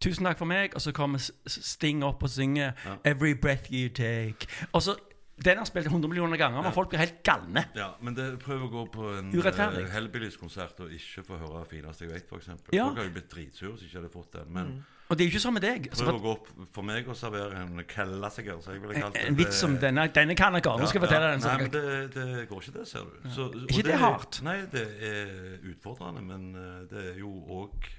'tusen 0.00 0.26
takk 0.26 0.38
for 0.38 0.46
meg', 0.46 0.74
og 0.74 0.82
så 0.82 0.92
kommer 0.92 1.18
Sting 1.46 2.02
opp 2.04 2.22
og 2.22 2.30
synger 2.30 2.72
Ja. 2.84 2.96
'Every 3.04 3.34
breath 3.40 3.72
you 3.72 3.88
take'. 3.88 4.46
Og 4.72 4.82
så, 4.82 4.96
Den 5.44 5.58
har 5.58 5.64
spilt 5.64 5.86
100 5.86 6.08
millioner 6.08 6.36
ganger, 6.36 6.62
men 6.62 6.64
Ja. 6.64 6.70
folk 6.70 6.88
blir 6.90 6.98
helt 6.98 7.22
galne. 7.24 7.64
Ja, 7.74 7.88
men 8.00 8.14
det, 8.14 8.38
prøv 8.38 8.62
å 8.62 8.70
gå 8.70 8.92
på 8.92 9.18
en 9.18 9.34
uh, 9.34 9.90
Hellbillies-konsert 9.90 10.80
og 10.80 10.90
ikke 10.92 11.24
få 11.26 11.38
høre 11.38 11.64
fineste 11.66 12.04
jeg 12.04 12.12
vet, 12.12 12.28
f.eks. 12.30 12.48
Ja. 12.72 12.84
Folk 12.84 12.96
har 12.98 13.04
jo 13.04 13.10
blitt 13.10 13.30
dritsure 13.30 13.72
hvis 13.72 13.82
ikke 13.82 13.98
hadde 14.00 14.12
fått 14.12 14.32
den. 14.32 14.52
Men 14.52 14.84
Og 15.14 15.18
det 15.18 15.22
er 15.24 15.28
jo 15.28 15.34
ikke 15.36 15.44
sånn 15.44 15.54
med 15.54 15.62
deg. 15.62 15.84
Prøv 15.94 16.08
å 16.10 16.22
gå 16.24 16.30
opp 16.34 16.48
for 16.74 16.86
meg 16.88 17.06
og 17.06 17.14
servere 17.18 17.60
en 17.62 17.82
klassiker, 17.86 18.58
som 18.64 18.74
jeg 18.74 18.82
ville 18.82 18.98
kalt 18.98 19.14
det. 19.14 19.22
en 19.28 19.38
vits 19.38 19.60
som 19.62 19.76
denne, 19.78 20.08
denne 20.10 20.34
kan 20.34 20.58
jeg 20.58 20.64
Nå 20.66 20.88
skal 20.90 20.98
jeg 20.98 21.04
fortelle 21.06 21.28
den. 21.36 21.44
Nei, 21.44 21.54
men 21.62 21.70
det, 21.70 21.84
det 22.16 22.48
går 22.50 22.64
ikke, 22.64 22.74
det, 22.80 22.86
ser 22.90 23.06
du. 23.06 23.28
Så, 23.30 23.46
og 23.46 23.70
Ikke 23.70 23.86
det 23.86 24.00
hardt? 24.02 24.40
Nei, 24.42 24.56
det 24.72 24.84
er 25.06 25.30
utfordrende, 25.70 26.24
men 26.26 26.50
eh, 26.58 26.80
det 26.90 27.04
er 27.12 27.20
jo 27.22 27.30
òg 27.62 27.92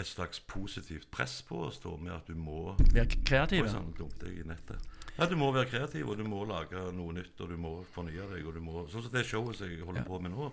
et 0.00 0.08
slags 0.08 0.40
positivt 0.48 1.10
press 1.12 1.40
på 1.46 1.66
å 1.66 1.70
stå 1.74 1.94
med 2.00 2.14
at 2.14 2.28
du 2.30 2.34
må 2.38 2.74
Være 2.80 3.06
i 4.32 4.44
nettet. 4.48 4.90
Ja, 5.18 5.26
Du 5.28 5.36
må 5.36 5.50
være 5.52 5.68
kreativ, 5.68 6.08
og 6.08 6.16
du 6.18 6.24
må 6.24 6.44
lage 6.48 6.80
noe 6.96 7.12
nytt, 7.12 7.36
og 7.40 7.50
du 7.52 7.56
må 7.60 7.72
fornye 7.94 8.28
deg. 8.32 8.46
og 8.46 8.54
du 8.56 8.60
må, 8.64 8.86
Sånn 8.88 9.04
som 9.04 9.12
det 9.12 9.26
showet 9.28 9.56
som 9.58 9.68
jeg 9.68 9.84
holder 9.84 10.00
Ja. 10.00 10.08
på 10.08 10.20
med 10.22 10.32
nå, 10.32 10.50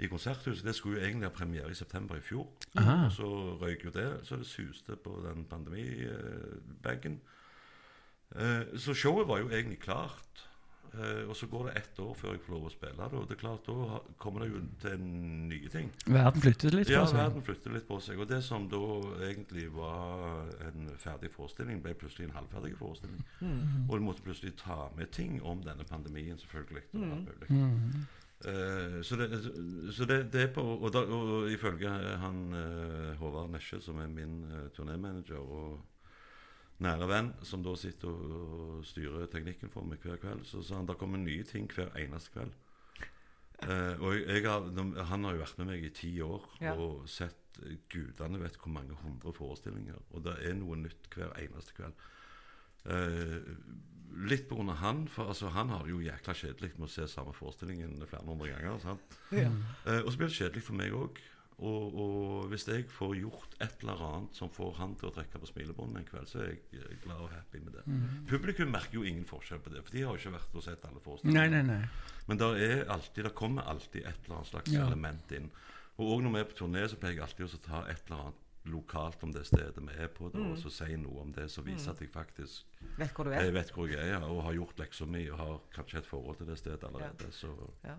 i 0.00 0.08
Konserthuset, 0.08 0.64
det 0.64 0.74
skulle 0.74 0.98
jo 0.98 1.04
egentlig 1.06 1.28
ha 1.28 1.34
premiere 1.36 1.70
i 1.70 1.76
september 1.76 2.16
i 2.16 2.24
fjor. 2.24 2.46
Aha. 2.80 2.94
Og 3.06 3.12
så 3.12 3.30
røyk 3.60 3.84
jo 3.84 3.90
det, 3.94 4.08
så 4.24 4.38
det 4.40 4.46
suste 4.48 4.96
på 4.96 5.18
den 5.26 5.44
pandemibagen. 5.50 7.20
Eh, 8.36 8.62
så 8.80 8.94
showet 8.94 9.28
var 9.28 9.42
jo 9.42 9.50
egentlig 9.50 9.80
klart. 9.82 10.46
Eh, 10.94 11.28
og 11.28 11.36
så 11.38 11.46
går 11.46 11.68
det 11.68 11.72
ett 11.78 11.98
år 12.02 12.14
før 12.18 12.32
jeg 12.34 12.40
får 12.42 12.52
lov 12.54 12.64
å 12.66 12.70
spille 12.72 12.96
det. 13.10 13.18
Og 13.20 13.26
det 13.28 13.36
er 13.36 13.40
klart, 13.42 13.68
da 13.68 13.98
kommer 14.18 14.42
det 14.42 14.48
jo 14.50 14.62
til 14.82 15.04
nye 15.50 15.68
ting. 15.70 15.90
Verden 16.06 16.42
flytter 16.42 16.74
litt 16.74 16.90
Ja, 16.90 17.04
på 17.04 17.10
seg. 17.12 17.18
verden 17.20 17.44
flytter 17.46 17.76
litt 17.76 17.86
på 17.86 17.98
seg. 18.02 18.18
Og 18.18 18.30
det 18.30 18.40
som 18.46 18.66
da 18.72 18.80
egentlig 19.28 19.68
var 19.74 20.48
en 20.66 20.88
ferdig 20.98 21.30
forestilling, 21.34 21.82
ble 21.84 21.94
plutselig 21.94 22.26
en 22.30 22.38
halvferdig 22.40 22.72
forestilling. 22.80 23.22
Mm. 23.40 23.84
Og 23.88 23.94
du 24.00 24.06
måtte 24.08 24.24
plutselig 24.26 24.56
ta 24.64 24.88
med 24.96 25.12
ting 25.14 25.38
om 25.42 25.62
denne 25.62 25.86
pandemien, 25.86 26.38
selvfølgelig. 26.42 26.82
Og 26.94 27.06
alt 27.06 27.30
mulig. 27.30 27.50
Mm. 27.50 28.08
Eh, 28.50 28.79
så 29.06 29.16
det, 29.20 29.28
så 29.96 30.06
det, 30.08 30.18
det 30.32 30.42
er 30.46 30.52
på 30.54 30.62
Og, 30.62 30.88
da, 30.94 31.02
og 31.04 31.50
ifølge 31.52 31.90
han 32.22 32.40
eh, 32.56 33.12
Håvard 33.20 33.50
Nesje, 33.54 33.80
som 33.84 33.98
er 34.02 34.08
min 34.12 34.40
turnémanager 34.76 35.40
og 35.40 35.80
nære 36.80 37.08
venn, 37.10 37.32
som 37.44 37.62
da 37.62 37.74
sitter 37.76 38.08
og, 38.08 38.34
og 38.78 38.84
styrer 38.88 39.26
teknikken 39.32 39.68
for 39.72 39.84
meg 39.84 40.00
hver 40.00 40.16
kveld, 40.22 40.46
så 40.48 40.62
sa 40.64 40.78
han 40.78 40.86
det 40.88 40.96
kommer 41.00 41.20
nye 41.20 41.44
ting 41.44 41.66
hver 41.68 41.90
eneste 42.00 42.32
kveld. 42.32 42.54
Eh, 43.68 44.00
og 44.00 44.14
jeg, 44.16 44.40
jeg 44.46 45.04
han 45.10 45.24
har 45.26 45.34
jo 45.36 45.42
vært 45.42 45.58
med 45.60 45.68
meg 45.74 45.84
i 45.84 45.92
ti 45.92 46.14
år 46.24 46.46
Ja. 46.64 46.72
og 46.80 47.04
sett 47.12 47.60
eh, 47.66 47.74
gudene 47.92 48.40
vet 48.40 48.56
hvor 48.56 48.72
mange 48.72 48.96
hundre 49.02 49.34
forestillinger. 49.36 49.98
Og 50.16 50.24
det 50.24 50.38
er 50.48 50.56
noe 50.56 50.78
nytt 50.80 51.10
hver 51.12 51.34
eneste 51.42 51.76
kveld. 51.76 52.06
Eh, 52.88 53.36
litt 54.30 54.50
av 54.52 54.74
han, 54.80 55.06
for 55.08 55.28
altså, 55.28 55.48
han 55.54 55.68
har 55.70 55.84
det 55.84 55.90
jo 55.94 56.00
jækla 56.02 56.34
kjedelig 56.34 56.72
med 56.78 56.88
å 56.88 56.90
se 56.92 57.06
samme 57.08 57.32
forestillingen 57.36 57.98
flere 58.06 58.24
hundre 58.26 58.48
ganger. 58.50 58.78
Sant? 58.82 59.18
Ja. 59.32 59.50
Eh, 59.86 60.00
og 60.04 60.10
så 60.12 60.16
blir 60.18 60.28
det 60.28 60.36
kjedelig 60.38 60.62
for 60.66 60.74
meg 60.80 60.92
òg. 60.96 61.20
Og, 61.60 61.92
og 62.00 62.46
hvis 62.48 62.62
jeg 62.70 62.86
får 62.88 63.18
gjort 63.20 63.54
et 63.60 63.82
eller 63.82 64.00
annet 64.00 64.34
som 64.38 64.48
får 64.48 64.70
han 64.78 64.94
til 64.96 65.10
å 65.10 65.12
trekke 65.12 65.38
på 65.42 65.48
smilebåndet 65.50 66.00
en 66.00 66.06
kveld, 66.08 66.28
så 66.30 66.38
er 66.40 66.54
jeg 66.72 67.00
glad 67.04 67.20
og 67.20 67.34
happy 67.34 67.60
med 67.60 67.74
det. 67.76 67.82
Publikum 68.30 68.70
merker 68.72 68.96
jo 68.96 69.02
ingen 69.04 69.26
forskjell 69.28 69.60
på 69.60 69.68
det, 69.74 69.82
for 69.84 69.92
de 69.92 70.06
har 70.06 70.16
jo 70.16 70.22
ikke 70.22 70.32
vært 70.38 70.56
og 70.56 70.64
sett 70.64 70.86
alle 70.88 70.96
Nei, 70.96 71.04
forestillingene. 71.04 71.60
nei, 71.60 71.82
nei. 71.84 72.22
Men 72.30 72.40
der, 72.40 72.56
er 72.64 72.86
alltid, 72.96 73.24
der 73.28 73.36
kommer 73.36 73.68
alltid 73.68 74.06
et 74.08 74.24
eller 74.24 74.38
annet 74.38 74.52
slags 74.54 74.72
Ja. 74.72 74.86
element 74.88 75.36
inn. 75.36 75.50
Og 76.00 76.14
òg 76.14 76.22
når 76.24 76.32
vi 76.32 76.40
er 76.40 76.48
på 76.48 76.56
turné, 76.62 76.86
så 76.88 76.96
pleier 76.96 77.18
jeg 77.18 77.26
alltid 77.28 77.44
å 77.44 77.62
ta 77.68 77.82
et 77.92 78.06
eller 78.08 78.22
annet 78.24 78.39
lokalt 78.64 79.22
om 79.24 79.32
det 79.32 79.46
stedet 79.46 79.80
vi 79.80 79.94
er 79.98 80.08
på, 80.12 80.28
da, 80.34 80.38
og 80.52 80.58
så 80.60 80.68
si 80.70 80.96
noe 81.00 81.20
om 81.22 81.32
det 81.32 81.46
som 81.50 81.64
viser 81.64 81.90
at 81.94 82.00
jeg 82.00 82.10
faktisk 82.12 82.66
Vet 82.98 83.12
hvor 83.16 83.24
du 83.24 83.30
er. 83.32 83.40
jeg 83.46 83.54
vet 83.54 83.70
hvor 83.72 83.86
jeg 83.88 83.98
er, 84.02 84.10
ja, 84.12 84.18
og 84.28 84.42
har 84.44 84.52
gjort 84.58 84.78
leksa 84.78 85.06
mi 85.08 85.22
og 85.30 85.38
har 85.38 85.54
kanskje 85.74 85.98
et 85.98 86.06
forhold 86.06 86.36
til 86.36 86.46
det 86.46 86.58
stedet 86.58 86.84
allerede. 86.84 87.30
Så. 87.32 87.48
Ja. 87.84 87.94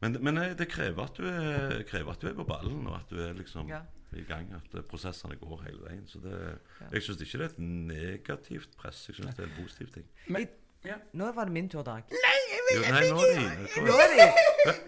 Men, 0.00 0.16
men 0.22 0.38
eh, 0.38 0.54
det 0.58 0.68
krever 0.68 1.02
at, 1.04 1.16
du 1.18 1.26
er, 1.26 1.82
krever 1.88 2.12
at 2.12 2.22
du 2.22 2.28
er 2.28 2.34
på 2.34 2.44
ballen, 2.44 2.86
og 2.86 2.94
at 3.00 3.10
du 3.10 3.18
er 3.22 3.32
liksom 3.38 3.68
Ja. 3.68 3.80
i 4.14 4.22
gang. 4.28 4.52
At 4.54 4.74
eh, 4.78 4.82
prosessene 4.82 5.36
går 5.36 5.62
hele 5.66 5.82
veien. 5.88 6.06
Så 6.06 6.18
det, 6.22 6.32
Ja. 6.80 6.86
jeg 6.92 7.02
syns 7.02 7.20
ikke 7.22 7.38
det 7.38 7.44
er 7.44 7.54
et 7.54 7.58
negativt 7.58 8.76
press. 8.76 9.04
Jeg 9.08 9.16
syns 9.16 9.34
det 9.36 9.44
er 9.44 9.50
en 9.50 9.58
positiv 9.64 9.90
ting. 9.94 10.06
Men, 10.28 10.48
ja. 10.84 10.94
Nå 11.12 11.32
var 11.32 11.44
det 11.44 11.52
min 11.52 11.68
tur, 11.68 11.82
Dag. 11.82 12.02
Nei, 12.10 12.38
er 12.82 13.00
det 13.00 13.10
dine. 13.10 13.86
Nå 13.86 13.92
er 13.98 14.16
det 14.18 14.30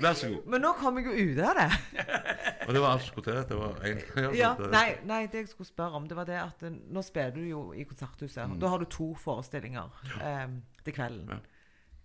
Vær 0.03 0.13
så 0.15 0.29
god. 0.29 0.47
Men 0.47 0.61
nå 0.61 0.73
kommer 0.79 1.01
jeg 1.03 1.15
jo 1.19 1.33
ut 1.33 1.39
av 1.39 1.55
det. 1.59 1.71
Og 2.67 2.75
det 2.75 2.81
var 2.83 2.95
alt 2.95 3.03
som 3.03 3.13
skulle 3.13 3.33
til. 3.33 3.49
Det 3.49 3.59
var 3.59 3.83
en, 3.89 4.01
ja, 4.25 4.31
Ja, 4.39 4.53
nei, 4.73 4.87
nei, 5.09 5.21
det 5.33 5.45
jeg 5.45 5.49
skulle 5.53 5.69
spørre 5.69 5.99
om, 6.01 6.07
det 6.09 6.17
var 6.17 6.29
det 6.29 6.39
at 6.41 6.63
eh, 6.67 6.71
nå 6.95 7.03
spiller 7.03 7.35
du 7.37 7.43
jo 7.49 7.65
i 7.73 7.85
Konserthuset. 7.89 8.57
Da 8.61 8.71
har 8.73 8.79
du 8.79 8.87
to 8.91 9.11
forestillinger 9.21 9.93
eh, 10.21 10.47
til 10.85 10.97
kvelden. 10.97 11.29
Ja. 11.35 11.39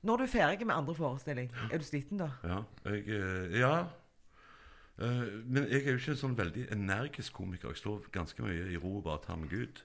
Når 0.08 0.18
du 0.18 0.24
er 0.24 0.32
ferdig 0.32 0.68
med 0.68 0.76
andre 0.76 0.96
forestilling, 0.96 1.50
er 1.72 1.78
du 1.78 1.84
sliten 1.84 2.22
da? 2.22 2.30
Ja. 2.48 2.62
Jeg, 2.86 3.08
eh, 3.08 3.58
ja. 3.60 3.74
Eh, 5.00 5.26
men 5.46 5.66
jeg 5.70 5.84
er 5.86 5.92
jo 5.94 6.00
ikke 6.00 6.14
en 6.16 6.22
sånn 6.24 6.38
veldig 6.40 6.70
energisk 6.76 7.34
komiker. 7.40 7.72
Jeg 7.74 7.82
står 7.84 8.08
ganske 8.16 8.44
mye 8.44 8.70
i 8.74 8.80
ro 8.80 8.98
og 9.00 9.04
bare 9.08 9.24
tar 9.26 9.40
meg 9.40 9.54
ut. 9.56 9.84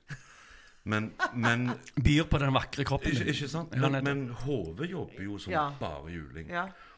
Men, 0.85 1.07
men 1.33 1.71
Byr 1.97 2.27
på 2.29 2.39
den 2.43 2.53
vakre 2.53 2.85
kroppen 2.85 3.15
ikke, 3.15 3.31
ikke 3.33 3.47
sant? 3.49 3.73
Men, 3.81 3.95
men 4.05 4.25
hodet 4.45 4.91
jobber 4.91 5.23
jo 5.25 5.39
som 5.41 5.55
Ja. 5.55 5.63
bare 5.81 6.13
juling. 6.13 6.51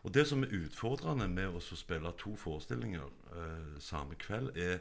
Og 0.06 0.12
det 0.14 0.22
som 0.30 0.44
er 0.44 0.52
utfordrende 0.54 1.26
med 1.28 1.56
å 1.56 1.60
spille 1.60 2.12
to 2.20 2.36
forestillinger 2.38 3.06
eh, 3.34 3.78
samme 3.82 4.18
kveld, 4.22 4.54
er 4.56 4.78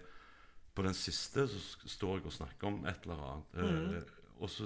På 0.76 0.84
den 0.84 0.94
siste 0.94 1.46
så 1.48 1.60
står 1.88 2.18
jeg 2.18 2.26
og 2.28 2.34
snakker 2.36 2.68
om 2.68 2.82
et 2.86 3.06
eller 3.06 3.22
annet. 3.24 3.54
Mm. 3.56 3.94
eh, 3.96 4.10
og 4.44 4.50
så 4.52 4.66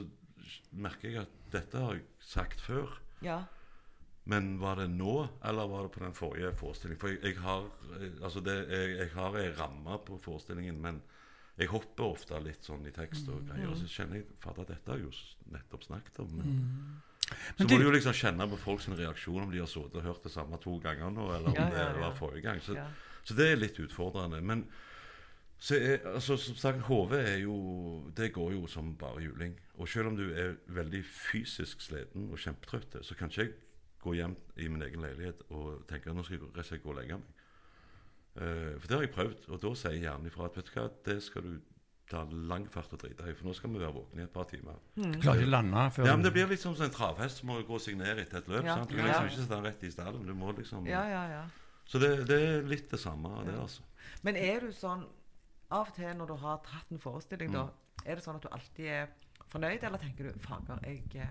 merker 0.72 1.10
jeg 1.10 1.22
at 1.22 1.36
dette 1.54 1.78
har 1.78 1.94
jeg 1.94 2.08
sagt 2.26 2.62
før. 2.66 2.96
Ja. 3.22 3.44
Men 4.26 4.56
var 4.62 4.82
det 4.82 4.88
nå, 4.90 5.28
eller 5.46 5.70
var 5.70 5.86
det 5.86 5.92
på 5.94 6.02
den 6.02 6.18
forrige 6.18 6.50
forestillingen? 6.58 7.02
For 7.02 7.14
jeg, 7.14 7.22
jeg 7.24 7.38
har 7.44 7.70
eh, 8.00 8.18
altså 8.24 8.42
det, 8.42 8.58
jeg, 8.74 8.98
jeg 8.98 9.14
har 9.14 9.38
ei 9.38 9.52
ramme 9.60 10.00
på 10.08 10.18
forestillingen, 10.26 10.82
men 10.82 11.00
jeg 11.60 11.70
hopper 11.70 12.08
ofte 12.08 12.42
litt 12.42 12.66
sånn 12.66 12.88
i 12.88 12.96
tekst 12.96 13.30
og 13.30 13.46
greier. 13.46 13.70
Og 13.70 13.78
så 13.78 13.88
kjenner 13.92 14.22
jeg 14.22 14.28
Fader, 14.42 14.66
dette 14.70 14.92
har 14.92 14.98
jeg 14.98 15.12
jo 15.12 15.54
nettopp 15.54 15.86
snakket 15.86 16.22
om. 16.24 16.36
Men, 16.42 16.60
så 17.30 17.64
må 17.64 17.78
du- 17.78 17.84
jo 17.84 17.92
liksom 17.92 18.14
kjenne 18.14 18.50
på 18.50 18.58
folks 18.58 18.88
reaksjon 18.90 19.44
om 19.44 19.52
de 19.52 19.60
har 19.60 19.68
sittet 19.68 19.96
og 19.96 20.04
hørt 20.04 20.24
det 20.24 20.32
samme 20.32 20.58
to 20.62 20.80
ganger 20.80 21.10
nå, 21.12 21.28
eller 21.36 21.50
om 21.50 21.56
Ja, 21.56 21.70
ja, 21.70 21.94
det 21.94 22.02
var 22.02 22.14
forrige 22.14 22.42
gang. 22.42 22.60
Så, 22.62 22.74
Ja. 22.76 22.88
så 23.24 23.36
det 23.36 23.52
er 23.52 23.56
litt 23.56 23.78
utfordrende. 23.80 24.42
Men 24.42 24.68
så 25.60 25.76
er, 25.76 25.98
altså, 26.16 26.38
som 26.38 26.56
sagt, 26.56 26.82
HV 26.88 27.14
er 27.14 27.38
jo 27.44 28.12
Det 28.16 28.34
går 28.34 28.52
jo 28.54 28.68
som 28.68 28.96
bare 28.96 29.22
juling. 29.22 29.60
Og 29.78 29.88
selv 29.88 30.08
om 30.08 30.16
du 30.16 30.32
er 30.34 30.56
veldig 30.68 31.04
fysisk 31.06 31.82
sliten 31.82 32.32
og 32.32 32.38
kjempetrøtt, 32.38 33.04
så 33.06 33.16
kan 33.16 33.30
ikke 33.30 33.44
jeg 33.44 33.54
gå 34.02 34.14
hjem 34.16 34.36
i 34.58 34.68
min 34.68 34.82
egen 34.82 35.02
leilighet 35.02 35.42
og 35.52 35.86
tenke 35.88 36.14
nå 36.14 36.24
skal 36.24 36.40
jeg 36.40 36.80
og 36.80 36.84
gå 36.84 36.90
og 36.90 36.96
legge 36.96 37.18
meg. 37.20 37.24
Uh, 38.38 38.80
for 38.80 38.88
det 38.88 38.92
har 38.92 39.02
jeg 39.02 39.12
prøvd, 39.12 39.50
og 39.50 39.62
da 39.62 39.74
sier 39.76 39.92
jeg 39.92 40.02
gjerne 40.04 40.28
ifra 40.30 40.46
at 40.46 40.56
vet 40.56 40.66
du 40.66 40.72
hva, 40.80 40.90
det 41.06 41.24
skal 41.24 41.42
du 41.42 41.60
ta 42.10 42.24
lang 42.32 42.66
fart 42.74 42.94
og 42.94 43.00
drite 43.04 43.28
i, 43.30 43.34
for 43.38 43.46
nå 43.46 43.54
skal 43.56 43.70
vi 43.70 43.80
være 43.80 43.94
våkne 43.94 44.24
i 44.24 44.24
et 44.26 44.34
par 44.34 44.48
timer. 44.50 44.80
Du 44.96 45.20
klarer 45.22 45.44
ikke 45.44 45.50
å 45.52 45.54
lande 45.54 45.84
før 45.96 46.06
Ja, 46.10 46.16
men 46.16 46.24
Det 46.26 46.34
blir 46.34 46.48
liksom 46.50 46.76
som 46.76 46.86
en 46.88 46.92
travhest 46.96 47.38
som 47.44 47.48
må 47.52 47.60
gå 47.68 47.76
og 47.78 47.82
signere 47.82 48.22
etter 48.24 48.38
et 48.42 48.48
løp. 48.50 48.64
Ja. 48.66 48.76
sant? 48.80 48.90
Du 48.90 48.96
kan 48.96 49.06
Ja. 49.06 49.12
liksom 49.12 49.30
ikke 49.30 49.42
sitte 49.44 49.62
rett 49.64 49.84
i 49.84 49.92
stallen. 49.92 50.26
Du 50.26 50.34
må 50.34 50.52
liksom 50.58 50.88
Ja, 50.88 51.04
ja, 51.08 51.24
ja. 51.30 51.44
Så 51.86 52.00
det, 52.00 52.26
det 52.28 52.42
er 52.42 52.62
litt 52.64 52.90
det 52.90 53.00
samme 53.00 53.30
av 53.30 53.46
det, 53.46 53.54
Ja. 53.54 53.62
altså. 53.62 53.82
Men 54.24 54.36
er 54.36 54.60
du 54.60 54.68
sånn 54.72 55.06
Av 55.72 55.88
og 55.88 55.94
til 55.96 56.16
når 56.18 56.28
du 56.28 56.36
har 56.36 56.58
tatt 56.66 56.92
en 56.92 56.98
forestilling, 56.98 57.52
da, 57.54 57.64
Mm. 57.66 57.72
er 58.06 58.16
det 58.16 58.24
sånn 58.24 58.36
at 58.36 58.42
du 58.42 58.48
alltid 58.52 58.86
er 58.88 59.08
fornøyd, 59.52 59.84
eller 59.84 59.98
tenker 60.00 60.32
du 60.34 60.40
Fager, 60.40 60.80
jeg 60.84 61.04
eh, 61.16 61.28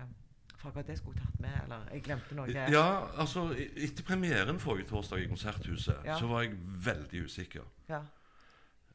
Fager, 0.57 0.81
det 0.83 0.97
skulle 0.97 1.15
jeg 1.17 1.25
tatt 1.25 1.39
med, 1.41 1.63
eller 1.65 1.89
jeg 1.91 2.03
glemte 2.03 2.35
noe. 2.35 2.47
Ja, 2.71 3.07
altså 3.17 3.51
Etter 3.57 4.03
premieren 4.03 4.57
forrige 4.59 4.87
torsdag 4.87 5.19
i 5.23 5.27
Konserthuset, 5.27 6.05
Ja. 6.05 6.17
så 6.19 6.27
var 6.27 6.43
jeg 6.43 6.55
veldig 6.57 7.25
usikker. 7.25 7.63
Ja. 7.89 8.01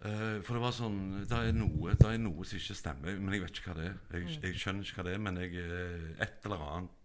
Eh, 0.05 0.41
for 0.45 0.55
det 0.59 0.61
var 0.65 0.73
sånn 0.75 0.97
Det 1.25 1.33
er 1.39 1.53
noe 1.57 1.95
Det 1.95 2.09
er 2.11 2.19
noe 2.21 2.45
som 2.45 2.59
ikke 2.59 2.75
stemmer, 2.77 3.15
men 3.23 3.33
jeg 3.33 3.41
vet 3.45 3.57
ikke 3.61 3.71
hva 3.73 3.77
det 3.79 3.87
er. 3.89 3.99
Jeg, 4.19 4.39
jeg 4.43 4.59
skjønner 4.61 4.85
ikke 4.85 4.99
hva 5.01 5.05
det 5.07 5.15
er, 5.15 5.23
men 5.23 5.37
jeg, 5.41 5.55
eh, 5.57 6.23
et 6.27 6.45
eller 6.49 6.65
annet 6.67 7.01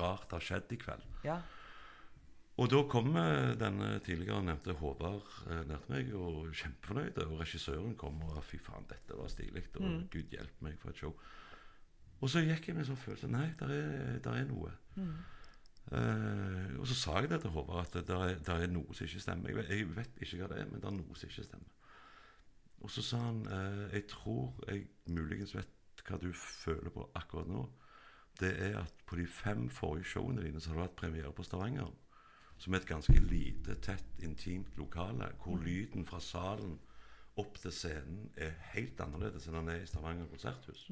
rart 0.00 0.32
har 0.32 0.40
skjedd 0.40 0.72
i 0.72 0.78
kveld. 0.80 1.04
ja. 1.24 1.40
Og 2.60 2.66
da 2.68 2.82
kom 2.92 3.14
eh, 3.16 3.54
denne 3.56 4.00
tidligere 4.04 4.42
nevnte 4.44 4.74
Håvard 4.76 5.22
eh, 5.48 5.62
ned 5.64 5.78
til 5.86 5.94
meg, 5.94 6.10
og 6.12 6.50
kjempefornøyd. 6.52 7.20
Og 7.24 7.38
regissøren 7.40 7.94
kom 7.96 8.18
og 8.26 8.42
fy 8.44 8.58
faen, 8.60 8.84
dette 8.90 9.16
var 9.16 9.30
stilig. 9.32 9.62
Og 9.78 9.80
Mm. 9.86 10.02
gud 10.12 10.28
hjelpe 10.34 10.60
meg 10.66 10.76
for 10.82 10.90
et 10.90 10.96
show. 11.00 11.14
Og 12.20 12.28
så 12.28 12.42
gikk 12.44 12.68
jeg 12.68 12.74
med 12.76 12.84
en 12.84 12.90
sånn 12.90 13.00
følelse 13.00 13.30
Nei, 13.32 13.46
der 13.56 13.70
er, 13.72 14.18
der 14.20 14.34
er 14.42 14.44
noe. 14.50 14.74
Mm. 14.96 15.14
Eh, 15.90 16.76
og 16.78 16.84
så 16.86 16.94
sa 16.98 17.16
jeg 17.22 17.30
det 17.32 17.40
til 17.46 17.50
Håvard, 17.54 17.86
at 17.96 18.06
det 18.06 18.12
er, 18.14 18.60
er 18.60 18.66
noe 18.74 18.92
som 18.94 19.06
ikke 19.08 19.24
stemmer. 19.24 19.48
Jeg 19.48 19.56
vet, 19.62 19.70
jeg 19.72 19.88
vet 19.96 20.20
ikke 20.26 20.42
hva 20.42 20.48
det 20.52 20.58
er, 20.60 20.68
men 20.70 20.82
det 20.84 20.90
er 20.90 20.96
noe 20.98 21.16
som 21.16 21.30
ikke 21.32 21.46
stemmer. 21.48 21.72
Og 22.80 22.90
så 22.90 23.02
sa 23.02 23.16
han 23.16 23.42
eh, 23.46 23.94
Jeg 23.94 24.06
tror 24.08 24.64
jeg 24.68 24.86
muligens 25.06 25.54
vet 25.54 25.68
hva 26.06 26.16
du 26.18 26.32
føler 26.32 26.90
på 26.90 27.10
akkurat 27.14 27.48
nå. 27.48 27.64
Det 28.40 28.54
er 28.66 28.78
at 28.80 28.94
på 29.06 29.16
de 29.16 29.26
fem 29.26 29.68
forrige 29.70 30.04
showene 30.14 30.42
dine 30.42 30.60
så 30.60 30.70
har 30.70 30.76
du 30.76 30.82
hatt 30.82 30.96
premiere 30.96 31.32
på 31.32 31.42
Stavanger. 31.44 31.90
Som 32.58 32.74
er 32.74 32.80
et 32.80 32.86
ganske 32.86 33.20
lite, 33.20 33.74
tett, 33.74 34.06
intimt 34.22 34.76
lokale. 34.76 35.28
Hvor 35.44 35.56
lyden 35.60 36.06
fra 36.06 36.20
salen 36.20 36.78
opp 37.36 37.56
til 37.62 37.72
scenen 37.72 38.30
er 38.36 38.56
helt 38.74 39.00
annerledes 39.00 39.46
enn 39.48 39.54
den 39.54 39.68
er 39.72 39.82
i 39.84 39.86
Stavanger 39.86 40.26
konserthus. 40.28 40.86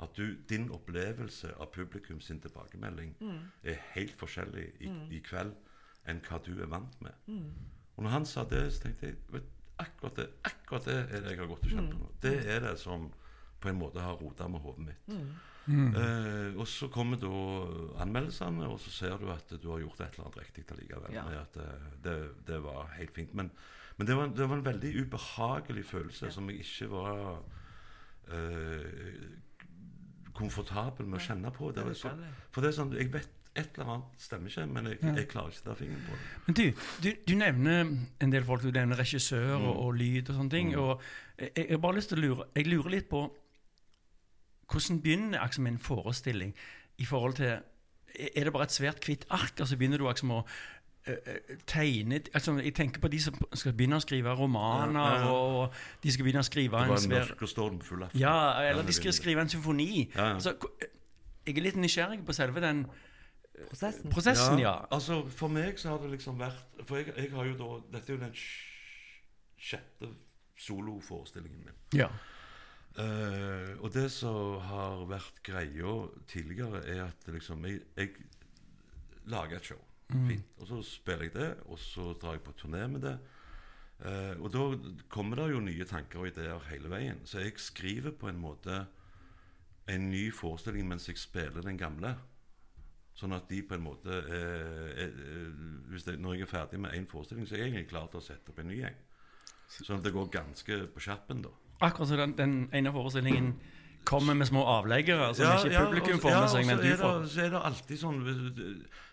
At 0.00 0.14
du, 0.16 0.36
din 0.48 0.70
opplevelse 0.70 1.54
av 1.60 1.72
publikum 1.74 2.20
sin 2.20 2.40
tilbakemelding 2.40 3.16
er 3.64 3.82
helt 3.94 4.14
forskjellig 4.20 4.68
i, 4.80 4.88
i 5.16 5.20
kveld 5.24 5.52
enn 6.08 6.20
hva 6.28 6.38
du 6.46 6.54
er 6.62 6.66
vant 6.72 7.00
med. 7.02 7.12
Og 7.96 8.04
når 8.04 8.10
han 8.10 8.26
sa 8.26 8.44
det, 8.44 8.72
så 8.72 8.86
tenkte 8.86 9.06
jeg 9.06 9.16
vet, 9.32 9.50
akkurat 9.84 10.20
det 10.20 10.28
akkurat 10.48 10.88
det 10.88 10.98
er 11.02 11.24
det 11.24 11.34
jeg 11.34 11.40
har 11.42 11.50
gått 11.50 11.66
og 11.66 11.74
kjent 11.74 11.94
på 11.94 11.98
nå. 12.02 12.10
Det 12.24 12.36
er 12.54 12.62
det 12.66 12.76
som 12.80 13.08
på 13.62 13.70
en 13.70 13.78
måte 13.78 14.02
har 14.02 14.18
rota 14.18 14.48
med 14.50 14.62
hodet 14.64 14.86
mitt. 14.88 15.10
Eh, 15.70 16.56
og 16.58 16.66
så 16.66 16.88
kommer 16.90 17.20
da 17.22 17.30
anmeldelsene, 18.02 18.66
og 18.66 18.80
så 18.82 18.90
ser 18.90 19.20
du 19.20 19.28
at 19.30 19.52
du 19.62 19.68
har 19.70 19.82
gjort 19.84 20.00
et 20.02 20.16
eller 20.16 20.26
annet 20.26 20.40
riktig 20.40 20.64
allikevel. 20.74 21.14
Ja. 21.14 21.22
Med 21.28 21.38
at 21.38 21.58
eh, 21.62 21.84
det, 22.02 22.16
det 22.48 22.58
var 22.64 22.90
helt 22.96 23.14
fint. 23.14 23.34
Men, 23.38 23.52
men 23.96 24.08
det, 24.08 24.16
var, 24.18 24.32
det 24.34 24.48
var 24.48 24.58
en 24.58 24.66
veldig 24.66 24.92
ubehagelig 25.04 25.86
følelse 25.86 26.32
som 26.34 26.50
jeg 26.50 26.64
ikke 26.64 26.90
var 26.90 27.44
eh, 28.34 29.22
komfortabel 30.34 31.06
med 31.06 31.20
å 31.20 31.26
kjenne 31.28 31.54
på. 31.54 31.70
Det 31.70 31.86
er 31.86 31.94
for 32.50 32.64
det 32.64 32.72
er 32.72 32.78
sånn, 32.80 32.96
jeg 32.98 33.12
vet 33.14 33.30
et 33.54 33.68
eller 33.76 33.88
annet 33.92 34.22
stemmer 34.22 34.48
ikke, 34.48 34.66
men 34.72 34.86
jeg, 34.88 34.98
jeg 35.16 35.26
klarer 35.28 35.50
ikke 35.52 35.60
å 35.62 35.66
ta 35.66 35.74
fingeren 35.76 36.04
på 36.06 36.14
det. 36.16 36.28
Men 36.46 36.54
du, 36.56 36.62
du, 37.04 37.08
du 37.28 37.34
nevner 37.36 37.90
en 38.24 38.32
del 38.32 38.44
folk. 38.48 38.62
Du 38.64 38.70
nevner 38.72 38.96
regissør 38.96 39.54
og, 39.58 39.60
Mm. 39.66 39.80
og 39.82 39.94
lyd 39.98 40.30
og 40.30 40.36
sånne 40.38 40.50
ting. 40.54 40.70
Og 40.80 41.02
jeg, 41.38 41.66
jeg 41.68 41.80
bare 41.84 41.96
lyst 41.98 42.08
til 42.14 42.18
å 42.18 42.22
lure 42.26 42.46
Jeg 42.56 42.66
lurer 42.72 42.90
litt 42.96 43.08
på 43.10 43.26
hvordan 44.72 45.02
begynner 45.04 45.42
liksom 45.44 45.66
en 45.68 45.78
forestilling 45.78 46.54
i 46.98 47.04
forhold 47.04 47.34
til 47.36 47.58
Er 48.36 48.44
det 48.44 48.52
bare 48.52 48.64
et 48.68 48.72
svært 48.72 49.04
hvitt 49.04 49.26
ark, 49.30 49.52
og 49.60 49.68
så 49.68 49.76
begynner 49.76 49.98
du 50.00 50.06
liksom 50.08 50.30
å 50.36 50.42
tegne 51.66 52.20
altså 52.34 52.52
Jeg 52.62 52.74
tenker 52.78 53.00
på 53.02 53.08
de 53.10 53.18
som 53.20 53.34
skal 53.58 53.72
begynne 53.76 53.96
å 53.98 54.04
skrive 54.04 54.32
romaner, 54.38 54.96
Ja, 55.00 55.14
ja, 55.16 55.22
ja. 55.24 55.30
og 55.32 55.72
de 56.04 56.12
skal 56.14 56.24
begynne 56.28 56.40
å 56.44 56.46
skrive 56.46 56.78
en 56.84 56.92
svær. 57.02 57.32
Ja, 58.14 58.34
eller 58.70 58.82
de 58.86 58.92
skal 58.96 59.12
skrive 59.16 59.40
en 59.42 59.48
symfoni. 59.52 60.08
Altså, 60.16 60.54
jeg 61.46 61.56
er 61.58 61.64
litt 61.64 61.76
nysgjerrig 61.82 62.20
på 62.24 62.32
selve 62.36 62.60
den 62.62 62.84
Prosessen. 63.68 64.10
prosessen, 64.10 64.58
ja. 64.62 64.74
Altså, 64.90 65.20
for 65.28 65.48
meg 65.52 65.78
så 65.78 65.90
har 65.92 65.98
det 66.02 66.10
liksom 66.14 66.38
vært 66.40 66.84
For 66.88 66.96
jeg, 67.02 67.12
jeg 67.16 67.30
har 67.34 67.44
jo 67.50 67.56
da 67.60 67.66
Dette 67.98 68.12
er 68.12 68.16
jo 68.16 68.22
den 68.22 68.32
sj- 68.32 69.26
sjette 69.60 70.08
soloforestillingen 70.58 71.64
min. 71.66 71.74
ja. 72.00 72.08
Uh, 72.92 73.72
og 73.80 73.88
det 73.94 74.10
som 74.12 74.58
har 74.68 75.06
vært 75.08 75.38
greia 75.46 75.92
tidligere, 76.28 76.82
er 76.92 77.06
at 77.06 77.28
liksom 77.32 77.62
jeg, 77.64 77.78
jeg 77.96 78.10
lager 79.32 79.56
et 79.56 79.64
show. 79.70 79.78
Fint. 80.12 80.44
Og 80.60 80.66
så 80.68 80.82
spiller 80.84 81.24
jeg 81.24 81.32
det, 81.38 81.46
og 81.72 81.78
så 81.80 82.10
drar 82.20 82.36
jeg 82.36 82.42
på 82.44 82.52
turné 82.60 82.82
med 82.92 83.00
det. 83.06 83.14
Uh, 84.04 84.34
og 84.44 84.50
da 84.52 84.66
kommer 85.08 85.40
det 85.40 85.46
jo 85.54 85.62
nye 85.64 85.86
tanker 85.88 86.20
og 86.20 86.28
ideer 86.34 86.60
hele 86.68 86.90
veien. 86.92 87.22
Så 87.24 87.40
jeg 87.40 87.56
skriver 87.64 88.12
på 88.12 88.28
en 88.28 88.42
måte 88.42 88.82
en 89.88 90.10
ny 90.12 90.26
forestilling 90.36 90.84
mens 90.92 91.08
jeg 91.08 91.16
spiller 91.22 91.64
den 91.64 91.80
gamle. 91.80 92.12
Sånn 93.14 93.34
at 93.36 93.48
de 93.48 93.62
på 93.62 93.74
en 93.76 93.82
måte 93.84 94.08
eh, 94.08 95.04
er- 95.04 95.16
hvis 95.92 96.04
det, 96.04 96.18
Når 96.20 96.34
jeg 96.34 96.42
er 96.42 96.46
ferdig 96.46 96.80
med 96.80 96.94
én 96.96 97.06
forestilling, 97.06 97.46
så 97.46 97.54
er 97.54 97.58
jeg 97.58 97.72
egentlig 97.72 97.88
klar 97.90 98.06
til 98.08 98.20
å 98.20 98.24
sette 98.24 98.48
opp 98.50 98.58
en 98.58 98.68
ny 98.68 98.80
en. 98.82 98.94
Sånn 99.68 99.98
at 99.98 100.04
det 100.04 100.12
går 100.12 100.30
ganske 100.32 100.86
på 100.94 101.00
skjerpen, 101.00 101.42
da. 101.42 101.48
Akkurat 101.82 102.08
som 102.08 102.16
den, 102.16 102.32
den 102.36 102.68
ene 102.72 102.92
forestillingen 102.92 103.54
kommer 104.04 104.34
med 104.34 104.46
små 104.48 104.64
avleggere 104.66 105.34
som 105.34 105.46
ikke 105.66 105.84
publikum 105.86 106.18
får 106.20 106.34
med 106.40 106.50
seg, 106.50 106.66
men 106.66 106.78
du 106.82 106.96
får. 106.96 107.26
Så 107.30 107.40
er 107.44 107.50
det 107.50 107.60
alltid 107.62 107.98
sånn 107.98 108.18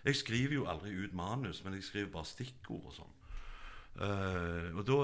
Jeg 0.06 0.16
skriver 0.16 0.54
jo 0.54 0.66
aldri 0.66 0.96
ut 1.06 1.14
manus, 1.14 1.64
men 1.64 1.74
jeg 1.74 1.84
skriver 1.84 2.12
bare 2.12 2.26
stikkord 2.26 2.86
og 2.86 2.94
sånn. 2.94 3.16
Uh, 4.00 4.70
og 4.80 4.86
da, 4.88 4.98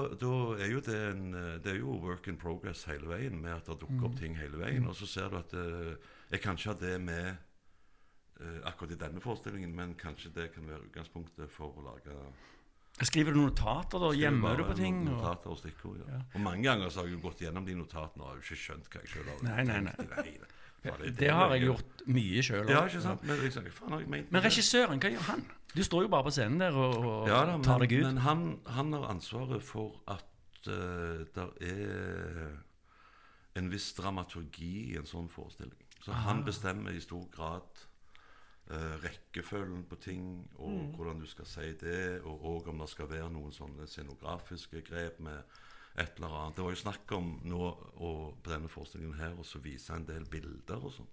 er 0.62 0.70
jo 0.70 0.80
det 0.80 0.96
en 1.10 1.34
eh, 1.34 1.58
Det 1.60 1.72
er 1.74 1.78
jo 1.82 1.98
work 2.00 2.28
in 2.30 2.36
progress 2.40 2.84
hele 2.88 3.04
veien, 3.10 3.34
med 3.42 3.52
at 3.52 3.66
det 3.66 3.80
dukker 3.82 3.98
Mm. 3.98 4.04
opp 4.04 4.14
ting 4.18 4.36
hele 4.38 4.56
veien. 4.58 4.86
Og 4.88 4.94
så 4.96 5.06
ser 5.06 5.28
du 5.28 5.36
at 5.36 5.52
uh, 5.54 5.94
jeg 6.30 6.40
kan 6.40 6.56
ikke 6.56 6.70
ha 6.72 6.78
det 6.80 7.00
med 7.00 7.26
eh, 7.26 7.34
akkurat 8.68 8.92
i 8.92 8.98
denne 9.00 9.20
forestillingen, 9.24 9.72
men 9.76 9.94
kanskje 9.96 10.30
det 10.34 10.50
kan 10.54 10.66
være 10.68 10.84
utgangspunktet 10.90 11.50
for 11.50 11.72
å 11.80 11.86
lage 11.92 12.16
Skriver 13.04 13.34
du 13.36 13.42
notater, 13.42 14.00
da? 14.00 14.08
Gjemmer 14.16 14.56
du 14.56 14.62
på 14.64 14.74
ting? 14.78 15.02
no- 15.04 15.10
Og... 15.12 15.16
Notater 15.20 15.50
og 15.52 15.58
stikkord, 15.60 15.98
ja. 16.00 16.14
Ja. 16.14 16.20
Og 16.34 16.40
mange 16.40 16.62
ganger 16.64 16.88
så 16.88 17.02
har 17.02 17.08
jeg 17.10 17.18
jo 17.18 17.24
gått 17.26 17.42
gjennom 17.44 17.66
de 17.68 17.74
notatene 17.76 18.24
og 18.24 18.30
har 18.30 18.38
jo 18.38 18.44
ikke 18.46 18.56
skjønt 18.62 18.86
hva 18.88 19.02
jeg 19.02 19.10
sjøl 19.12 19.26
har 19.28 19.42
Nei, 19.44 19.64
nei, 19.68 19.80
nei. 19.84 19.92
tenkt 19.98 20.14
vei. 20.16 21.10
Det 21.18 21.28
har 21.34 21.52
jeg 21.56 21.64
gjort 21.66 22.02
mye 22.14 22.42
sjøl. 22.46 22.68
Ja, 22.72 22.80
ikke 22.88 23.02
sant? 23.04 23.24
Men 23.28 23.40
liksom, 23.42 23.66
faen 23.74 24.06
Men 24.30 24.42
regissøren, 24.44 25.00
hva 25.02 25.10
gjør 25.12 25.26
han? 25.28 25.42
Du 25.76 25.82
står 25.84 26.06
jo 26.06 26.10
bare 26.14 26.24
på 26.28 26.32
scenen 26.38 26.62
der 26.62 26.76
og, 26.78 26.94
og 27.04 27.28
Ja 27.28 27.42
da, 27.50 27.56
tar 27.66 27.82
deg 27.84 27.92
ut. 27.98 28.04
men 28.06 28.20
han, 28.24 28.44
han 28.78 28.92
har 28.96 29.08
ansvaret 29.12 29.64
for 29.66 29.98
at 30.08 30.70
uh, 30.70 31.24
det 31.36 31.48
er 31.68 32.54
en 33.60 33.68
viss 33.72 33.90
dramaturgi 33.98 34.72
i 34.94 34.96
en 35.00 35.08
sånn 35.08 35.28
forestilling. 35.32 35.76
Så 36.04 36.12
han 36.24 36.44
bestemmer 36.46 36.96
i 36.96 37.00
stor 37.04 37.24
grad 37.34 37.84
eh, 38.70 38.96
rekkefølgen 39.04 39.84
på 39.90 39.98
ting, 40.02 40.26
og 40.58 40.96
hvordan 40.96 41.20
du 41.22 41.26
skal 41.30 41.48
si 41.50 41.72
det, 41.80 42.20
og, 42.22 42.44
og 42.44 42.68
om 42.72 42.82
det 42.84 42.90
skal 42.92 43.10
være 43.10 43.30
noen 43.32 43.54
sånne 43.54 43.88
scenografiske 43.90 44.82
grep 44.86 45.20
med 45.24 45.42
et 45.96 46.18
eller 46.18 46.32
annet. 46.40 46.56
Det 46.56 46.64
var 46.64 46.74
jo 46.74 46.80
snakk 46.84 47.12
om 47.16 47.28
nå 47.48 47.60
og 47.64 48.40
på 48.42 48.52
denne 48.52 48.68
forestillingen 48.68 49.16
her 49.20 49.36
å 49.38 49.62
vise 49.64 49.94
en 49.96 50.08
del 50.08 50.26
bilder 50.30 50.82
og 50.82 50.98
sånn 50.98 51.12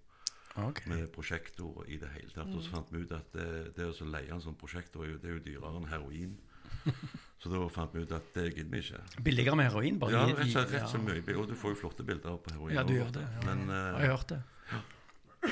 Okay. 0.54 0.86
med 0.86 1.08
prosjektor 1.10 1.82
i 1.90 1.96
det 1.98 2.08
hele 2.14 2.30
tatt. 2.30 2.46
Og 2.54 2.62
så 2.62 2.70
fant 2.76 2.90
vi 2.94 3.00
ut 3.02 3.12
at 3.16 3.32
det, 3.34 3.46
det 3.74 3.88
å 3.90 3.94
så 3.96 4.06
leie 4.06 4.30
en 4.30 4.42
sånn 4.42 4.54
prosjektor 4.54 5.02
det 5.02 5.26
er 5.26 5.32
jo 5.34 5.42
dyrere 5.42 5.80
enn 5.80 5.88
heroin. 5.90 6.36
Så 7.42 7.50
da 7.52 7.58
fant 7.68 7.92
vi 7.92 8.04
ut 8.04 8.12
at 8.14 8.28
det 8.36 8.44
gidder 8.54 8.70
vi 8.72 8.80
ikke. 8.80 9.22
Billigere 9.26 9.56
med 9.58 9.66
heroin? 9.68 9.98
Bare 10.00 10.14
Ja, 10.14 10.22
rett, 10.30 10.38
og 10.46 10.52
slett 10.52 10.70
rett 10.72 10.88
så 10.88 11.00
mye. 11.02 11.20
Og 11.36 11.48
du 11.50 11.56
får 11.58 11.74
jo 11.74 11.80
flotte 11.82 12.06
bilder 12.06 12.38
på 12.40 12.54
heroin. 12.54 12.72
Ja, 12.76 12.84
du 12.86 12.94
gjør 12.94 13.10
det. 13.18 13.24
Ja. 13.34 13.42
Men, 13.50 13.66
Jeg 13.68 13.82
eh, 13.82 13.98
har 13.98 14.14
hørt 14.14 14.30
det. 14.30 14.38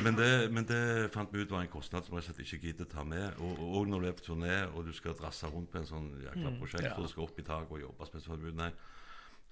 Men, 0.04 0.16
det, 0.16 0.28
men 0.52 0.64
det 0.68 1.10
fant 1.14 1.32
vi 1.34 1.42
ut 1.44 1.50
var 1.52 1.62
en 1.64 1.70
kostnad 1.72 2.06
som 2.06 2.16
jeg 2.16 2.24
ikke 2.46 2.60
gidder 2.66 2.88
ta 2.90 3.04
med. 3.04 3.36
Og, 3.44 3.60
og, 3.60 3.86
når 3.90 4.00
du 4.00 4.08
er 4.08 4.16
på 4.18 4.24
turné 4.30 4.54
og 4.72 4.86
du 4.88 4.92
skal 4.96 5.14
drasse 5.18 5.46
rundt 5.52 5.70
på 5.72 5.78
en 5.82 5.88
sånn 5.88 6.08
jækla 6.24 6.54
prosjekt, 6.60 6.86
Ja. 6.88 6.94
og 6.96 7.04
du 7.06 7.12
skal 7.12 7.26
opp 7.26 7.38
i 7.38 7.44
taket 7.46 7.76
og 7.76 7.80
jobbe 7.84 8.06
fant 8.06 8.56
nei. 8.56 8.70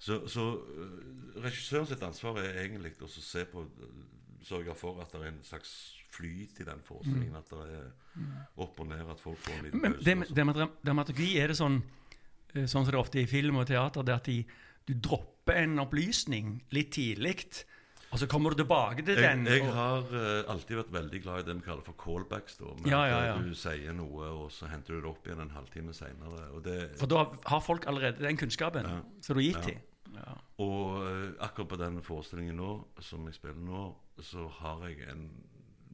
Så, 0.01 0.23
så 0.33 0.45
øh, 0.57 1.41
regissøren 1.43 1.85
sitt 1.85 2.01
ansvar 2.03 2.39
er 2.41 2.63
egentlig 2.63 2.95
å 3.05 3.07
se 3.11 3.45
på 3.45 3.67
øh, 3.67 4.01
Sørge 4.41 4.73
for 4.73 4.97
at 5.03 5.11
det 5.13 5.19
er 5.21 5.27
en 5.29 5.43
slags 5.45 5.71
flyt 6.09 6.57
i 6.63 6.65
den 6.65 6.79
forestillingen. 6.81 7.35
At 7.37 7.51
det 7.53 7.75
er 7.77 7.91
opp 8.57 8.79
og 8.81 8.87
ned, 8.89 9.03
at 9.13 9.19
folk 9.21 9.37
får 9.37 9.53
en 9.59 9.67
liten 9.67 9.83
Men 9.83 9.93
pause. 9.99 10.33
det 10.33 10.45
med 10.49 10.61
dramaturgi 10.87 11.27
er 11.37 11.53
det 11.53 11.57
sånn 11.59 11.75
eh, 12.55 12.65
Sånn 12.65 12.81
som 12.81 12.87
det 12.89 12.95
er 12.95 13.03
ofte 13.03 13.21
i 13.21 13.27
film 13.29 13.59
og 13.61 13.67
teater, 13.69 14.01
det 14.01 14.15
at 14.15 14.25
de, 14.31 14.39
du 14.89 14.95
dropper 14.97 15.61
en 15.61 15.77
opplysning 15.85 16.55
litt 16.73 16.89
tidlig, 16.97 17.35
og 18.11 18.19
så 18.19 18.27
kommer 18.27 18.51
du 18.51 18.59
tilbake 18.59 19.05
til 19.07 19.15
den. 19.15 19.45
Jeg, 19.47 19.61
jeg 19.61 19.67
og, 19.69 19.75
har 19.75 20.09
uh, 20.11 20.51
alltid 20.51 20.75
vært 20.81 20.91
veldig 20.93 21.21
glad 21.23 21.39
i 21.39 21.45
det 21.47 21.55
vi 21.61 21.65
kaller 21.67 21.85
for 21.85 21.95
callbacks. 22.01 22.57
Da, 22.59 22.73
med 22.81 22.91
Ja, 22.91 22.99
ja, 23.07 23.19
eh, 23.21 23.27
ja. 23.29 23.35
Du 23.39 23.55
sier 23.55 23.95
noe, 23.95 24.31
og 24.41 24.51
så 24.51 24.67
henter 24.71 24.97
du 24.97 24.99
det 24.99 25.09
opp 25.13 25.27
igjen 25.29 25.39
en 25.45 25.53
halvtime 25.55 25.95
seinere. 25.95 26.49
Det, 26.65 26.77
for 26.99 27.07
da 27.11 27.23
har 27.53 27.63
folk 27.63 27.87
allerede 27.87 28.19
den 28.25 28.37
kunnskapen 28.37 28.83
Ja. 28.89 28.99
som 29.21 29.37
du 29.37 29.41
har 29.41 29.47
gitt 29.47 29.63
Ja. 29.63 29.71
dem. 29.71 29.87
Ja. 30.11 30.33
og 30.59 30.97
uh, 31.07 31.29
akkurat 31.39 31.69
på 31.71 31.77
den 31.79 32.01
forestillingen 32.03 32.57
nå, 32.59 32.71
som 32.99 33.23
jeg 33.29 33.37
spiller 33.37 33.63
nå, 33.63 33.95
så 34.19 34.49
har 34.59 34.83
jeg 34.89 35.07
en 35.09 35.29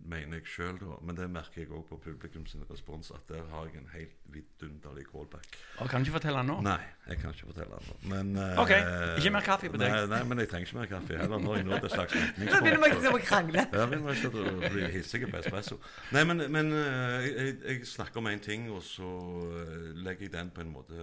mener 0.08 0.40
jeg 0.40 0.48
sjøl, 0.48 0.78
da, 0.82 0.96
men 1.04 1.18
det 1.18 1.26
merker 1.30 1.62
jeg 1.64 1.70
òg 1.76 1.84
på 1.90 1.98
publikum 2.04 2.46
sin 2.48 2.64
respons, 2.70 3.10
at 3.16 3.26
der 3.30 3.44
har 3.52 3.66
jeg 3.68 3.82
en 3.82 3.90
helt 3.94 4.14
vidunderlig 4.32 5.04
callback. 5.12 5.58
Og 5.84 5.90
kan 5.92 6.02
du 6.04 6.08
ikke 6.08 6.18
fortelle 6.20 6.40
den 6.44 6.50
nå? 6.52 6.56
Nei, 6.66 6.78
jeg 7.10 7.20
kan 7.22 7.34
ikke 7.36 7.50
fortelle 7.52 7.80
den 7.80 7.90
nå. 7.92 7.98
Men, 8.14 8.32
eh, 8.44 8.62
Ok, 8.64 8.72
ikke 9.20 9.34
mer 9.36 9.46
kaffe 9.48 9.72
på 9.74 9.82
deg. 9.82 9.92
Nei, 9.92 10.06
nei, 10.14 10.22
men 10.32 10.42
jeg 10.44 10.50
trenger 10.54 10.68
ikke 10.70 10.80
mer 10.80 10.90
kaffe 10.94 11.20
heller. 11.22 11.44
Nå 11.44 11.54
er 11.54 11.62
jeg 11.62 11.68
nådd 11.70 11.88
et 11.90 11.96
slags 11.96 12.18
Nå 12.18 12.62
begynner 12.64 12.84
vi 12.86 12.92
liksom 12.96 13.20
å 13.20 13.22
krangle. 13.28 13.66
Ja, 13.78 13.86
vi 13.94 14.02
må 14.04 14.16
ikke 14.16 14.34
bli 14.74 14.90
hissige 14.98 15.32
på 15.32 15.42
espresso. 15.44 15.80
Nei, 16.16 16.24
men, 16.32 16.46
men 16.58 16.74
eh, 16.80 17.28
jeg, 17.28 17.56
jeg 17.68 17.88
snakker 17.94 18.24
om 18.24 18.32
én 18.32 18.44
ting, 18.44 18.70
og 18.74 18.84
så 18.88 19.12
eh, 19.62 19.90
legger 20.08 20.28
jeg 20.30 20.36
den 20.38 20.52
på 20.56 20.64
en 20.64 20.72
måte 20.74 20.96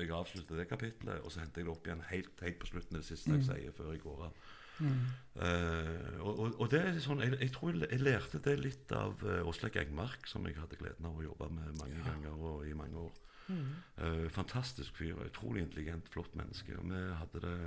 Jeg 0.00 0.10
avslutter 0.12 0.60
det 0.60 0.68
kapitlet, 0.70 1.20
og 1.24 1.32
så 1.32 1.40
henter 1.44 1.62
jeg 1.62 1.68
det 1.70 1.76
opp 1.76 1.86
igjen 1.88 2.04
helt, 2.12 2.34
helt 2.44 2.58
på 2.62 2.68
slutten, 2.74 3.00
det 3.00 3.06
siste 3.08 3.32
jeg 3.36 3.46
sier, 3.48 3.72
før 3.76 3.94
jeg 3.96 4.04
går 4.04 4.26
av. 4.28 4.50
Eh, 4.82 6.20
og, 6.20 6.32
og, 6.32 6.60
og 6.60 6.70
det 6.72 6.82
er 6.84 7.00
sånn, 7.00 7.22
jeg, 7.24 7.38
jeg 7.40 7.54
tror 7.54 7.76
jeg, 7.78 8.00
lærte 8.02 8.40
det 8.44 8.58
litt 8.60 8.92
av 8.96 9.22
uh, 9.24 9.40
Åsleik 9.48 9.78
Engmark, 9.80 10.28
som 10.28 10.44
jeg 10.48 10.58
hadde 10.60 10.80
gleden 10.80 11.08
av 11.08 11.16
å 11.16 11.24
jobbe 11.24 11.48
med 11.56 11.78
mange 11.80 12.04
ganger 12.04 12.48
og 12.52 12.66
i 12.68 12.76
mange 12.76 13.06
år. 13.08 13.20
Eh, 13.52 14.28
fantastisk 14.32 14.96
fyr, 14.96 15.18
utrolig 15.26 15.64
intelligent, 15.66 16.08
flott 16.12 16.34
menneske. 16.38 16.76
Og 16.78 16.88
vi 16.88 17.02
hadde 17.18 17.42
det 17.44 17.58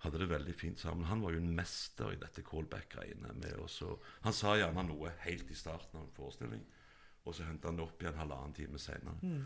hadde 0.00 0.22
det 0.22 0.30
veldig 0.30 0.54
fint 0.56 0.80
sammen. 0.80 1.04
Han 1.10 1.20
var 1.20 1.34
jo 1.34 1.42
en 1.42 1.54
mester 1.56 2.14
i 2.14 2.20
dette 2.20 2.42
callback-greiene. 2.42 3.34
med 3.34 3.56
oss, 3.60 3.82
Han 4.22 4.32
sa 4.32 4.56
gjerne 4.56 4.82
noe 4.88 5.12
helt 5.26 5.50
i 5.50 5.54
starten 5.54 5.98
av 5.98 6.06
en 6.06 6.14
forestilling, 6.16 6.62
og 7.24 7.34
så 7.34 7.44
hentet 7.44 7.68
han 7.68 7.76
det 7.76 7.84
opp 7.84 8.02
igjen 8.02 8.16
halvannen 8.16 8.54
time 8.54 8.78
senere. 8.78 9.42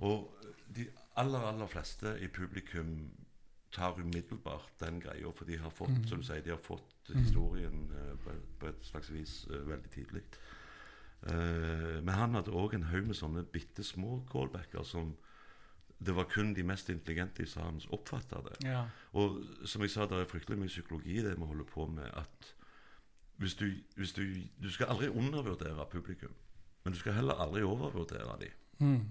Og 0.00 0.34
de 0.66 0.88
aller, 1.14 1.38
aller 1.38 1.66
fleste 1.66 2.18
i 2.18 2.28
publikum 2.28 3.12
tar 3.72 3.98
umiddelbart 4.00 4.72
den 4.80 5.00
greia, 5.00 5.30
for 5.36 5.48
de 5.48 5.58
har 5.58 5.72
fått 5.72 6.08
som 6.08 6.20
du 6.20 6.26
sier, 6.26 6.42
de 6.44 6.52
har 6.52 6.60
fått 6.60 7.12
historien 7.14 7.86
uh, 7.92 8.14
på, 8.20 8.34
på 8.60 8.68
et 8.68 8.84
slags 8.86 9.10
vis 9.12 9.42
uh, 9.50 9.62
veldig 9.68 9.90
tidlig. 9.94 10.22
Uh, 11.22 11.98
men 12.02 12.14
han 12.14 12.34
hadde 12.36 12.54
òg 12.54 12.74
en 12.76 12.88
haug 12.90 13.08
med 13.08 13.16
sånne 13.16 13.44
bitte 13.48 13.84
små 13.86 14.20
callbacker 14.30 14.84
som 14.86 15.14
det 16.02 16.14
var 16.16 16.24
kun 16.24 16.54
de 16.54 16.64
mest 16.66 16.90
intelligente 16.90 17.42
i 17.42 17.46
salen 17.46 17.80
som 17.80 17.94
oppfatta 17.94 18.40
det. 18.42 18.56
Ja. 18.66 18.84
Og 19.18 19.42
som 19.64 19.84
jeg 19.84 19.92
sa, 19.94 20.06
det 20.10 20.18
er 20.18 20.30
fryktelig 20.30 20.58
mye 20.58 20.72
psykologi 20.72 21.18
i 21.18 21.24
det 21.24 21.36
vi 21.38 21.46
holder 21.46 21.68
på 21.68 21.86
med. 21.86 22.08
At 22.18 22.54
hvis 23.38 23.54
du, 23.54 23.68
hvis 23.96 24.12
du, 24.12 24.24
du 24.62 24.70
skal 24.70 24.90
aldri 24.90 25.08
undervurdere 25.08 25.86
publikum, 25.90 26.34
men 26.84 26.94
du 26.94 26.98
skal 26.98 27.14
heller 27.14 27.38
aldri 27.38 27.62
overvurdere 27.62 28.38
dem. 28.40 28.58
Mm. 28.78 29.04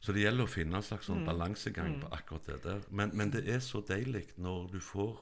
Så 0.00 0.12
det 0.14 0.22
gjelder 0.22 0.46
å 0.46 0.50
finne 0.50 0.78
en 0.78 0.82
slags 0.86 1.08
sånn 1.10 1.24
balansegang 1.26 1.96
på 2.02 2.10
akkurat 2.14 2.44
det 2.46 2.58
der. 2.62 2.84
Men, 2.94 3.10
men 3.18 3.32
det 3.34 3.42
er 3.50 3.58
så 3.64 3.80
deilig 3.82 4.28
når 4.38 4.68
du 4.76 4.78
får 4.80 5.16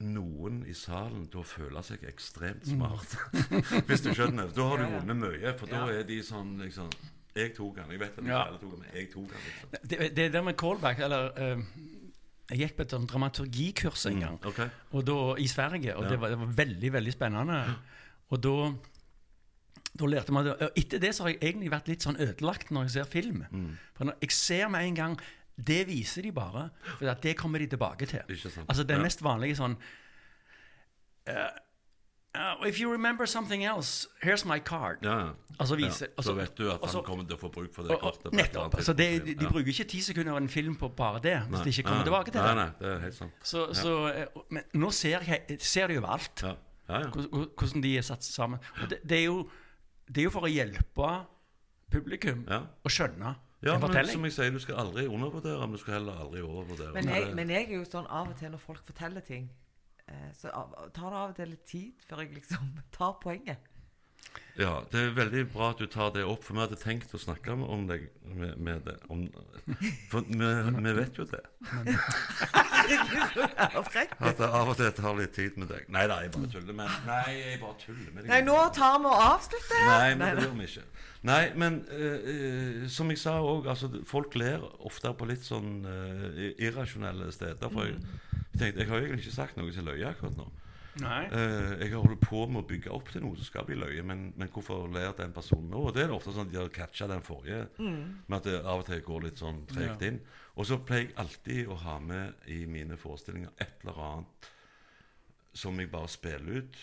noen 0.00 0.62
i 0.70 0.72
salen 0.76 1.26
til 1.28 1.42
å 1.42 1.44
føle 1.44 1.82
seg 1.84 2.04
ekstremt 2.08 2.64
smart. 2.70 3.16
Hvis 3.90 4.04
du 4.06 4.12
skjønner. 4.16 4.48
Da 4.56 4.68
har 4.70 4.80
du 4.80 4.86
vunnet 4.94 5.18
mye, 5.20 5.52
for 5.60 5.68
da 5.68 5.82
er 5.92 6.06
de 6.08 6.20
sånn 6.24 6.54
liksom 6.62 6.88
Jeg 7.36 7.52
tok 7.54 7.76
den. 7.76 7.90
Jeg 7.94 8.00
vet 8.00 8.16
at 8.18 8.26
Ja. 8.30 8.38
alle 8.46 8.58
tok 8.62 8.72
den, 8.72 8.80
men 8.86 8.94
jeg 8.96 9.10
tok 9.12 9.28
den. 9.34 9.42
liksom. 9.46 9.74
Det, 9.92 9.98
det 10.16 10.28
der 10.34 10.42
med 10.46 10.56
callback, 10.58 10.98
eller 11.04 11.28
uh, 11.36 11.60
Jeg 12.50 12.58
gikk 12.64 12.78
på 12.78 12.86
et 12.86 12.94
dramaturgikurs 13.12 14.06
en 14.10 14.18
gang. 14.24 14.38
Ok. 14.48 14.62
Og 14.96 15.04
da, 15.06 15.18
I 15.38 15.46
Sverige, 15.46 15.94
og 15.96 16.04
Ja. 16.06 16.10
det, 16.14 16.20
var, 16.22 16.32
det 16.32 16.38
var 16.40 16.56
veldig 16.64 16.92
veldig 16.96 17.12
spennende. 17.18 17.60
Og 18.30 18.40
da, 18.42 18.56
da 20.00 20.08
lærte 20.14 20.32
man 20.34 20.48
det. 20.48 20.54
Etter 20.80 20.98
det 21.02 21.12
så 21.16 21.26
har 21.26 21.34
jeg 21.34 21.42
egentlig 21.42 21.70
vært 21.72 21.88
litt 21.92 22.02
sånn 22.06 22.16
ødelagt 22.20 22.72
når 22.74 22.88
jeg 22.88 22.96
ser 22.98 23.10
film. 23.12 23.44
Mm. 23.50 23.70
For 23.98 24.08
når 24.10 24.18
jeg 24.24 24.34
ser 24.36 24.68
med 24.72 24.88
en 24.88 24.98
gang 24.98 25.20
Det 25.60 25.82
viser 25.86 26.22
de 26.24 26.30
bare, 26.32 26.70
for 26.96 27.04
det 27.22 27.34
kommer 27.36 27.60
de 27.60 27.66
tilbake 27.68 28.06
til. 28.08 28.22
Altså 28.66 28.82
Den 28.88 28.96
Ja. 28.96 29.02
mest 29.02 29.20
vanlige 29.22 29.58
sånn 29.58 29.74
uh, 31.28 31.34
uh, 32.34 32.66
If 32.66 32.80
you 32.80 32.90
remember 32.92 33.26
something 33.26 33.64
else, 33.64 34.08
here's 34.22 34.46
my 34.46 34.58
card. 34.58 34.98
Ja, 35.02 35.18
ja. 35.18 35.30
Altså 35.60 35.76
viser, 35.76 36.06
ja. 36.16 36.22
Så 36.22 36.32
vet 36.32 36.56
du 36.58 36.70
at 36.70 36.80
også, 36.80 36.96
han 37.02 37.04
kommer 37.04 37.24
til 37.28 37.36
å 37.36 37.40
få 37.42 37.50
bruk 37.52 37.74
for 37.74 37.82
det 37.84 37.98
kortet. 38.00 38.32
nettopp. 38.32 38.74
Altså 38.80 38.92
det, 38.96 39.08
de, 39.26 39.34
de 39.34 39.46
bruker 39.50 39.68
ikke 39.68 39.84
ti 39.90 40.00
sekunder 40.00 40.32
av 40.32 40.40
en 40.40 40.48
film 40.48 40.76
på 40.80 40.88
bare 40.96 41.20
det, 41.20 41.36
hvis 41.50 41.58
Nei. 41.58 41.64
de 41.64 41.74
ikke 41.74 41.88
kommer 41.90 42.08
tilbake 42.08 42.32
til 42.32 42.40
det. 42.40 42.54
Nei, 42.56 42.68
det 42.80 42.88
er 42.94 42.98
helt 43.04 43.18
sant. 43.18 43.32
Så, 43.42 43.66
så, 43.76 43.94
eh, 44.08 44.44
men 44.50 44.62
nå 44.80 44.90
ser 44.96 45.26
jeg 45.28 45.58
ser 45.60 45.92
de 45.92 45.98
overalt 46.00 46.44
hvordan 46.88 47.82
de 47.84 47.92
er 47.98 48.02
satt 48.02 48.24
sammen. 48.24 48.58
Og 48.82 48.88
det, 48.90 49.02
det 49.04 49.18
er 49.20 49.26
jo 49.28 49.42
det 50.10 50.22
er 50.22 50.26
jo 50.26 50.32
for 50.34 50.46
å 50.48 50.50
hjelpe 50.50 51.10
publikum 51.90 52.44
Ja. 52.48 52.64
å 52.84 52.90
skjønne 52.92 53.36
Ja, 53.62 53.74
en 53.74 53.82
men 53.82 54.06
som 54.08 54.24
jeg 54.24 54.32
sier, 54.32 54.50
du 54.50 54.58
skal 54.58 54.78
aldri 54.80 55.06
undervurdere, 55.06 55.60
men 55.66 55.76
du 55.76 55.78
skal 55.82 55.98
heller 55.98 56.20
aldri 56.22 56.40
overvurdere. 56.40 56.94
Men 56.96 57.08
jeg, 57.12 57.34
men 57.36 57.50
jeg 57.52 57.66
er 57.68 57.74
jo 57.76 57.84
sånn 57.84 58.06
av 58.08 58.30
og 58.32 58.38
til 58.40 58.50
når 58.54 58.62
folk 58.62 58.86
forteller 58.88 59.20
ting, 59.20 59.50
eh, 60.08 60.30
så 60.32 60.48
tar 60.94 61.10
det 61.10 61.18
av 61.20 61.28
og 61.28 61.36
til 61.36 61.52
litt 61.52 61.66
tid 61.68 62.06
før 62.08 62.22
jeg 62.24 62.38
liksom 62.38 62.70
tar 62.96 63.18
poenget. 63.20 63.69
Ja, 64.60 64.82
det 64.92 65.00
er 65.00 65.12
veldig 65.16 65.44
bra 65.54 65.70
at 65.72 65.78
du 65.80 65.86
tar 65.88 66.10
det 66.12 66.24
opp, 66.26 66.42
for 66.44 66.56
vi 66.56 66.60
hadde 66.64 66.76
tenkt 66.76 67.14
å 67.16 67.20
snakke 67.20 67.54
med- 67.56 67.70
om 67.72 67.86
deg 67.88 68.08
med, 68.24 68.58
med 68.58 68.82
det. 68.84 68.96
Om, 69.08 69.22
for 70.10 70.26
vi, 70.26 70.92
vet 70.98 71.16
jo 71.16 71.24
det. 71.30 71.40
At 72.90 74.38
det 74.38 74.48
av 74.48 74.68
og 74.68 74.76
til 74.76 74.90
tar 74.96 75.16
litt 75.16 75.32
tid 75.36 75.56
med 75.60 75.70
deg. 75.70 75.86
Nei 75.92 76.06
da, 76.10 76.20
jeg 76.24 76.32
bare 76.34 76.50
tuller 76.50 76.76
med 76.76 76.90
Nei, 77.06 77.32
jeg 77.38 77.60
bare 77.62 77.76
tuller 77.80 78.10
med 78.12 78.24
deg. 78.24 78.30
Nei, 78.32 78.40
nå 78.46 78.56
tar 78.74 78.98
vi 78.98 79.10
og 79.10 79.24
avslutter. 79.28 79.84
Nei, 79.86 80.14
men 80.18 80.36
det 80.36 80.44
gjør 80.46 80.56
vi 80.58 80.68
ikke. 80.68 80.86
Nei, 81.30 81.42
men 81.62 81.78
eh, 81.92 82.88
som 82.90 83.12
jeg 83.12 83.20
sa 83.22 83.36
òg, 83.44 83.68
altså, 83.70 83.90
folk 84.08 84.34
ler 84.40 84.64
ofte 84.88 85.12
på 85.14 85.28
litt 85.28 85.44
sånn 85.46 85.84
uh, 85.84 86.40
irrasjonelle 86.56 87.28
steder. 87.36 87.70
For 87.70 87.88
jeg, 87.88 88.00
jeg 88.40 88.56
tenkte, 88.56 88.82
jeg 88.82 88.90
har 88.90 89.04
egentlig 89.04 89.26
ikke 89.26 89.36
sagt 89.36 89.60
noe 89.60 89.72
til 89.74 89.86
løye 89.88 90.10
akkurat 90.10 90.36
nå. 90.40 90.48
Eh, 91.30 91.84
jeg 91.84 91.92
holdt 91.94 92.20
på 92.24 92.40
med 92.50 92.64
å 92.64 92.66
bygge 92.66 92.90
opp 92.90 93.10
til 93.12 93.22
noe 93.22 93.36
som 93.38 93.46
skal 93.46 93.64
bli 93.68 93.76
løye, 93.78 94.02
men, 94.02 94.32
men 94.36 94.48
hvorfor 94.50 94.88
ler 94.90 95.12
den 95.16 95.32
personen 95.32 95.70
nå? 95.70 95.84
Og 95.86 95.94
det 95.94 96.02
er 96.04 96.10
ofte 96.14 96.32
sånn 96.34 96.48
at 96.48 96.52
de 96.52 96.58
har 96.58 96.72
catcha 96.74 97.06
den 97.06 97.22
forrige, 97.22 97.68
med 97.78 98.36
at 98.40 98.48
det 98.48 98.56
av 98.64 98.82
og 98.82 98.86
til 98.88 99.02
går 99.06 99.22
litt 99.28 99.38
sånn 99.42 99.62
tregt 99.70 100.02
Ja. 100.02 100.08
inn. 100.10 100.20
Og 100.58 100.66
så 100.66 100.80
pleier 100.84 101.06
jeg 101.08 101.16
alltid 101.22 101.68
å 101.70 101.76
ha 101.84 101.98
med 102.02 102.34
i 102.50 102.64
mine 102.66 102.96
forestillinger 102.98 103.52
et 103.62 103.84
eller 103.84 104.00
annet 104.08 104.50
som 105.54 105.78
jeg 105.80 105.90
bare 105.90 106.08
spiller 106.10 106.58
ut, 106.64 106.76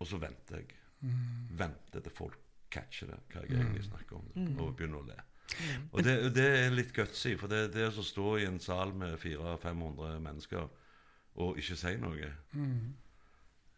og 0.00 0.06
så 0.08 0.18
venter 0.20 0.56
jeg. 0.62 0.72
Venter 1.58 2.00
til 2.04 2.12
folk 2.16 2.38
catcher 2.72 3.06
det, 3.12 3.18
hva 3.32 3.42
jeg 3.44 3.58
egentlig 3.58 3.84
snakker 3.90 4.16
om, 4.16 4.56
og 4.58 4.76
begynner 4.76 4.98
å 5.02 5.06
le. 5.06 5.18
Og 5.92 6.02
det, 6.02 6.32
det 6.32 6.46
er 6.64 6.70
litt 6.72 6.92
gutsy, 6.96 7.34
for 7.36 7.46
det, 7.52 7.66
det 7.74 7.90
å 7.92 8.02
stå 8.04 8.38
i 8.40 8.46
en 8.48 8.58
sal 8.62 8.94
med 8.96 9.18
400-500 9.20 10.18
mennesker 10.24 10.68
og 11.36 11.58
ikke 11.58 11.76
si 11.80 11.94
noe 12.02 12.32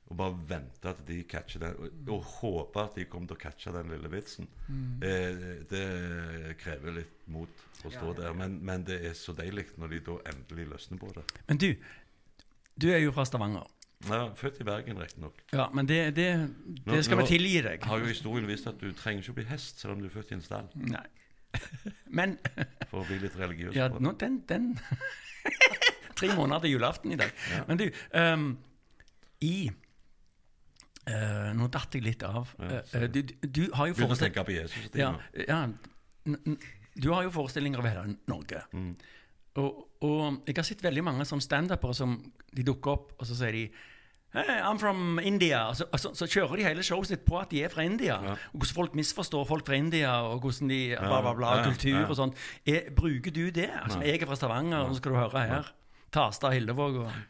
og 0.04 0.16
bare 0.20 0.34
vente 0.48 0.90
at 0.90 0.98
de 1.08 1.22
catcher 1.24 1.62
den, 1.62 1.76
og, 1.80 2.10
og 2.12 2.24
håpe 2.28 2.82
at 2.82 2.96
de 2.98 3.06
kommer 3.08 3.30
til 3.30 3.38
å 3.38 3.40
catche 3.40 3.72
den 3.72 3.88
lille 3.94 4.10
vitsen, 4.12 4.48
eh, 5.00 5.44
det 5.70 5.84
krever 6.60 6.98
litt 6.98 7.22
mot 7.32 7.48
å 7.84 7.88
stå 7.88 7.94
Ja, 7.94 8.02
ja, 8.02 8.10
ja. 8.10 8.16
der. 8.18 8.34
Men, 8.36 8.58
men 8.68 8.84
det 8.84 8.98
er 9.08 9.14
så 9.16 9.32
deilig 9.32 9.64
når 9.80 9.94
de 9.94 10.02
da 10.10 10.18
endelig 10.34 10.66
løsner 10.74 11.00
på 11.00 11.08
det. 11.16 11.24
Men 11.48 11.62
du, 11.62 11.70
du 12.76 12.90
er 12.92 13.00
jo 13.00 13.14
fra 13.16 13.24
Stavanger. 13.24 13.64
Ja, 14.04 14.26
født 14.36 14.60
i 14.60 14.68
Bergen, 14.68 15.00
riktignok. 15.00 15.40
Ja, 15.56 15.70
men 15.72 15.88
det, 15.88 16.00
det, 16.18 16.28
det 16.84 17.00
skal 17.06 17.22
vi 17.22 17.28
tilgi 17.30 17.62
deg. 17.64 17.88
Har 17.88 18.02
jo 18.04 18.10
historien 18.10 18.48
vist 18.50 18.68
at 18.68 18.76
du 18.82 18.90
trenger 18.92 19.24
ikke 19.24 19.32
å 19.32 19.38
bli 19.40 19.46
hest 19.48 19.80
selv 19.80 19.96
om 19.96 20.04
du 20.04 20.10
er 20.10 20.12
født 20.12 20.34
i 20.34 20.36
en 20.36 20.44
stall. 20.44 20.68
Nei. 20.84 21.06
Men 22.18 22.36
For 22.90 23.00
å 23.00 23.06
bli 23.08 23.22
litt 23.22 23.38
religiøs. 23.40 23.72
ja, 23.78 23.88
nå, 23.88 24.12
den, 24.20 24.42
den 24.50 24.74
Tre 26.16 26.30
måneder 26.34 26.64
til 26.64 26.76
julaften 26.76 27.14
i 27.14 27.18
dag. 27.20 27.32
Ja. 27.52 27.62
Men 27.68 27.80
du, 27.80 27.86
um, 28.20 28.46
i 29.44 29.56
uh, 31.08 31.50
Nå 31.58 31.68
datt 31.72 31.96
jeg 31.96 32.04
litt 32.06 32.22
av. 32.26 32.54
Eh, 32.60 33.08
du, 33.12 33.22
du, 33.44 33.64
har 33.76 33.90
jo 33.90 34.14
tenke 34.14 34.44
på 34.46 34.56
Jesus. 34.56 34.90
ja, 34.94 35.14
ja, 35.48 35.64
Du 36.94 37.10
har 37.12 37.26
jo 37.26 37.34
forestillinger 37.34 37.82
over 37.82 37.90
hele 37.90 38.16
Norge. 38.30 38.62
Mm. 38.72 38.94
Og, 39.62 39.82
og 40.02 40.46
jeg 40.48 40.56
har 40.56 40.66
sett 40.66 40.82
veldig 40.82 41.04
mange 41.06 41.26
som 41.28 41.42
standupere 41.42 41.94
som 41.94 42.16
de 42.54 42.64
dukker 42.66 42.94
opp, 42.94 43.12
og 43.18 43.28
så 43.28 43.36
sier 43.38 43.54
de 43.54 43.66
Hey, 44.34 44.58
I'm 44.66 44.80
from 44.82 45.20
India. 45.22 45.60
Og 45.68 45.76
så, 45.76 45.84
og 45.92 46.00
så, 46.00 46.10
så 46.18 46.26
kjører 46.26 46.58
de 46.58 46.64
hele 46.66 46.82
showet 46.82 47.06
sitt 47.06 47.20
på 47.22 47.36
at 47.38 47.52
de 47.52 47.60
er 47.62 47.70
fra 47.70 47.84
India. 47.86 48.16
Ja. 48.18 48.32
Og 48.50 48.64
hvordan 48.64 48.74
folk 48.74 48.96
misforstår 48.98 49.44
folk 49.46 49.66
fra 49.66 49.78
India, 49.78 50.10
og 50.26 50.40
hvordan 50.42 50.72
de 50.72 50.80
bla, 50.98 51.20
bla, 51.22 51.34
bla, 51.38 51.52
ja, 51.60 51.68
kultur 51.68 52.00
ja. 52.00 52.08
og 52.08 52.16
sånn. 52.18 52.34
Er- 52.66 52.90
Bruker 52.96 53.30
du 53.30 53.44
det? 53.54 53.68
Altså, 53.84 54.00
jeg 54.02 54.18
er 54.18 54.26
fra 54.26 54.38
Stavanger, 54.40 54.88
nå 54.88 54.98
skal 54.98 55.14
du 55.14 55.20
høre 55.20 55.44
her. 55.46 55.70
Tasta 56.14 56.52
Hildevåg 56.54 57.00
og 57.02 57.22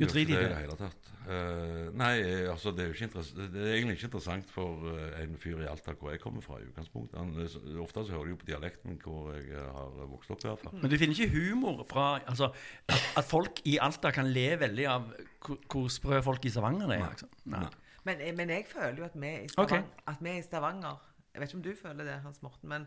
Du 0.00 0.06
driter 0.08 0.40
i 0.40 0.46
det? 0.48 0.54
hele 0.62 0.76
tatt. 0.78 1.10
Uh, 1.24 1.88
nei, 1.96 2.18
eh, 2.20 2.50
altså 2.52 2.72
det 2.74 2.82
er 2.84 2.88
jo 2.90 2.96
ikke 3.06 3.22
det 3.54 3.60
er 3.62 3.76
egentlig 3.78 3.94
ikke 3.96 4.08
interessant 4.10 4.50
for 4.52 4.82
uh, 4.90 5.22
en 5.22 5.38
fyr 5.40 5.62
i 5.62 5.68
Alta 5.70 5.94
hvor 5.96 6.10
jeg 6.12 6.20
kommer 6.20 6.44
fra. 6.44 6.58
i 6.60 6.66
utgangspunktet. 6.68 7.16
Han, 7.16 7.30
er 7.40 7.78
ofte 7.80 8.02
så 8.04 8.12
hører 8.12 8.28
du 8.28 8.34
jo 8.34 8.40
på 8.42 8.48
dialekten 8.50 8.98
hvor 9.00 9.30
jeg 9.32 9.46
eh, 9.54 9.70
har 9.76 10.10
vokst 10.10 10.34
opp. 10.34 10.44
i 10.44 10.50
hvert 10.50 10.64
fall. 10.66 10.76
Men 10.82 10.92
du 10.92 10.98
finner 11.00 11.16
ikke 11.16 11.32
humor 11.32 11.80
fra 11.88 12.08
altså, 12.26 12.50
at, 12.88 13.06
at 13.22 13.24
folk 13.24 13.62
i 13.64 13.78
Alta 13.80 14.12
kan 14.12 14.28
le 14.34 14.50
veldig 14.60 14.86
av 14.90 15.08
hvor, 15.46 15.88
sprø 15.88 16.20
folk 16.26 16.44
i 16.44 16.52
Stavanger 16.52 16.92
er? 16.92 17.06
Liksom. 17.14 17.32
Nei. 17.54 17.64
Nei. 17.64 17.98
Men, 18.04 18.20
eh, 18.20 18.36
men 18.36 18.52
jeg 18.52 18.68
føler 18.68 19.00
jo 19.00 19.08
at 19.08 19.16
vi, 19.16 19.32
i 19.46 19.48
Ok. 19.56 19.78
Stavanger, 19.78 19.88
at 20.12 20.20
vi 20.20 20.36
i 20.36 20.44
Stavanger 20.44 21.00
Jeg 21.32 21.40
vet 21.40 21.48
ikke 21.48 21.58
om 21.62 21.64
du 21.64 21.74
føler 21.80 22.04
det, 22.04 22.20
Hans 22.22 22.42
Morten, 22.44 22.68
men 22.68 22.84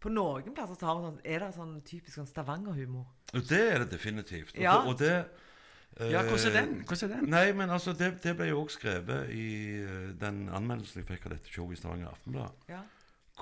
på 0.00 0.08
noen 0.12 0.54
plasser 0.56 0.74
så 0.80 0.86
har 0.88 1.02
sånn, 1.04 1.20
er 1.24 1.38
det 1.44 1.52
sånn 1.54 1.74
typisk 1.84 2.14
sånn 2.16 2.26
Stavanger-humor. 2.30 3.06
Det 3.32 3.60
er 3.74 3.78
det 3.84 3.90
definitivt. 3.92 4.54
Og 4.56 4.62
Ja. 4.62 4.78
det, 4.80 4.88
og 4.88 4.98
det 4.98 6.10
Ja, 6.12 6.22
hvordan 6.22 6.46
er 6.54 6.60
eh, 6.60 6.66
den? 6.66 6.84
Hvordan 6.86 7.10
er 7.10 7.16
den? 7.20 7.30
Nei, 7.30 7.52
men 7.52 7.68
altså, 7.70 7.92
det, 7.92 8.22
det 8.22 8.36
ble 8.38 8.46
jo 8.48 8.62
også 8.64 8.78
skrevet 8.78 9.30
i 9.34 9.46
eh, 9.82 10.12
den 10.20 10.48
anmeldelsen 10.48 11.02
jeg 11.02 11.08
fikk 11.08 11.26
av 11.26 11.32
dette 11.34 11.50
showet 11.52 11.76
i 11.76 11.80
Stavanger 11.80 12.08
Aftenblad. 12.12 12.52
Ja. 12.68 12.82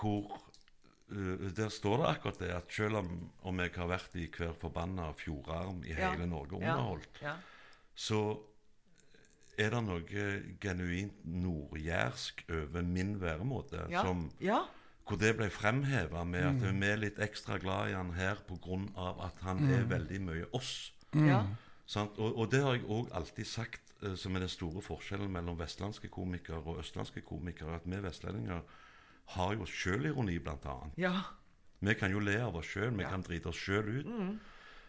hvor 0.01 0.33
uh, 1.12 1.49
Der 1.57 1.68
står 1.68 1.97
det 2.03 2.09
akkurat 2.09 2.38
det 2.38 2.51
at 2.55 2.73
selv 2.73 2.97
om, 2.97 3.31
om 3.42 3.59
jeg 3.61 3.73
har 3.77 3.87
vært 3.88 4.14
i 4.16 4.27
hver 4.29 4.53
forbanna 4.61 5.12
fjordarm 5.14 5.83
i 5.85 5.94
Ja. 5.94 6.11
hele 6.12 6.27
Norge 6.27 6.55
og 6.57 6.62
Ja. 6.62 6.75
underholdt, 6.75 7.23
ja. 7.23 7.37
så 7.94 8.38
er 9.59 9.71
det 9.71 9.81
noe 9.85 10.03
genuint 10.61 11.25
nordjærsk 11.25 12.44
over 12.51 12.83
min 12.83 13.16
væremåte. 13.21 13.87
Ja. 13.90 14.03
Som, 14.05 14.31
ja. 14.40 14.61
Hvor 15.09 15.16
det 15.21 15.31
ble 15.38 15.49
fremheva 15.51 16.25
med 16.29 16.44
at 16.44 16.61
vi 16.81 16.87
er 16.92 16.99
litt 17.01 17.18
ekstra 17.25 17.57
glad 17.59 17.90
i 17.90 17.97
han 17.97 18.11
her 18.12 18.37
pga. 18.47 19.14
at 19.25 19.38
han 19.42 19.62
er 19.73 19.85
veldig 19.88 20.21
mye 20.21 20.47
oss. 20.53 20.92
ja. 21.14 21.44
Sant? 21.88 22.18
Og, 22.21 22.37
og 22.37 22.51
det 22.53 22.61
har 22.62 22.75
jeg 22.77 22.85
òg 22.85 23.09
alltid 23.16 23.47
sagt, 23.49 23.81
eh, 24.05 24.14
som 24.14 24.35
er 24.37 24.40
den 24.44 24.49
store 24.53 24.83
forskjellen 24.85 25.31
mellom 25.33 25.57
vestlandske 25.59 26.09
komikere 26.12 26.61
og 26.61 26.83
østlandske 26.83 27.23
komikere, 27.25 27.75
at 27.77 27.87
vi 27.88 27.97
vestlendinger 28.05 28.61
har 29.33 29.55
jo 29.57 29.64
sjølironi, 29.64 30.38
blant 30.38 30.66
annet. 30.68 30.92
ja. 30.99 31.14
Vi 31.81 31.94
kan 31.94 32.11
jo 32.11 32.18
le 32.18 32.35
av 32.42 32.57
oss 32.59 32.66
sjøl, 32.66 32.90
vi 32.97 33.05
Ja. 33.05 33.09
kan 33.11 33.23
drite 33.23 33.47
oss 33.47 33.57
sjøl 33.57 34.01
ut. 34.01 34.38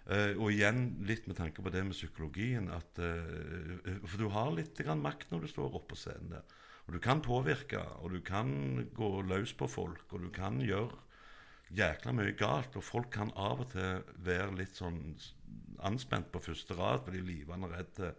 Eh, 0.10 0.34
og 0.42 0.50
igjen 0.52 0.98
litt 1.06 1.28
med 1.28 1.38
tanke 1.38 1.62
på 1.62 1.70
det 1.72 1.84
med 1.86 1.94
psykologien 1.94 2.68
at 2.74 2.98
eh, 2.98 4.00
For 4.08 4.18
du 4.18 4.28
har 4.34 4.50
litt 4.52 4.76
grann 4.76 5.00
makt 5.02 5.30
når 5.32 5.42
du 5.42 5.48
står 5.48 5.76
oppe 5.76 5.94
på 5.94 6.00
scenen 6.02 6.32
der. 6.32 6.42
Og 6.90 6.96
du 6.96 6.98
kan 7.06 7.20
påvirke, 7.22 7.78
og 8.02 8.16
du 8.16 8.20
kan 8.26 8.48
gå 8.98 9.22
løs 9.22 9.52
på 9.54 9.68
folk, 9.70 10.08
og 10.10 10.24
du 10.24 10.30
kan 10.34 10.56
gjøre 10.58 10.90
jækla 11.78 12.16
mye 12.18 12.32
galt. 12.34 12.74
Og 12.80 12.84
folk 12.84 13.12
kan 13.14 13.30
av 13.38 13.62
og 13.62 13.68
til 13.70 14.00
være 14.26 14.56
litt 14.58 14.80
sånn 14.80 15.04
anspent 15.86 16.32
på 16.34 16.42
første 16.42 16.74
rad 16.74 17.04
fordi 17.06 17.22
livene 17.22 17.70
er 17.70 17.76
redde. 17.78 18.10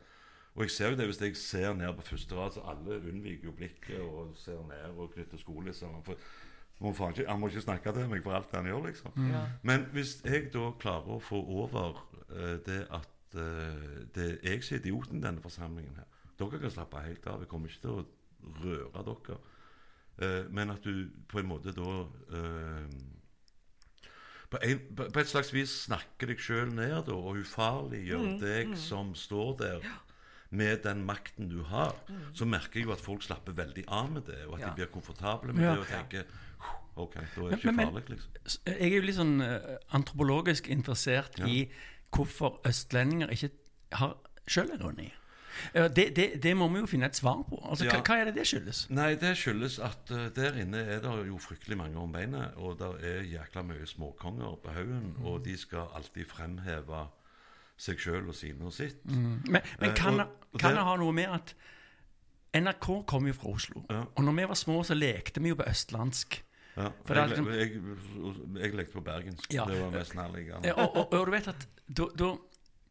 Og 0.54 0.62
jeg 0.62 0.74
ser 0.76 0.92
jo 0.92 1.00
det 1.00 1.08
hvis 1.10 1.18
jeg 1.24 1.40
ser 1.40 1.74
ned 1.74 1.98
på 1.98 2.06
første 2.12 2.38
rad, 2.38 2.54
så 2.54 2.62
alle 2.70 3.00
unnviker 3.00 3.50
jo 3.50 3.56
blikket 3.58 4.04
og 4.04 4.38
ser 4.38 4.62
ned 4.70 4.94
og 4.94 5.10
knytter 5.16 5.42
skolissene. 5.42 6.04
For 6.06 6.22
må 6.78 6.94
ikke, 6.94 7.26
han 7.26 7.42
må 7.42 7.50
ikke 7.50 7.66
snakke 7.66 7.96
til 7.98 8.06
meg 8.14 8.22
for 8.22 8.38
alt 8.38 8.54
han 8.54 8.70
gjør, 8.70 8.86
liksom. 8.86 9.18
ja. 9.32 9.42
Men 9.66 9.88
hvis 9.96 10.20
jeg 10.22 10.46
da 10.54 10.70
klarer 10.78 11.18
å 11.18 11.18
få 11.18 11.42
over 11.42 11.98
uh, 12.30 12.54
det 12.70 12.84
at 12.86 13.34
uh, 13.34 13.98
det 14.14 14.30
er 14.30 14.54
jeg 14.54 14.62
som 14.62 14.78
er 14.78 14.84
idioten 14.84 15.18
i 15.18 15.26
denne 15.26 15.42
forsamlingen 15.42 15.98
her 15.98 16.06
Dere 16.40 16.56
kan 16.56 16.72
slappe 16.72 17.02
helt 17.04 17.26
av. 17.28 17.42
Jeg 17.42 17.50
kommer 17.50 17.68
ikke 17.68 17.82
til 17.82 17.98
å 17.98 18.04
røre 18.62 19.04
dere. 19.06 19.38
Eh, 20.20 20.44
men 20.52 20.70
at 20.70 20.82
du 20.84 21.08
på 21.28 21.38
en 21.40 21.48
måte 21.48 21.72
da 21.72 21.92
eh, 22.36 22.86
på, 24.50 24.58
en, 24.66 24.80
på 24.98 25.20
et 25.22 25.30
slags 25.30 25.52
vis 25.54 25.72
snakker 25.86 26.32
deg 26.32 26.40
sjøl 26.42 26.72
ned 26.74 27.04
da, 27.06 27.14
og 27.14 27.38
ufarliggjør 27.44 28.38
deg 28.42 28.72
som 28.80 29.12
står 29.14 29.52
der 29.60 29.84
med 30.50 30.80
den 30.82 31.04
makten 31.06 31.46
du 31.52 31.60
har, 31.70 31.92
så 32.34 32.44
merker 32.50 32.80
jeg 32.80 32.88
jo 32.88 32.94
at 32.96 33.02
folk 33.04 33.22
slapper 33.22 33.54
veldig 33.54 33.84
av 33.86 34.08
med 34.10 34.24
det, 34.26 34.40
og 34.48 34.56
at 34.56 34.60
Ja. 34.64 34.70
de 34.72 34.80
blir 34.80 34.90
komfortable 34.90 35.52
med 35.54 35.62
Ja. 35.64 35.74
det 35.76 35.84
og 35.84 35.86
tenker 35.86 36.24
OK, 36.96 37.14
da 37.14 37.20
er 37.22 37.50
det 37.50 37.58
ikke 37.60 37.72
men- 37.72 37.86
farlig, 37.86 38.02
liksom. 38.10 38.32
Jeg 38.66 38.80
er 38.92 38.96
jo 38.96 39.02
litt 39.06 39.16
sånn 39.16 39.40
eh, 39.40 39.76
antropologisk 39.94 40.66
interessert 40.68 41.38
Ja. 41.38 41.46
i 41.46 41.70
hvorfor 42.10 42.58
østlendinger 42.66 43.30
ikke 43.30 43.52
har 43.92 44.16
sjølironi. 44.48 45.12
Det, 45.74 46.16
det, 46.16 46.26
det 46.42 46.56
må 46.56 46.68
vi 46.68 46.78
jo 46.80 46.86
finne 46.86 47.06
et 47.06 47.16
svar 47.16 47.42
på. 47.48 47.58
Altså, 47.70 47.84
Ja. 47.84 47.90
hva, 47.90 48.02
hva 48.02 48.16
er 48.20 48.24
det 48.30 48.34
det 48.34 48.46
skyldes? 48.46 48.86
Nei, 48.90 49.14
det 49.14 49.36
skyldes 49.36 49.78
at 49.78 50.10
uh, 50.10 50.28
der 50.36 50.58
inne 50.62 50.78
er 50.96 51.00
det 51.00 51.26
jo 51.28 51.38
fryktelig 51.38 51.76
mange 51.78 51.96
om 51.98 52.12
beinet, 52.12 52.54
og 52.56 52.78
det 52.78 52.90
er 53.10 53.22
jækla 53.22 53.62
mye 53.62 53.86
småkonger 53.86 54.56
på 54.64 54.72
haugen, 54.76 55.14
Mm. 55.18 55.24
og 55.26 55.44
de 55.44 55.56
skal 55.56 55.88
alltid 55.94 56.26
fremheve 56.26 57.08
seg 57.80 57.96
sjøl 57.98 58.28
og 58.28 58.34
sine 58.34 58.66
og 58.66 58.72
sitt. 58.72 59.04
Men, 59.06 59.40
men 59.48 59.62
Eh, 59.90 59.94
kan, 59.96 60.20
og- 60.20 60.28
og 60.52 60.60
kan 60.60 60.74
det- 60.76 60.84
ha 60.84 60.96
noe 60.96 61.12
med 61.12 61.24
at 61.32 61.54
NRK 62.54 63.06
kom 63.06 63.26
jo 63.26 63.32
fra 63.32 63.50
Oslo. 63.54 63.82
Ja. 63.90 64.02
Og 64.16 64.24
når 64.24 64.32
vi 64.36 64.44
var 64.50 64.54
små, 64.58 64.82
så 64.84 64.94
lekte 64.94 65.40
vi 65.42 65.48
jo 65.52 65.54
på 65.60 65.64
østlandsk. 65.70 66.42
Ja, 66.76 66.88
For 67.04 67.14
jeg, 67.14 67.28
liksom- 67.28 67.48
jeg, 67.52 68.62
jeg, 68.62 68.74
lekte 68.74 68.92
på 68.92 69.00
bergensk. 69.04 69.52
Ja. 69.54 69.64
Det 69.64 69.80
var 69.80 69.90
mest 69.90 70.14
nærliggende. 70.14 70.74
Og, 70.74 70.96
og, 70.96 71.12
og 71.12 71.26
du 71.26 71.30
vet 71.32 71.48
at 71.48 71.66
da, 71.88 72.04
da, 72.18 72.30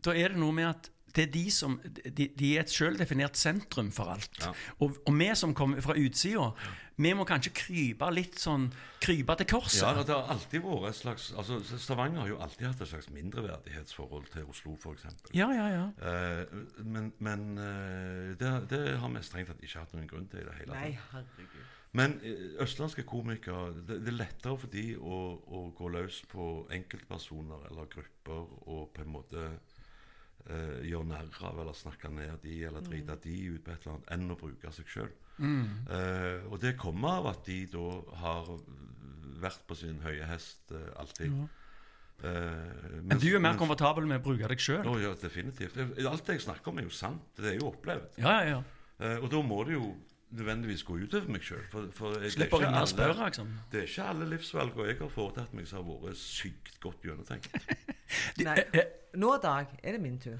da 0.06 0.12
er 0.12 0.28
det 0.30 0.38
noe 0.38 0.52
med 0.52 0.66
at 0.70 0.90
det 1.20 1.26
er 1.28 1.32
de 1.34 1.46
som 1.52 1.80
De, 1.84 2.30
de 2.40 2.52
er 2.56 2.64
et 2.64 2.72
selvdefinert 2.72 3.40
sentrum 3.40 3.92
for 3.92 4.14
alt. 4.14 4.40
Ja. 4.40 4.54
Og, 4.80 4.96
og 5.06 5.18
vi 5.20 5.28
som 5.36 5.56
kommer 5.58 5.84
fra 5.84 5.98
utsida, 6.00 6.52
vi 7.00 7.12
må 7.16 7.26
kanskje 7.28 7.52
krype 7.56 8.10
litt 8.12 8.40
sånn 8.40 8.70
Krype 9.04 9.36
til 9.40 9.48
korset. 9.48 9.84
Ja, 9.84 10.04
det 10.04 10.16
har 10.16 10.32
alltid 10.34 10.64
vært 10.66 10.90
et 10.90 11.00
slags 11.00 11.30
altså 11.32 11.60
Stavanger 11.80 12.24
har 12.24 12.32
jo 12.34 12.40
alltid 12.44 12.68
hatt 12.68 12.84
et 12.84 12.92
slags 12.92 13.10
mindreverdighetsforhold 13.16 14.28
til 14.34 14.48
Oslo, 14.52 14.76
f.eks. 14.76 15.08
ja, 15.36 15.48
ja. 15.56 15.68
ja. 15.72 15.86
Eh, 16.12 16.84
men 16.84 17.12
men 17.20 17.50
eh, 17.64 18.32
det, 18.40 18.54
det 18.72 18.84
har 19.00 19.12
vi 19.16 19.24
strengt 19.24 19.52
tatt 19.52 19.64
ikke 19.64 19.84
hatt 19.84 19.96
noen 19.96 20.10
grunn 20.12 20.28
til 20.32 20.44
i 20.44 20.48
det 20.48 20.58
hele 20.62 20.76
Nei, 20.76 20.92
tatt. 20.98 21.14
herregud. 21.16 21.76
Men 22.00 22.20
eh, 22.22 22.46
østlandske 22.64 23.08
komikere 23.08 23.72
det, 23.80 24.02
det 24.04 24.14
er 24.14 24.20
lettere 24.20 24.60
for 24.60 24.72
de 24.76 24.86
å, 25.00 25.20
å 25.48 25.66
gå 25.78 25.92
løs 25.96 26.22
på 26.30 26.50
enkeltpersoner 26.76 27.70
eller 27.72 27.90
grupper 27.96 28.58
og 28.68 28.90
på 28.94 29.06
en 29.06 29.14
måte 29.16 29.48
eh, 30.48 30.80
gjøre 30.88 31.06
narr 31.12 31.42
av 31.50 31.60
eller 31.64 31.74
snakke 31.78 32.10
ned 32.14 32.40
de 32.44 32.64
eller 32.70 32.82
drite 32.86 33.18
de 33.24 33.36
ut 33.56 33.64
på 33.66 33.72
et 33.74 33.84
eller 33.86 33.96
annet, 33.98 34.12
enn 34.16 34.32
å 34.32 34.38
bruke 34.40 34.72
seg 34.76 34.88
sjøl. 34.88 35.12
Eh, 35.40 36.46
og 36.52 36.60
det 36.64 36.76
kommer 36.80 37.20
av 37.22 37.28
at 37.34 37.46
de 37.48 37.62
da 37.72 37.86
har 38.24 38.50
vært 39.40 39.62
på 39.70 39.76
sin 39.80 40.00
høye 40.04 40.26
hest 40.28 40.72
eh, 40.76 40.90
alltid. 41.00 41.36
Eh, 42.20 43.00
Men 43.08 43.22
du 43.22 43.30
er 43.32 43.40
mer 43.44 43.56
komfortabel 43.60 44.08
med 44.10 44.20
å 44.20 44.26
bruke 44.26 44.50
deg 44.52 44.60
sjøl? 44.60 44.84
Ja, 45.00 45.14
definitivt. 45.22 45.78
Alt 45.80 46.26
det 46.28 46.36
jeg 46.40 46.44
snakker 46.50 46.74
om, 46.74 46.82
er 46.82 46.90
jo 46.90 46.96
sant. 46.96 47.30
Det 47.40 47.54
er 47.54 47.60
jo 47.62 47.70
opplevd. 47.72 48.20
Ja, 48.20 48.40
ja, 48.44 48.58
ja. 48.58 48.62
Eh, 49.00 49.18
og 49.24 49.30
da 49.32 49.40
må 49.46 49.62
det 49.68 49.78
jo 49.78 49.94
nødvendigvis 50.36 50.84
gå 50.86 51.00
utover 51.02 51.32
meg 51.34 51.44
sjøl. 51.46 51.64
Slipper 51.72 52.16
er 52.20 52.34
Slipp 52.34 52.54
å 52.54 52.62
ringe 52.62 52.84
og 52.84 52.92
spørre, 52.92 53.26
liksom. 53.26 53.52
Det 53.72 53.82
er 53.82 53.90
ikke 53.90 54.08
alle 54.12 54.30
livsvalgene 54.30 54.88
jeg 54.92 55.00
har 55.02 55.12
foretatt 55.14 55.54
meg 55.58 55.68
som 55.70 55.82
har 55.82 56.02
vært 56.06 56.22
sykt 56.22 56.80
godt 56.84 57.06
gjennomtenkt. 57.08 57.54
Nei. 58.46 58.56
Eh, 58.58 58.80
eh, 58.82 58.96
Nå, 59.20 59.32
Dag, 59.42 59.72
er 59.82 59.98
det 59.98 60.02
min 60.04 60.20
tur. 60.22 60.38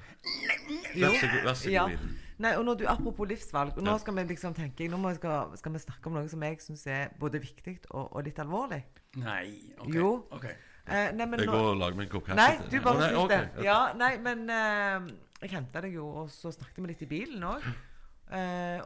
Vær 0.94 1.16
så 1.18 1.26
god. 1.26 1.40
Vær 1.48 1.54
så 1.58 1.70
Ja. 1.74 1.86
god 1.90 2.18
Nei, 2.40 2.54
og 2.56 2.64
når 2.64 2.74
du, 2.80 2.86
Apropos 2.88 3.28
livsvalg, 3.28 3.76
og 3.76 3.84
nå 3.84 3.98
skal 4.00 4.16
vi 4.16 4.22
liksom 4.30 4.54
tenke 4.56 4.86
Nå 4.88 4.96
må 4.96 5.10
jeg 5.12 5.18
skal, 5.18 5.50
skal 5.60 5.74
vi 5.74 5.82
snakke 5.82 6.08
om 6.08 6.16
noe 6.16 6.30
som 6.30 6.42
jeg 6.46 6.56
syns 6.64 6.86
er 6.88 7.10
både 7.20 7.40
viktig 7.42 7.74
og, 7.90 8.06
og 8.16 8.24
litt 8.24 8.38
alvorlig. 8.40 8.80
Nei. 9.20 9.74
ok, 9.76 9.90
Jo. 9.92 10.12
Okay. 10.38 10.54
Eh, 10.86 11.10
nei, 11.14 11.26
men 11.26 11.42
Jeg 11.42 11.50
nå, 11.50 11.52
går 11.52 11.68
og 11.74 11.76
lager 11.82 11.98
meg 11.98 12.06
en 12.06 12.12
kopp 12.14 12.30
kaffe. 12.30 12.38
Nei, 12.40 12.70
du 12.70 12.78
bare 12.82 13.02
nei, 13.02 13.10
okay. 13.20 13.44
det. 13.58 13.66
Ja, 13.66 13.80
nei, 13.98 14.14
men 14.24 14.48
eh, 14.50 15.10
jeg 15.42 15.52
henta 15.52 15.82
deg 15.84 15.98
jo, 15.98 16.06
og 16.22 16.32
så 16.32 16.52
snakket 16.54 16.80
vi 16.80 16.90
litt 16.94 17.04
i 17.04 17.10
bilen 17.10 17.44
òg. 17.46 17.66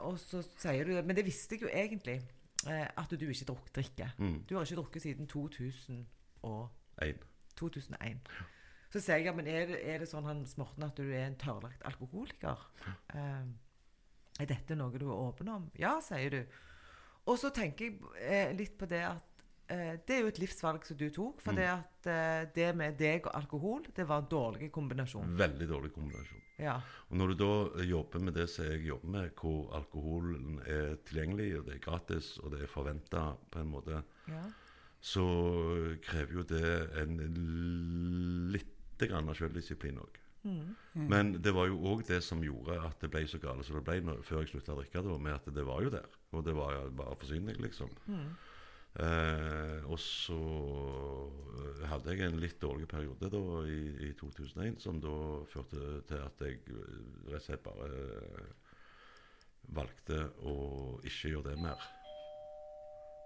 Og 0.00 0.18
så 0.18 0.40
sier 0.56 0.84
du 0.88 0.94
det 0.94 1.04
Men 1.04 1.16
det 1.16 1.24
visste 1.26 1.54
jeg 1.56 1.62
jo 1.62 1.68
egentlig. 1.68 2.22
eh, 2.68 2.86
at 2.96 3.10
du 3.10 3.26
ikke 3.28 3.44
drukk, 3.44 3.74
drikker. 3.74 4.14
Mm. 4.18 4.44
Du 4.48 4.54
har 4.56 4.64
ikke 4.64 4.76
drukket 4.80 5.02
siden 5.02 5.26
2000 5.26 6.06
og 6.42 6.68
En. 7.02 7.18
2001. 7.58 8.18
Så 8.90 9.00
sier 9.00 9.16
jeg 9.16 9.26
ja, 9.26 9.32
men 9.34 9.46
er 9.46 9.66
det, 9.66 9.80
er 9.82 9.98
det 9.98 10.08
sånn 10.08 10.24
Hans 10.24 10.56
Morten, 10.56 10.82
at 10.86 10.96
du 10.96 11.02
er 11.10 11.26
en 11.26 11.36
tørrlagt 11.36 11.82
alkoholiker? 11.84 12.60
Eh, 13.14 13.44
er 14.40 14.46
dette 14.46 14.74
noe 14.78 14.98
du 14.98 15.08
er 15.10 15.14
åpen 15.18 15.48
om? 15.48 15.70
Ja, 15.78 15.96
sier 16.02 16.30
du. 16.30 16.40
Og 17.26 17.38
så 17.38 17.50
tenker 17.50 17.84
jeg 17.84 17.98
eh, 18.22 18.52
litt 18.56 18.78
på 18.78 18.86
det 18.86 19.02
at 19.06 19.22
eh, 19.22 19.33
det 19.68 20.16
er 20.16 20.24
jo 20.24 20.30
et 20.30 20.40
livsvalg 20.42 20.84
som 20.86 20.98
du 21.00 21.06
tok. 21.12 21.40
For 21.44 21.56
det 21.56 21.68
at 21.70 22.08
eh, 22.10 22.46
det 22.54 22.70
med 22.76 22.98
deg 23.00 23.28
og 23.28 23.36
alkohol, 23.38 23.86
det 23.96 24.06
var 24.08 24.22
en 24.22 24.30
dårlig 24.30 24.70
kombinasjon. 24.74 25.36
Veldig 25.38 25.68
dårlig 25.70 25.92
kombinasjon. 25.94 26.42
Ja. 26.60 26.76
Og 27.10 27.16
når 27.18 27.32
du 27.32 27.38
da 27.40 27.84
jobber 27.88 28.26
med 28.26 28.36
det 28.38 28.48
som 28.52 28.68
jeg 28.68 28.84
jobber 28.88 29.14
med, 29.16 29.30
hvor 29.40 29.72
alkoholen 29.78 30.60
er 30.66 30.98
tilgjengelig, 31.08 31.48
og 31.60 31.68
det 31.68 31.78
er 31.78 31.86
gratis, 31.86 32.34
og 32.42 32.52
det 32.54 32.62
er 32.62 32.70
forventa 32.70 33.24
på 33.50 33.62
en 33.62 33.72
måte, 33.72 34.02
ja. 34.30 34.44
så 35.00 35.24
krever 36.04 36.38
jo 36.38 36.44
det 36.52 36.74
en 37.02 37.16
lite 38.54 39.10
grann 39.10 39.32
av 39.32 39.40
selvdisiplin 39.40 39.98
òg. 40.02 40.20
Men 40.92 41.32
det 41.40 41.54
var 41.56 41.70
jo 41.70 41.78
òg 41.88 42.02
det 42.06 42.20
som 42.24 42.42
gjorde 42.44 42.76
at 42.84 43.00
det 43.00 43.08
ble 43.12 43.22
så 43.28 43.40
galt 43.40 43.64
som 43.64 43.78
det 43.78 43.84
ble 43.86 44.02
når, 44.04 44.20
før 44.26 44.42
jeg 44.42 44.52
slutta 44.52 44.74
å 44.74 44.80
drikke, 44.82 45.02
da, 45.06 45.14
med 45.26 45.36
at 45.38 45.46
det 45.56 45.64
var 45.66 45.84
jo 45.86 45.92
der. 45.94 46.18
Og 46.36 46.44
det 46.44 46.54
var 46.56 46.74
jo 46.76 46.90
bare 46.98 47.16
forsynlig, 47.20 47.56
liksom. 47.64 47.94
Eh, 48.94 49.80
og 49.90 49.98
så 49.98 50.36
eh, 50.38 51.80
hadde 51.90 52.14
jeg 52.14 52.28
en 52.28 52.38
litt 52.38 52.60
dårlig 52.62 52.86
periode 52.90 53.26
da 53.32 53.40
i, 53.66 53.80
i 54.06 54.12
2001, 54.20 54.76
som 54.84 55.00
da 55.02 55.14
førte 55.50 55.80
til 56.06 56.20
at 56.22 56.44
jeg 56.46 56.60
eh, 56.70 57.00
rett 57.32 57.40
og 57.40 57.46
slett 57.48 57.64
bare 57.66 57.88
eh, 57.90 58.52
valgte 59.74 60.20
å 60.46 60.54
ikke 61.02 61.32
gjøre 61.34 61.50
det 61.50 61.58
mer. 61.64 61.82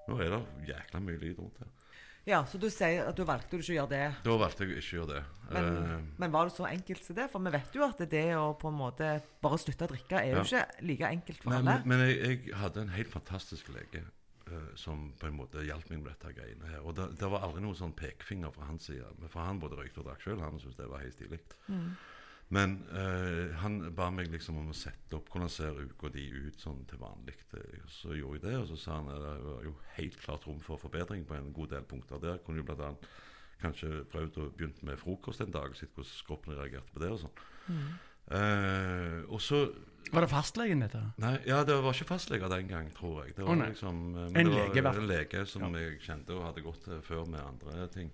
Nå 0.09 0.17
er 0.25 0.33
det 0.33 0.41
jækla 0.71 1.05
mye 1.05 1.21
lyd 1.21 1.37
rundt 1.43 1.61
her. 1.61 1.75
ja, 2.29 2.39
så 2.49 2.57
du 2.61 2.71
sier 2.73 3.05
at 3.09 3.17
du 3.17 3.25
valgte 3.29 3.57
ikke 3.59 3.75
å 3.75 3.77
gjøre 3.77 3.93
det. 3.93 4.05
Da 4.25 4.37
valgte 4.41 4.65
jeg 4.65 4.73
å 4.73 4.81
ikke 4.81 4.97
gjøre 5.03 5.15
det. 5.19 5.23
Men, 5.53 5.69
Eh, 5.79 6.11
men 6.21 6.33
var 6.33 6.49
det 6.49 6.57
så 6.57 6.65
enkelt 6.69 7.05
som 7.05 7.17
det? 7.17 7.29
For 7.33 7.45
vi 7.45 7.53
vet 7.53 7.77
jo 7.77 7.85
at 7.85 8.01
det 8.09 8.27
å 8.41 8.55
på 8.57 8.73
en 8.73 8.81
måte 8.81 9.19
bare 9.45 9.61
slutte 9.61 9.85
å 9.85 9.93
drikke 9.93 10.23
er 10.25 10.33
jo 10.33 10.45
ikke 10.49 10.65
like 10.89 11.13
enkelt 11.13 11.43
for 11.45 11.59
alle. 11.61 11.77
men, 11.85 11.89
men 11.93 12.07
jeg, 12.09 12.17
jeg 12.25 12.57
hadde 12.57 12.87
en 12.87 12.95
helt 12.97 13.13
fantastisk 13.13 13.69
lege 13.77 14.05
som 14.79 15.13
på 15.21 15.27
en 15.29 15.37
måte 15.39 15.65
hjalp 15.67 15.89
meg 15.91 16.03
med 16.03 16.13
dette 16.13 16.33
greiene 16.37 16.69
her. 16.73 16.81
Og 16.87 16.95
det, 16.99 17.09
det 17.21 17.31
var 17.33 17.45
aldri 17.47 17.63
noen 17.65 17.77
sånn 17.79 17.97
pekefinger 17.99 18.51
fra 18.55 18.69
hans 18.71 18.87
side. 18.91 19.09
For 19.29 19.41
han 19.45 19.61
både 19.63 19.79
røykte 19.81 20.01
og 20.03 20.09
drakk 20.11 20.23
sjøl, 20.25 20.41
han 20.45 20.59
syntes 20.61 20.79
det 20.81 20.89
var 20.91 21.03
helt 21.05 21.17
stilig. 21.19 21.41
Men 22.49 22.79
eh, 22.97 23.51
han 23.61 23.75
ba 23.93 24.07
meg 24.15 24.31
liksom 24.33 24.57
om 24.57 24.71
å 24.73 24.77
sette 24.77 25.19
opp 25.19 25.27
hvordan 25.29 25.51
ser 25.53 25.77
uka 25.85 26.09
di 26.15 26.23
ut 26.33 26.57
sånn 26.63 26.79
til 26.89 27.01
vanlig. 27.03 27.35
Eh, 27.59 27.83
Så 27.93 28.15
gjorde 28.17 28.39
jeg 28.39 28.47
det, 28.47 28.55
og 28.63 28.69
så 28.71 28.79
sa 28.81 28.97
han 29.03 29.11
at 29.13 29.21
det 29.21 29.45
var 29.51 29.67
jo 29.69 29.75
helt 29.99 30.17
klart 30.23 30.47
rom 30.49 30.61
for 30.65 30.81
forbedring 30.81 31.27
på 31.29 31.37
en 31.37 31.53
god 31.53 31.75
del 31.75 31.85
punkter. 31.91 32.23
Der 32.25 32.41
kunne 32.47 32.63
jo 32.63 32.73
annet 32.73 33.05
kanskje 33.61 34.05
prøvd 34.09 34.39
å 34.41 34.49
begynne 34.57 34.87
med 34.87 35.01
frokost 35.03 35.43
en 35.45 35.53
dag, 35.53 35.69
og 35.69 35.77
sett 35.77 35.93
hvordan 35.93 36.25
kroppen 36.31 36.57
reagerte 36.57 36.95
på 36.95 37.03
det 37.05 37.11
og 37.13 37.21
sånn. 37.27 37.41
Eh, 38.39 39.21
og 39.29 39.41
så 39.45 39.61
Var 40.13 40.25
det 40.25 40.31
fastlegen, 40.33 40.81
dette? 40.85 41.03
Nei, 41.21 41.35
ja, 41.47 41.63
det 41.69 41.77
var 41.85 41.93
ikke 41.97 42.09
fastlege 42.09 42.49
den 42.53 42.69
gang, 42.71 42.91
tror 42.97 43.25
jeg. 43.25 43.35
Det 43.37 43.45
var 43.47 43.55
oh, 43.57 43.63
liksom, 43.69 44.03
eh, 44.17 44.27
En 44.29 44.51
det 44.51 44.55
lege, 44.55 44.83
var 44.83 44.93
fall. 44.97 45.03
en 45.03 45.09
lege 45.13 45.45
som 45.47 45.75
jeg 45.79 45.99
kjente 46.05 46.37
og 46.37 46.45
hadde 46.49 46.65
gått 46.65 46.83
til 46.89 47.03
før 47.07 47.27
med 47.29 47.41
andre 47.45 47.89
ting. 47.95 48.11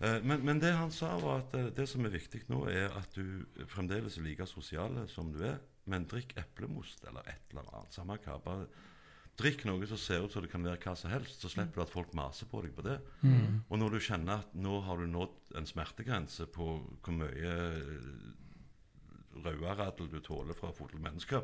Eh, 0.00 0.20
Men, 0.22 0.40
men 0.44 0.58
det 0.62 0.72
han 0.74 0.90
sa, 0.90 1.12
var 1.22 1.44
at 1.44 1.54
eh, 1.54 1.68
det 1.76 1.86
som 1.88 2.04
er 2.04 2.14
viktig 2.16 2.44
nå, 2.48 2.64
er 2.72 2.88
at 2.98 3.14
du 3.14 3.44
fremdeles 3.70 4.18
er 4.18 4.26
like 4.26 4.46
sosial 4.50 5.02
som 5.12 5.30
du 5.32 5.42
er, 5.44 5.60
men 5.86 6.06
drikk 6.08 6.32
eplemost 6.40 7.04
eller 7.06 7.22
et 7.28 7.52
eller 7.52 7.68
annet. 7.74 7.92
Samme 7.92 8.16
hva. 8.24 8.38
Bare 8.42 8.66
drikk 9.36 9.64
noe 9.66 9.84
som 9.90 9.98
ser 9.98 10.22
ut 10.24 10.32
som 10.32 10.42
det 10.44 10.50
kan 10.52 10.62
være 10.64 10.78
hva 10.80 10.94
som 10.96 11.10
helst, 11.10 11.40
så 11.42 11.48
slipper 11.50 11.80
du 11.80 11.82
at 11.82 11.90
folk 11.92 12.12
maser 12.14 12.46
på 12.46 12.60
deg 12.62 12.72
på 12.76 12.84
det. 12.86 13.00
Og 13.68 13.76
når 13.80 13.96
du 13.96 14.00
kjenner 14.06 14.44
at 14.44 14.52
nå 14.54 14.76
har 14.86 14.96
du 15.02 15.08
nådd 15.10 15.56
en 15.58 15.66
smertegrense 15.66 16.46
på 16.54 16.68
hvor 17.02 17.16
mye 17.18 17.54
rødradel 19.44 20.10
du 20.12 20.20
tåler 20.24 20.56
fra 20.58 20.72
fulle 20.76 21.00
mennesker, 21.02 21.42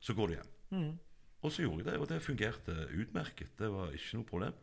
så 0.00 0.14
går 0.16 0.32
du 0.32 0.36
hjem. 0.38 0.94
Og 1.44 1.52
så 1.52 1.62
gjorde 1.62 1.84
jeg 1.84 1.92
det, 1.92 1.98
og 2.00 2.08
det 2.10 2.22
fungerte 2.24 2.74
utmerket. 2.96 3.52
Det 3.58 3.68
var 3.70 3.92
ikke 3.94 4.18
noe 4.18 4.28
problem. 4.30 4.56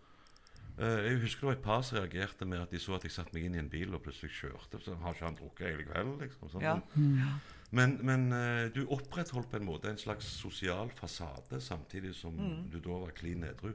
Eh, 0.74 1.00
jeg 1.06 1.20
husker 1.22 1.46
det 1.46 1.48
var 1.48 1.58
et 1.58 1.66
par 1.66 1.82
som 1.86 1.98
reagerte 2.00 2.46
med 2.50 2.64
at 2.64 2.72
de 2.74 2.80
så 2.82 2.96
at 2.98 3.04
jeg 3.06 3.14
satte 3.14 3.36
meg 3.36 3.46
inn 3.46 3.58
i 3.58 3.62
en 3.62 3.70
bil 3.70 3.94
og 3.94 4.02
plutselig 4.06 4.34
kjørte. 4.40 4.82
Så 4.82 4.96
har 4.98 5.14
ikke 5.14 5.28
han 5.28 5.38
drukket 5.38 5.70
hele 5.70 5.86
kvelden, 5.86 6.16
liksom. 6.24 6.50
Sånn. 6.50 6.66
Ja. 6.66 6.78
Men, 7.74 7.98
men 8.06 8.26
eh, 8.34 8.68
du 8.74 8.84
opprettholdt 8.84 9.52
på 9.52 9.60
en 9.62 9.68
måte 9.70 9.92
en 9.92 10.02
slags 10.02 10.28
sosial 10.42 10.92
fasade 10.98 11.62
samtidig 11.62 12.16
som 12.18 12.38
du 12.70 12.80
da 12.82 13.00
var 13.06 13.14
klin 13.18 13.46
edru. 13.48 13.74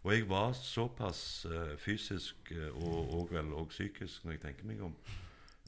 Og 0.00 0.14
jeg 0.14 0.28
var 0.30 0.54
såpass 0.56 1.44
uh, 1.44 1.74
fysisk 1.76 2.54
og, 2.56 3.10
og 3.18 3.34
vel 3.34 3.50
og 3.52 3.66
psykisk, 3.68 4.22
når 4.24 4.32
jeg 4.32 4.40
tenker 4.46 4.68
meg 4.70 4.78
om, 4.86 4.94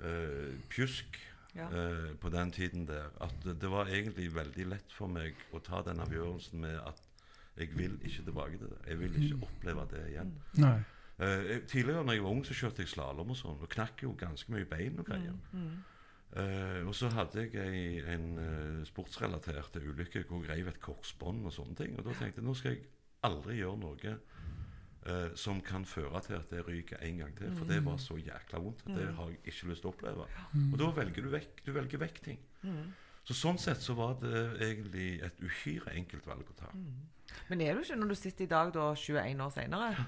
eh, 0.09 0.55
pjusk 0.73 1.19
Ja. 1.53 1.67
eh, 1.69 2.15
på 2.17 2.31
den 2.33 2.51
tiden 2.51 2.87
der, 2.89 3.11
at 3.21 3.35
det, 3.45 3.59
det 3.61 3.71
var 3.71 3.91
egentlig 3.93 4.31
veldig 4.35 4.67
lett 4.71 4.93
for 4.97 5.11
meg 5.13 5.37
å 5.53 5.61
ta 5.61 5.83
den 5.85 6.01
avgjørelsen 6.01 6.63
med 6.65 6.79
at 6.81 7.03
jeg 7.61 7.75
vil 7.77 7.99
ikke 8.01 8.25
tilbake 8.25 8.59
til 8.59 8.71
det. 8.71 8.81
Jeg 8.89 8.99
vil 8.99 9.17
ikke 9.21 9.45
oppleve 9.45 9.87
det 9.91 10.07
igjen. 10.09 10.33
Nei. 10.63 10.79
Eh, 11.23 11.59
tidligere 11.69 12.05
når 12.05 12.17
jeg 12.17 12.23
var 12.25 12.31
ung, 12.31 12.45
så 12.47 12.57
kjørte 12.57 12.83
jeg 12.83 12.93
slalåm 12.95 13.35
og 13.35 13.39
sånn, 13.39 13.61
og 13.61 13.73
knakk 13.75 14.07
jo 14.07 14.15
ganske 14.19 14.53
mye 14.53 14.69
bein 14.69 14.97
og 14.99 15.11
greier. 15.11 15.37
Eh, 16.33 16.81
og 16.89 16.95
så 16.97 17.11
hadde 17.13 17.45
jeg 17.45 17.59
ei, 17.61 18.01
en 18.09 18.39
uh, 18.41 18.79
sportsrelatert 18.89 19.77
ulykke 19.77 20.23
hvor 20.25 20.41
jeg 20.41 20.49
reiv 20.49 20.71
et 20.71 20.81
korsbånd 20.81 21.45
og 21.45 21.53
sånne 21.53 21.77
ting. 21.77 21.99
Og 21.99 22.07
da 22.07 22.17
tenkte 22.17 22.41
jeg 22.41 22.47
nå 22.47 22.55
skal 22.57 22.79
jeg 22.79 22.87
aldri 23.29 23.59
gjøre 23.61 23.83
noe 23.83 24.17
eh, 25.07 25.31
som 25.39 25.61
kan 25.65 25.85
føre 25.89 26.21
til 26.27 26.37
at 26.39 26.51
det 26.53 26.65
ryker 26.67 27.03
en 27.03 27.23
gang 27.25 27.37
til. 27.39 27.53
For 27.59 27.69
det 27.69 27.81
var 27.87 28.01
så 28.03 28.19
jækla 28.21 28.61
vondt. 28.63 28.85
Det 28.87 29.09
har 29.17 29.31
jeg 29.33 29.41
ikke 29.45 29.71
lyst 29.71 29.85
til 29.85 29.91
å 29.91 29.95
oppleve. 29.95 30.27
Og 30.73 30.77
da 30.81 30.91
velger 31.01 31.27
du 31.27 31.33
vekk, 31.33 31.65
du 31.67 31.73
velger 31.77 32.03
vekk 32.05 32.23
ting. 32.29 32.43
Så 33.23 33.37
sånn 33.39 33.59
sett 33.63 33.83
så 33.83 33.95
var 33.95 34.17
det 34.19 34.35
egentlig 34.67 35.21
et 35.23 35.43
uhyre 35.43 35.93
enkelt 35.95 36.27
valg 36.27 36.49
å 36.51 36.57
ta. 36.59 36.73
Men 37.49 37.63
er 37.63 37.77
du 37.77 37.85
ikke, 37.85 37.99
når 38.01 38.13
du 38.13 38.19
sitter 38.19 38.45
i 38.45 38.51
dag, 38.51 38.73
da, 38.75 38.89
21 38.99 39.45
år 39.45 39.53
senere, 39.55 40.07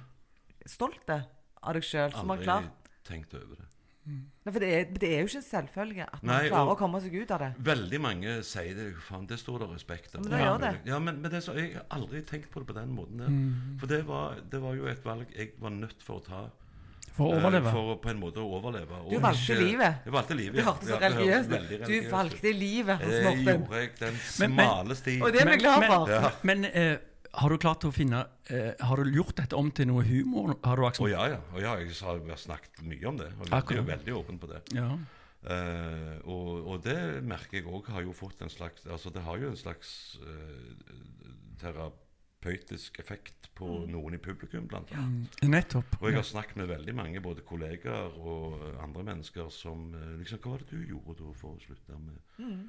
stolt 0.66 1.12
av 1.14 1.76
deg 1.76 1.86
sjøl 1.86 2.12
som 2.12 2.32
har 2.34 2.42
klart 2.42 2.66
Aldri 2.72 3.04
tenkt 3.04 3.34
over 3.36 3.60
det. 3.60 3.68
Nei, 4.06 4.52
For 4.52 4.60
det 4.60 4.68
er, 4.76 4.84
det 5.00 5.08
er 5.14 5.20
jo 5.22 5.28
ikke 5.30 5.40
en 5.40 5.46
selvfølge 5.48 6.02
at 6.04 6.22
man 6.22 6.34
Nei, 6.34 6.48
klarer 6.50 6.68
og- 6.68 6.74
å 6.76 6.78
komme 6.78 7.00
seg 7.00 7.14
ut 7.22 7.30
av 7.30 7.38
det. 7.40 7.52
Veldig 7.64 8.00
mange 8.04 8.42
sier 8.44 8.74
det. 8.76 8.94
Faen, 9.00 9.26
det 9.26 9.38
står 9.40 9.58
det 9.64 9.68
respekt 9.70 10.14
av. 10.14 10.24
Men 10.28 10.38
ja. 10.38 10.44
gjør 10.50 10.58
det. 10.60 10.72
Ja, 10.90 10.98
men, 10.98 11.22
men 11.22 11.30
det 11.32 11.40
så, 11.42 11.54
jeg 11.56 11.72
har 11.78 11.86
aldri 11.90 12.20
tenkt 12.22 12.50
på 12.52 12.60
det 12.60 12.66
på 12.68 12.74
den 12.76 12.92
måten 12.92 13.16
der. 13.22 13.78
For 13.80 13.86
det 13.86 14.02
var, 14.06 14.36
det 14.50 14.60
var 14.60 14.74
jo 14.76 14.86
et 14.92 15.02
valg 15.04 15.26
jeg 15.34 15.52
var 15.58 15.70
nødt 15.70 16.02
for 16.04 16.20
å 16.20 16.24
ta 16.26 16.42
For 17.14 17.30
å 17.30 17.32
Eh, 17.32 17.38
overleve. 17.40 17.70
For 17.70 17.96
på 18.02 18.10
en 18.10 18.18
måte 18.20 18.42
å 18.42 18.46
overleve. 18.58 18.90
og 19.04 19.10
Du 19.10 19.18
valgte 19.22 19.54
ikke- 19.54 19.62
livet. 19.64 19.96
Jeg 20.04 20.12
valgte 20.12 20.34
livet, 20.36 20.54
Det 20.56 20.64
hørtes 20.64 20.88
så 20.88 21.00
religiøst 21.00 21.50
ut. 21.54 21.86
Du 21.86 22.10
valgte 22.10 22.52
livet, 22.58 22.98
Det 22.98 23.22
gjorde 23.22 23.80
jeg 23.80 23.90
den 24.00 24.14
Men- 24.40 24.54
men- 24.56 24.66
smale 24.66 24.94
sti. 24.96 25.20
Og 25.22 25.32
det 25.32 25.40
er 25.42 25.50
vi 25.50 25.56
glad 25.62 25.84
for. 25.86 26.08
Ja. 26.10 26.30
Men 26.42 26.64
eh, 26.64 26.96
har 27.40 27.50
du 27.50 27.58
klart 27.58 27.84
å 27.84 27.90
finne 27.94 28.20
eh, 28.50 28.72
Har 28.80 28.96
du 29.02 29.10
gjort 29.14 29.34
dette 29.40 29.56
om 29.58 29.70
til 29.74 29.88
noe 29.90 30.04
humor? 30.06 30.54
Har 30.64 30.76
du 30.76 30.84
Å 30.86 30.92
oh, 31.02 31.08
ja, 31.10 31.26
ja. 31.34 31.40
Oh, 31.54 31.60
ja, 31.62 31.74
jeg 31.80 31.92
har 32.00 32.40
snakket 32.40 32.82
mye 32.86 33.06
om 33.10 33.18
det. 33.20 33.30
Og 33.40 33.48
jeg 33.50 33.62
er 33.74 33.76
jo 33.80 33.86
veldig 33.90 34.14
åpen 34.20 34.38
på 34.42 34.50
det. 34.52 34.60
Ja. 34.76 34.90
Eh, 35.44 36.14
og, 36.24 36.66
og 36.72 36.82
det 36.86 36.96
merker 37.28 37.58
jeg 37.60 37.66
òg 37.68 37.90
har 37.92 38.02
jo 38.06 38.14
fått 38.16 38.40
en 38.46 38.48
slags 38.52 38.86
Altså 38.86 39.10
det 39.12 39.22
har 39.26 39.36
jo 39.42 39.50
en 39.50 39.58
slags 39.60 39.90
eh, 40.24 40.94
terapeutisk 41.60 42.98
effekt 43.02 43.50
på 43.54 43.66
Mm. 43.84 43.90
noen 43.92 44.14
i 44.14 44.18
publikum, 44.18 44.66
blant 44.68 44.90
annet. 44.92 45.36
Mm, 45.42 45.50
Nettopp. 45.50 45.98
Og 46.00 46.08
jeg 46.08 46.16
har 46.16 46.22
snakket 46.26 46.56
med 46.56 46.66
veldig 46.68 46.94
mange, 46.94 47.20
både 47.22 47.40
kollegaer 47.46 48.16
og 48.18 48.56
andre 48.82 49.04
mennesker, 49.04 49.48
som 49.50 49.92
eh, 49.94 50.16
liksom 50.18 50.38
Hva 50.42 50.50
var 50.56 50.64
det 50.64 50.70
du 50.72 50.88
gjorde 50.88 51.18
da 51.20 51.32
for 51.38 51.54
å 51.54 51.60
slutte 51.62 51.98
med 51.98 52.18
Mm. 52.38 52.64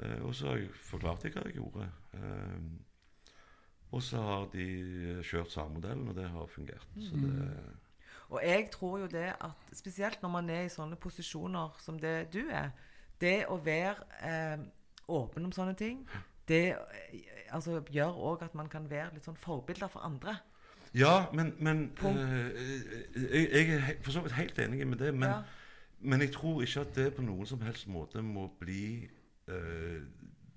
Eh, 0.00 0.18
Og 0.26 0.34
så 0.34 0.48
har 0.48 0.56
jeg 0.58 0.72
forklart 0.74 1.22
hva 1.22 1.44
jeg 1.46 1.54
gjorde. 1.60 1.86
Eh, 2.14 2.58
og 3.94 4.02
så 4.02 4.20
har 4.22 4.44
de 4.52 4.64
kjørt 5.26 5.52
samme 5.54 5.76
modellen, 5.78 6.08
og 6.10 6.16
det 6.18 6.26
har 6.30 6.46
fungert. 6.50 6.86
Så 7.00 7.16
det 7.22 7.48
Og 8.30 8.40
jeg 8.42 8.68
tror 8.72 8.98
jo 8.98 9.06
det 9.06 9.28
at 9.40 9.74
spesielt 9.76 10.22
når 10.22 10.30
man 10.32 10.50
er 10.50 10.62
i 10.66 10.72
sånne 10.72 10.96
posisjoner 10.96 11.76
som 11.78 11.98
det 12.00 12.14
du 12.34 12.40
er, 12.50 12.70
det 13.20 13.44
å 13.52 13.56
være 13.62 13.94
eh, 14.26 14.64
åpen 15.08 15.44
om 15.46 15.52
sånne 15.54 15.74
ting, 15.78 16.00
det 16.48 16.62
eh, 16.72 17.20
altså, 17.54 17.78
gjør 17.92 18.16
òg 18.32 18.42
at 18.48 18.54
man 18.58 18.68
kan 18.72 18.88
være 18.90 19.14
litt 19.14 19.24
sånn 19.28 19.38
forbilder 19.38 19.88
for 19.92 20.00
andre. 20.08 20.34
Ja, 20.94 21.26
men, 21.34 21.52
men 21.58 21.84
eh, 22.04 22.50
jeg, 23.14 23.48
jeg 23.52 23.70
er 23.76 24.02
for 24.02 24.12
så 24.16 24.20
vidt 24.24 24.34
helt 24.38 24.58
enig 24.58 24.86
med 24.86 24.98
det. 25.04 25.12
Men, 25.14 25.28
Ja. 25.30 25.42
men 26.00 26.20
jeg 26.20 26.32
tror 26.32 26.62
ikke 26.62 26.80
at 26.80 26.94
det 26.96 27.08
på 27.16 27.22
noen 27.22 27.46
som 27.46 27.60
helst 27.66 27.86
måte 27.88 28.22
må 28.22 28.48
bli 28.60 29.08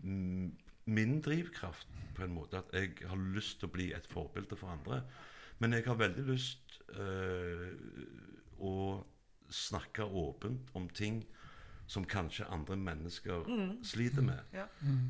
m- 0.03 0.51
min 0.87 1.19
drivkraft, 1.21 1.87
på 2.15 2.25
en 2.25 2.33
måte. 2.33 2.57
At 2.63 2.73
jeg 2.73 3.09
har 3.09 3.19
lyst 3.35 3.59
til 3.61 3.69
å 3.69 3.75
bli 3.75 3.91
et 3.93 4.07
forbilde 4.09 4.57
for 4.57 4.73
andre. 4.73 5.03
Men 5.59 5.73
jeg 5.73 5.85
har 5.87 5.99
veldig 5.99 6.25
lyst 6.27 6.79
øh, 6.97 7.73
å 8.59 8.75
snakke 9.53 10.05
åpent 10.05 10.71
om 10.77 10.89
ting 10.89 11.21
som 11.87 12.03
kanskje 12.03 12.47
andre 12.51 12.75
mennesker 12.75 13.45
sliter 13.85 14.25
med. 14.25 14.41
Ja. 14.53 14.65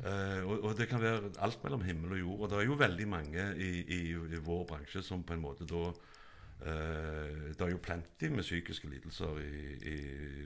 Eh, 0.06 0.44
og, 0.46 0.60
og 0.62 0.76
det 0.78 0.86
kan 0.90 1.02
være 1.02 1.32
alt 1.42 1.58
mellom 1.64 1.82
himmel 1.82 2.14
og 2.14 2.20
jord. 2.20 2.40
Og 2.40 2.50
det 2.50 2.60
er 2.60 2.68
jo 2.68 2.78
veldig 2.78 3.08
mange 3.10 3.48
i, 3.58 3.70
i, 3.82 4.00
i 4.14 4.42
vår 4.46 4.62
bransje 4.70 5.02
som 5.02 5.24
på 5.26 5.34
en 5.34 5.42
måte 5.42 5.66
da 5.68 5.88
Det 6.58 7.60
er 7.64 7.70
jo 7.70 7.78
plenty 7.82 8.28
med 8.34 8.42
psykiske 8.42 8.88
lidelser 8.90 9.38
i, 9.38 9.74
i 9.92 9.96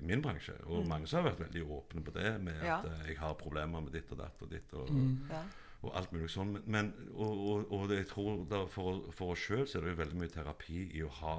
min 0.05 0.23
bransje. 0.23 0.53
Og 0.69 0.87
mange 0.87 1.07
som 1.09 1.23
har 1.23 1.31
vært 1.31 1.41
veldig 1.47 1.63
åpne 1.73 2.05
på 2.05 2.15
det, 2.17 2.41
med 2.45 2.61
Ja. 2.65 2.79
at 2.79 2.85
eh, 2.91 3.09
jeg 3.09 3.19
har 3.19 3.35
problemer 3.41 3.81
med 3.81 3.93
ditt 3.93 4.13
og 4.13 4.19
datt 4.19 4.43
og 4.43 4.51
ditt. 4.51 4.73
Og, 4.73 4.89
Ja. 5.31 5.43
og 5.83 5.97
alt 5.99 6.13
mulig 6.13 6.29
sånn. 6.31 6.53
Men, 6.53 6.63
men 6.67 6.93
og, 7.15 7.39
og, 7.49 7.73
og 7.73 7.89
det, 7.89 7.97
jeg 8.03 8.09
tror 8.13 8.45
da 8.51 8.65
for, 8.67 9.11
for 9.13 9.33
oss 9.33 9.39
sjøl 9.47 9.67
så 9.67 9.79
er 9.79 9.83
det 9.89 9.95
jo 9.97 10.03
veldig 10.03 10.21
mye 10.21 10.29
terapi 10.35 10.85
i 10.95 11.03
å 11.03 11.09
ha 11.23 11.37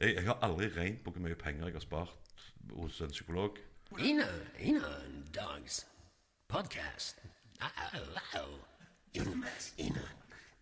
jeg, 0.00 0.14
jeg 0.16 0.24
har 0.30 0.38
aldri 0.46 0.70
regnet 0.72 1.02
på 1.04 1.12
hvor 1.12 1.20
mye 1.26 1.36
penger 1.36 1.66
jeg 1.68 1.74
har 1.76 1.84
spart 1.84 2.46
hos 2.72 3.00
en 3.04 3.10
psykolog. 3.12 3.58
Ina, 3.98 4.24
Ina 4.64 4.94
Dogs 5.34 5.82
Podcast. 6.48 7.20
Oh, 7.60 8.40
oh. 8.40 8.54
Ina, 9.12 9.50
Ina 9.78 10.06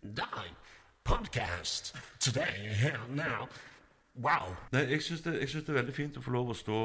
Dog 0.03 0.49
Podcast. 1.09 1.93
Today, 2.19 2.69
here, 2.75 2.99
now. 3.09 3.47
Wow. 4.15 4.55
Nei, 4.71 4.83
jeg 4.91 5.01
syns 5.01 5.23
det, 5.25 5.49
synes 5.49 5.65
det 5.65 5.71
er 5.73 5.79
veldig 5.79 5.95
fint 5.97 6.19
å 6.19 6.21
få 6.21 6.33
lov 6.35 6.51
å 6.53 6.55
stå 6.57 6.77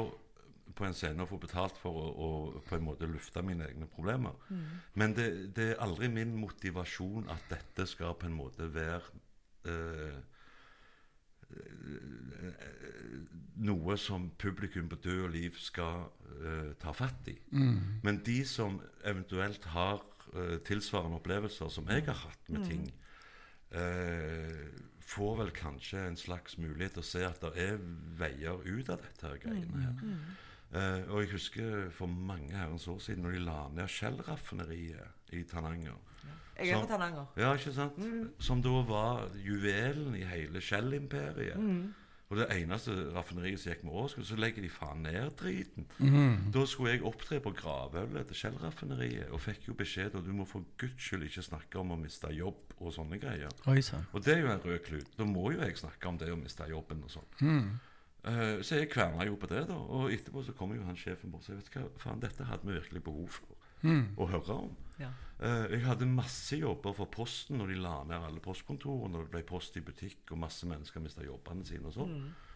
på 0.75 0.87
en 0.87 0.95
scene 0.97 1.21
og 1.21 1.29
få 1.29 1.37
betalt 1.43 1.77
for 1.77 1.93
å, 1.93 2.07
å 2.09 2.29
på 2.65 2.79
en 2.79 2.87
måte 2.87 3.05
lufte 3.05 3.43
mine 3.45 3.67
egne 3.69 3.85
problemer. 3.85 4.33
Men 4.97 5.13
det, 5.13 5.27
det 5.53 5.67
er 5.75 5.83
aldri 5.85 6.09
min 6.09 6.33
motivasjon 6.41 7.29
at 7.29 7.45
dette 7.53 7.85
skal 7.91 8.17
på 8.17 8.25
en 8.25 8.35
måte 8.39 8.65
være 8.73 9.13
eh, 9.69 10.17
eh, 11.53 12.49
noe 13.69 14.01
som 14.01 14.31
publikum 14.41 14.89
på 14.89 15.03
død 15.05 15.23
og 15.29 15.33
liv 15.37 15.61
skal 15.61 16.09
eh, 16.41 16.73
ta 16.81 16.97
fatt 16.97 17.29
i. 17.29 17.37
Men 18.01 18.23
de 18.25 18.41
som 18.49 18.81
eventuelt 19.05 19.69
har 19.77 20.01
eh, 20.33 20.57
tilsvarende 20.65 21.21
opplevelser 21.21 21.69
som 21.69 21.93
jeg 21.93 22.09
har 22.09 22.23
hatt 22.25 22.49
med 22.49 22.65
ting, 22.73 22.87
eh, 23.75 24.81
får 25.05 25.37
vel 25.41 25.51
kanskje 25.55 26.01
en 26.07 26.17
slags 26.17 26.57
mulighet 26.57 26.97
til 26.97 27.03
å 27.03 27.07
se 27.07 27.21
at 27.27 27.43
det 27.43 27.51
er 27.67 27.77
veier 28.19 28.63
ut 28.65 28.89
av 28.89 29.03
dette 29.03 29.27
her 29.29 29.37
greiene 29.43 29.83
her. 29.83 30.01
Eh, 30.75 31.03
og 31.11 31.21
jeg 31.23 31.31
husker 31.35 31.89
for 31.93 32.11
mange 32.11 32.55
herrens 32.55 32.87
år 32.91 32.99
siden 33.03 33.23
når 33.23 33.37
de 33.37 33.43
la 33.45 33.59
ned 33.75 33.91
Shell-raffineriet 33.91 35.35
i 35.37 35.43
Tananger. 35.47 35.99
Jeg 36.55 36.71
er 36.71 36.81
fra 36.81 36.87
Tananger. 36.95 37.29
Ja, 37.37 37.53
ikke 37.53 37.73
sant? 37.75 37.99
Som 38.39 38.63
da 38.63 38.81
var 38.87 39.29
juvelen 39.43 40.15
i 40.15 40.23
hele 40.27 40.61
Shell-imperiet. 40.63 41.59
Og 42.35 42.41
det 42.41 42.49
eneste 42.51 42.91
raffineriet 43.15 43.61
som 43.61 43.71
gikk 43.71 43.85
med 43.87 43.93
overskudd, 43.95 44.25
så 44.27 44.35
legger 44.35 44.65
de 44.65 44.71
faen 44.73 45.05
ned 45.05 45.29
driten. 45.39 45.87
Da 46.51 46.65
skulle 46.67 46.91
jeg 46.97 47.03
opptre 47.07 47.39
på 47.39 47.53
gravølet 47.55 48.27
til 48.27 48.39
Shell-raffineriet, 48.41 49.29
og 49.31 49.39
fikk 49.39 49.69
jo 49.69 49.77
beskjed 49.79 50.17
om 50.19 50.25
du 50.25 50.33
må 50.35 50.47
for 50.49 50.67
guds 50.81 50.99
skyld 50.99 51.23
ikke 51.29 51.45
snakke 51.47 51.79
om 51.79 51.95
å 51.95 51.99
miste 52.01 52.27
jobb 52.35 52.75
og 52.75 52.91
sånne 52.91 53.21
greier. 53.23 53.53
Oi 53.71 53.79
så. 53.85 54.01
Og 54.11 54.25
det 54.25 54.35
er 54.35 54.41
jo 54.43 54.51
en 54.51 54.63
rød 54.65 54.79
klut. 54.83 55.11
Da 55.15 55.27
må 55.29 55.47
jo 55.55 55.61
jeg 55.63 55.79
snakke 55.79 56.11
om 56.11 56.19
det 56.19 56.33
å 56.33 56.39
miste 56.39 56.67
jobben 56.67 57.05
og 57.07 57.13
sånn. 57.15 57.31
Eh, 58.25 58.59
så 58.65 58.81
jeg 58.81 58.89
kverna 58.91 59.23
jo 59.29 59.37
på 59.39 59.47
det, 59.47 59.63
da. 59.69 59.77
Og 59.77 60.11
etterpå 60.11 60.43
så 60.43 60.55
kom 60.57 60.75
jo 60.75 60.83
han 60.83 60.97
sjefen 60.99 61.31
bort 61.31 61.45
og 61.45 61.53
sa 61.53 61.55
vet 61.55 61.71
du 61.71 61.79
hva, 61.79 61.87
faen, 62.01 62.19
dette 62.23 62.47
hadde 62.49 62.67
vi 62.67 62.75
virkelig 62.75 63.03
behov 63.05 63.29
for 63.39 63.54
å 64.17 64.27
høre 64.31 64.57
om. 64.65 64.73
Ja. 64.99 65.11
Eh, 65.39 65.65
jeg 65.73 65.83
hadde 65.83 66.07
masse 66.07 66.57
jobber 66.57 66.95
for 66.95 67.11
Posten 67.11 67.59
når 67.59 67.73
de 67.73 67.81
la 67.83 67.95
ned 68.07 68.27
alle 68.29 68.43
postkontorene, 68.43 69.11
når 69.13 69.25
det 69.25 69.33
ble 69.33 69.43
post 69.49 69.75
i 69.75 69.83
butikk 69.83 70.31
og 70.31 70.41
masse 70.45 70.67
mennesker 70.69 71.03
mista 71.03 71.25
jobbene 71.25 71.67
sine 71.67 71.91
og 71.91 71.97
sånn. 71.97 72.15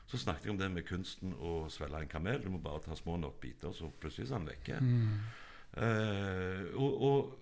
Så 0.09 0.17
snakket 0.23 0.47
jeg 0.47 0.55
om 0.55 0.61
det 0.61 0.71
med 0.73 0.87
kunsten 0.87 1.35
å 1.37 1.67
svelge 1.69 1.99
en 2.01 2.09
kamel. 2.09 2.41
Du 2.41 2.49
må 2.49 2.61
bare 2.63 2.81
ta 2.81 2.95
små 2.97 3.19
nok 3.21 3.37
biter, 3.43 3.75
så 3.75 3.91
plutselig 4.01 4.31
er 4.31 4.37
han 4.39 4.47
vekke. 4.49 4.79
Eh, 5.77 6.63
og 6.79 7.03
og 7.09 7.37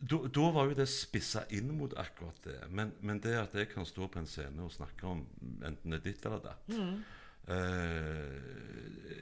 da, 0.00 0.44
var 0.54 0.70
jo 0.70 0.76
det 0.78 0.86
spissa 0.88 1.42
inn 1.52 1.74
mot 1.76 1.92
akkurat 1.98 2.38
det. 2.46 2.58
Men, 2.72 2.92
men 3.04 3.18
det 3.20 3.34
at 3.36 3.56
jeg 3.58 3.68
kan 3.72 3.84
stå 3.84 4.06
på 4.08 4.22
en 4.22 4.28
scene 4.28 4.64
og 4.64 4.72
snakke 4.72 5.08
om 5.08 5.24
enten 5.66 5.92
det 5.92 5.98
er 6.00 6.06
ditt 6.06 6.24
eller 6.24 6.40
datt, 6.44 6.70
eh, 6.72 6.94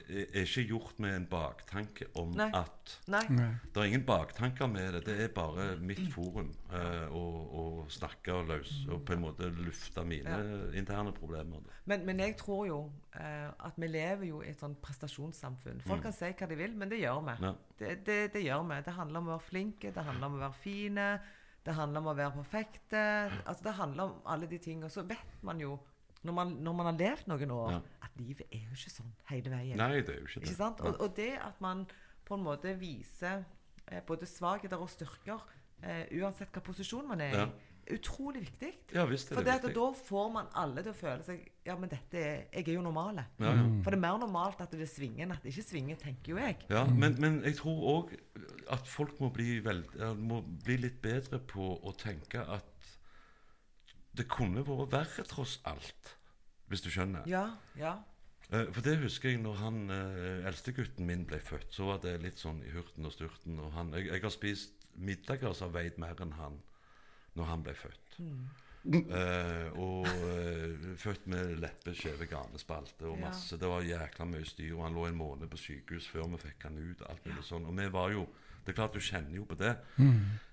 er 0.09 0.41
ikke 0.41 0.63
gjort 0.67 0.99
med 1.01 1.15
en 1.15 1.25
baktanke 1.29 2.07
om 2.17 2.31
Nei. 2.37 2.49
at 2.57 2.93
Nei. 3.11 3.21
Det 3.29 3.81
er 3.81 3.89
ingen 3.89 4.05
baktanker 4.07 4.67
med 4.71 4.93
det. 4.97 5.01
Det 5.05 5.15
er 5.23 5.31
bare 5.33 5.67
mitt 5.81 6.01
forum 6.13 6.49
eh, 6.73 7.05
å, 7.13 7.23
å 7.61 7.63
snakke 7.91 8.39
løs 8.49 8.73
og 8.89 9.03
på 9.05 9.15
en 9.15 9.23
måte 9.23 9.49
lufte 9.53 10.03
mine 10.07 10.39
interne 10.77 11.13
problemer. 11.15 11.65
Men, 11.89 12.05
men 12.07 12.21
jeg 12.25 12.37
tror 12.41 12.65
jo 12.69 12.79
eh, 13.15 13.49
at 13.49 13.77
vi 13.77 13.89
lever 13.89 14.29
jo 14.31 14.41
i 14.43 14.51
et 14.53 14.61
sånn 14.61 14.77
prestasjonssamfunn. 14.81 15.83
Folk 15.85 16.05
kan 16.07 16.15
si 16.15 16.31
hva 16.31 16.49
de 16.49 16.59
vil, 16.59 16.77
men 16.77 16.91
det 16.91 17.01
gjør 17.03 17.21
vi. 17.29 17.37
Ja. 17.45 17.53
Det, 17.81 17.97
det, 18.07 18.21
det 18.35 18.45
gjør 18.45 18.65
vi. 18.71 18.81
Det 18.85 18.95
handler 18.97 19.21
om 19.21 19.29
å 19.29 19.35
være 19.35 19.49
flinke, 19.49 19.93
det 19.95 20.07
handler 20.07 20.31
om 20.31 20.39
å 20.39 20.43
være 20.47 20.61
fine, 20.63 21.11
det 21.65 21.75
handler 21.77 22.01
om 22.01 22.09
å 22.09 22.17
være 22.17 22.35
perfekte. 22.39 23.05
Altså, 23.43 23.63
det 23.67 23.77
handler 23.77 24.09
om 24.09 24.29
alle 24.33 24.49
de 24.49 24.57
tingene. 24.61 24.89
Og 24.89 24.93
så 24.95 25.03
vet 25.07 25.41
man 25.45 25.61
jo, 25.61 25.75
når 26.23 26.33
man, 26.33 26.49
når 26.63 26.73
man 26.75 26.85
har 26.91 26.97
levd 26.99 27.27
noen 27.31 27.51
år, 27.55 27.71
Ja. 27.71 27.79
at 28.03 28.11
livet 28.19 28.45
er 28.51 28.65
jo 28.67 28.75
ikke 28.75 28.91
sånn 28.91 29.13
hele 29.29 29.49
veien. 29.53 29.77
Nei, 29.77 30.01
det 30.01 30.09
er 30.15 30.19
jo 30.19 30.25
ikke 30.27 30.39
det. 30.41 30.49
Ikke 30.49 30.55
sant? 30.57 30.81
Og, 30.81 30.99
og 31.01 31.15
det 31.15 31.31
at 31.39 31.61
man 31.61 31.85
på 32.25 32.35
en 32.35 32.43
måte 32.43 32.75
viser 32.79 33.45
eh, 33.91 34.01
både 34.05 34.27
svakheter 34.27 34.77
og 34.77 34.89
styrker, 34.91 35.39
eh, 35.81 36.05
uansett 36.19 36.51
hva 36.53 36.61
posisjon 36.61 37.07
man 37.07 37.21
er 37.21 37.31
i, 37.33 37.37
Ja. 37.39 37.47
utrolig 37.95 38.41
viktig. 38.43 38.73
Ja 38.93 39.05
visst 39.09 39.31
er 39.31 39.35
For 39.35 39.43
det 39.43 39.53
det 39.53 39.55
at 39.55 39.63
viktig. 39.63 39.75
da 39.79 40.03
får 40.09 40.27
man 40.33 40.47
alle 40.53 40.83
til 40.83 40.91
å 40.91 40.95
føle 40.95 41.23
seg 41.25 41.47
Ja, 41.65 41.75
men 41.75 41.89
dette 41.89 42.13
er 42.19 42.43
Jeg 42.53 42.67
er 42.67 42.73
jo 42.73 42.81
normal. 42.81 43.15
Ja, 43.39 43.53
ja. 43.55 43.63
For 43.81 43.89
det 43.89 43.97
er 43.97 44.03
mer 44.03 44.19
normalt 44.19 44.61
at 44.61 44.71
det 44.71 44.87
svinger 44.89 45.23
enn 45.23 45.31
at 45.31 45.41
det 45.41 45.53
ikke 45.55 45.65
svinger, 45.71 45.95
tenker 45.97 46.29
jo 46.35 46.37
jeg. 46.37 46.57
Ja, 46.69 46.83
men, 46.85 47.15
men 47.19 47.41
jeg 47.43 47.55
tror 47.55 47.79
òg 47.95 48.13
at 48.69 48.85
folk 48.87 49.19
må 49.19 49.31
bli, 49.33 49.59
veld, 49.65 49.85
må 50.17 50.41
bli 50.63 50.77
litt 50.77 51.01
bedre 51.01 51.39
på 51.39 51.79
å 51.81 51.95
tenke 51.97 52.43
at 52.47 52.63
det 54.17 54.27
kunne 54.31 54.63
vært 54.65 54.91
verre, 54.93 55.25
tross 55.29 55.59
alt. 55.69 56.15
Hvis 56.69 56.81
du 56.85 56.89
skjønner. 56.93 57.25
Ja, 57.29 57.43
ja. 57.77 57.95
Eh, 58.51 58.67
For 58.73 58.81
det 58.85 58.97
husker 59.03 59.29
jeg 59.31 59.41
når 59.41 59.55
han 59.61 59.77
eh, 59.93 60.47
eldstegutten 60.49 61.05
min 61.05 61.25
ble 61.29 61.39
født. 61.41 61.71
Så 61.73 61.85
var 61.89 62.01
det 62.03 62.15
litt 62.21 62.37
sånn 62.41 62.61
i 62.65 62.71
hurten 62.73 63.05
og 63.05 63.13
styrten. 63.13 63.59
Og 63.61 63.71
han, 63.73 63.93
jeg, 63.97 64.09
jeg 64.11 64.21
har 64.25 64.33
spist 64.33 64.87
middager 64.99 65.53
som 65.53 65.69
har 65.69 65.83
veid 65.83 65.97
mer 66.01 66.19
enn 66.21 66.33
han 66.37 66.59
når 67.37 67.45
han 67.51 67.63
ble 67.63 67.73
født. 67.77 68.17
Eh, 68.89 69.67
og 69.77 70.07
eh, 70.07 70.85
født 70.97 71.25
med 71.29 71.57
leppeskjeve 71.61 72.25
ganespalte 72.31 73.09
og 73.09 73.19
Ja. 73.21 73.31
Det 73.33 73.67
var 73.69 73.85
jækla 73.85 74.25
mye 74.29 74.45
styr. 74.47 74.73
Og 74.77 74.85
han 74.87 74.95
lå 74.97 75.07
en 75.09 75.19
måned 75.19 75.49
på 75.51 75.59
sykehus 75.59 76.07
før 76.09 76.29
vi 76.33 76.41
fikk 76.47 76.63
han 76.69 76.77
ut. 76.79 77.01
alt 77.09 77.25
mulig 77.27 77.43
sånn. 77.45 77.65
Og 77.69 77.75
vi 77.77 77.89
var 77.93 78.13
jo 78.15 78.27
Det 78.69 78.75
er 78.75 78.77
klart 78.83 78.93
du 78.93 79.01
kjenner 79.01 79.33
jo 79.39 79.47
på 79.49 79.57
det. 79.57 79.73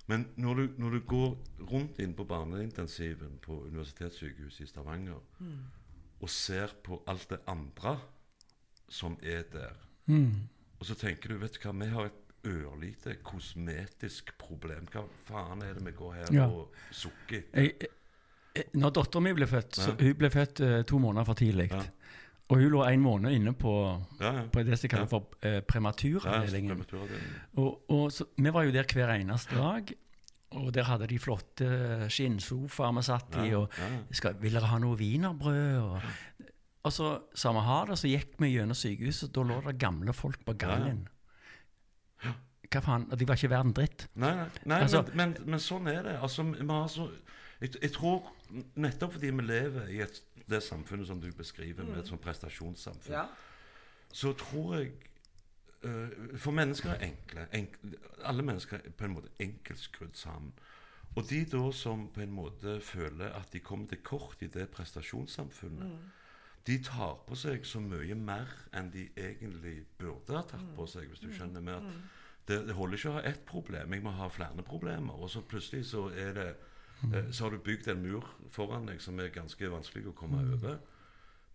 Men 0.09 0.23
når 0.41 0.55
du, 0.63 0.69
når 0.81 0.95
du 0.97 1.01
går 1.11 1.33
rundt 1.69 1.99
inn 2.01 2.15
på 2.17 2.25
barneintensiven 2.25 3.37
på 3.45 3.59
Universitetssykehuset 3.67 4.65
i 4.65 4.71
Stavanger 4.71 5.19
og 5.19 5.43
og 6.25 6.31
ser 6.33 6.73
på 6.85 7.03
alt 7.13 7.29
det 7.29 7.39
andre 7.53 7.99
som 8.89 9.19
er 9.23 9.43
der. 9.53 9.75
Mm. 10.07 10.49
Og 10.81 10.87
så 10.89 10.95
tenker 10.97 11.29
du, 11.29 11.39
vet 11.43 11.59
du 11.59 11.61
hva, 11.67 11.75
vi 11.77 11.89
har 11.93 12.09
et 12.09 12.23
ørlite 12.47 13.17
kosmetisk 13.27 14.33
problem. 14.41 14.87
Hva 14.93 15.03
faen 15.27 15.65
er 15.67 15.75
det 15.77 15.85
vi 15.85 15.93
går 15.99 16.15
her 16.15 16.33
Ja. 16.33 16.47
og 16.49 16.73
sukker? 16.91 17.43
Jeg, 17.53 17.75
jeg, 18.57 18.65
når 18.75 18.95
dattera 18.97 19.21
mi 19.21 19.35
ble 19.37 19.47
født, 19.51 19.77
så 19.77 19.93
hun 19.99 20.15
ble 20.17 20.31
født 20.33 20.61
uh, 20.65 20.83
to 20.89 20.99
måneder 20.99 21.29
for 21.29 21.35
tidlig. 21.35 21.69
Ja. 21.71 21.83
Og 22.49 22.61
hun 22.61 22.71
lå 22.71 22.83
en 22.87 23.01
måned 23.03 23.35
inne 23.35 23.53
på, 23.59 23.73
Ja, 24.21 24.33
ja. 24.33 24.43
på 24.53 24.63
det 24.63 24.77
som 24.79 24.89
kalles 24.93 25.11
for 25.11 25.27
eh, 25.43 25.61
prematuravdelingen. 25.67 26.85
Og, 27.59 27.91
og 27.91 28.13
så, 28.15 28.25
vi 28.39 28.53
var 28.55 28.63
jo 28.69 28.71
der 28.77 28.87
hver 28.93 29.15
eneste 29.17 29.57
dag. 29.59 29.91
Og 30.57 30.69
der 30.75 30.87
hadde 30.87 31.09
de 31.11 31.19
flotte 31.19 31.67
skinnsofaer 32.09 32.95
vi 32.95 33.03
satt 33.03 33.35
i. 33.43 33.51
Og 33.59 33.67
skal, 34.15 34.37
'Vil 34.39 34.55
dere 34.55 34.71
ha 34.71 34.79
noe 34.79 34.97
wienerbrød?' 34.97 35.81
Og, 35.83 36.01
og 36.87 36.93
så 36.93 37.09
sa 37.35 37.51
vi 37.53 37.65
ha 37.67 37.85
det, 37.91 37.99
så 37.99 38.07
gikk 38.09 38.39
vi 38.39 38.53
gjennom 38.55 38.79
sykehuset. 38.79 39.33
Da 39.35 39.43
lå 39.43 39.59
det 39.67 39.79
gamle 39.79 40.13
folk 40.15 40.45
på 40.47 40.55
gangen. 40.55 41.09
Hva 42.71 42.81
faen? 42.83 43.09
Og 43.11 43.19
de 43.19 43.27
var 43.29 43.35
ikke 43.39 43.51
verden 43.51 43.73
dritt. 43.75 44.07
Nei, 44.15 44.47
nei, 44.65 44.81
Altså- 44.83 45.03
men, 45.15 45.35
men, 45.39 45.51
men 45.51 45.59
sånn 45.63 45.87
er 45.89 46.03
det. 46.03 46.17
Altså, 46.23 46.47
så, 46.95 47.11
jeg, 47.61 47.75
jeg 47.83 47.93
tror 47.93 48.23
nettopp 48.77 49.13
fordi 49.19 49.31
vi 49.31 49.43
lever 49.43 49.89
i 49.91 50.01
et, 50.03 50.23
det 50.49 50.63
samfunnet 50.63 51.07
som 51.07 51.21
du 51.21 51.31
beskriver, 51.33 51.85
med 51.85 51.99
et 51.99 52.09
sånt 52.09 52.21
prestasjonssamfunn, 52.23 53.13
Ja. 53.13 53.27
så 54.13 54.33
tror 54.33 54.77
jeg 54.77 54.93
uh, 55.85 56.39
For 56.39 56.51
mennesker 56.53 56.91
er 56.91 57.03
enkle. 57.11 57.47
Enk, 57.53 57.77
alle 58.25 58.43
mennesker 58.43 58.77
er 58.77 58.91
på 58.91 59.05
en 59.05 59.15
måte 59.15 59.29
enkelt 59.41 59.79
skrudd 59.79 60.15
sammen. 60.17 60.53
Og 61.17 61.25
de 61.31 61.45
da 61.45 61.71
som 61.73 62.09
på 62.13 62.21
en 62.21 62.33
måte 62.33 62.81
føler 62.81 63.33
at 63.33 63.53
de 63.53 63.61
kommer 63.61 63.87
til 63.89 63.99
kort 64.05 64.43
i 64.43 64.47
det 64.47 64.69
prestasjonssamfunnet, 64.71 65.99
de 66.67 66.79
tar 66.83 67.15
på 67.27 67.35
seg 67.39 67.65
så 67.67 67.79
mye 67.81 68.15
mer 68.19 68.51
enn 68.75 68.89
de 68.91 69.05
egentlig 69.17 69.85
burde 69.99 70.35
ha 70.35 70.43
tatt 70.43 70.65
på 70.77 70.87
seg, 70.91 71.07
hvis 71.09 71.21
du 71.23 71.29
skjønner. 71.33 71.61
med 71.61 71.75
at 71.75 71.93
det, 72.49 72.67
det 72.67 72.75
holder 72.75 72.97
ikke 72.99 73.09
å 73.11 73.13
ha 73.13 73.23
ett 73.23 73.45
problem, 73.47 73.93
jeg 73.95 74.03
må 74.03 74.11
ha 74.11 74.29
flere 74.29 74.63
problemer. 74.67 75.15
Og 75.15 75.31
så 75.31 75.41
plutselig 75.41 75.87
så 75.87 76.09
er 76.11 76.33
det 76.35 76.49
Så 77.31 77.45
har 77.45 77.51
du 77.51 77.59
bygd 77.59 77.89
en 77.93 78.03
mur 78.03 78.27
foran 78.51 78.87
deg 78.89 79.01
som 79.05 79.19
er 79.21 79.35
ganske 79.35 79.71
vanskelig 79.71 80.09
å 80.11 80.17
komme 80.17 80.41
over. 80.55 80.79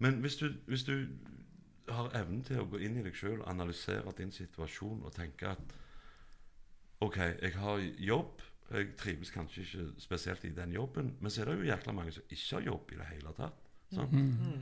Men 0.01 0.19
hvis 0.21 0.35
du, 0.35 0.51
hvis 0.67 0.83
du 0.83 1.07
har 1.89 2.11
evnen 2.17 2.43
til 2.45 2.61
å 2.61 2.67
gå 2.69 2.79
inn 2.81 2.97
i 2.97 3.03
deg 3.05 3.15
sjøl, 3.17 3.41
analysere 3.49 4.13
din 4.17 4.31
situasjon 4.33 5.03
og 5.05 5.13
tenke 5.15 5.49
at 5.51 5.75
OK, 7.01 7.17
jeg 7.17 7.53
har 7.57 7.81
jobb. 7.97 8.41
Jeg 8.71 8.93
trives 8.97 9.33
kanskje 9.33 9.65
ikke 9.65 9.85
spesielt 9.99 10.45
i 10.47 10.53
den 10.55 10.71
jobben, 10.71 11.15
men 11.19 11.31
så 11.31 11.41
er 11.41 11.49
det 11.49 11.57
jo 11.57 11.67
jækla 11.67 11.95
mange 11.97 12.13
som 12.15 12.29
ikke 12.29 12.55
har 12.55 12.67
jobb 12.69 12.93
i 12.93 12.99
det 12.99 13.07
hele 13.09 13.33
tatt. 13.35 13.65
Sant? 13.91 14.13
Mm. 14.13 14.61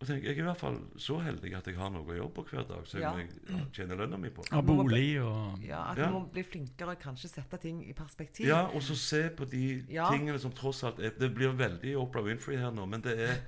Og 0.00 0.06
tenk, 0.06 0.22
Jeg 0.22 0.36
er 0.36 0.38
i 0.38 0.46
hvert 0.46 0.56
fall 0.60 0.76
så 0.96 1.16
heldig 1.18 1.50
at 1.58 1.66
jeg 1.66 1.74
har 1.74 1.88
noe 1.90 2.04
å 2.06 2.16
jobbe 2.16 2.34
på 2.44 2.44
hver 2.52 2.66
dag, 2.68 2.86
som 2.86 3.00
Ja. 3.00 3.12
jeg 3.16 3.30
tjener 3.72 3.96
lønna 3.98 4.16
mi 4.16 4.28
på. 4.30 4.44
Av 4.52 4.62
bolig 4.64 5.20
og 5.20 5.58
Ja, 5.66 5.90
At 5.90 5.98
Ja. 5.98 6.06
vi 6.06 6.12
må 6.14 6.30
bli 6.32 6.42
flinkere 6.44 6.90
og 6.94 7.00
kanskje 7.00 7.28
sette 7.28 7.58
ting 7.58 7.82
i 7.88 7.92
perspektiv. 7.92 8.46
Ja, 8.46 8.66
og 8.68 8.80
så 8.82 8.94
se 8.96 9.28
på 9.30 9.44
de 9.50 9.84
Ja. 9.88 10.08
tingene 10.10 10.38
som 10.38 10.52
tross 10.52 10.84
alt 10.84 11.00
er 11.00 11.10
Det 11.10 11.34
blir 11.34 11.50
veldig 11.56 11.96
Opera 11.98 12.22
Winfrey 12.22 12.56
her 12.56 12.70
nå, 12.70 12.86
men 12.86 13.00
det 13.00 13.18
er 13.18 13.40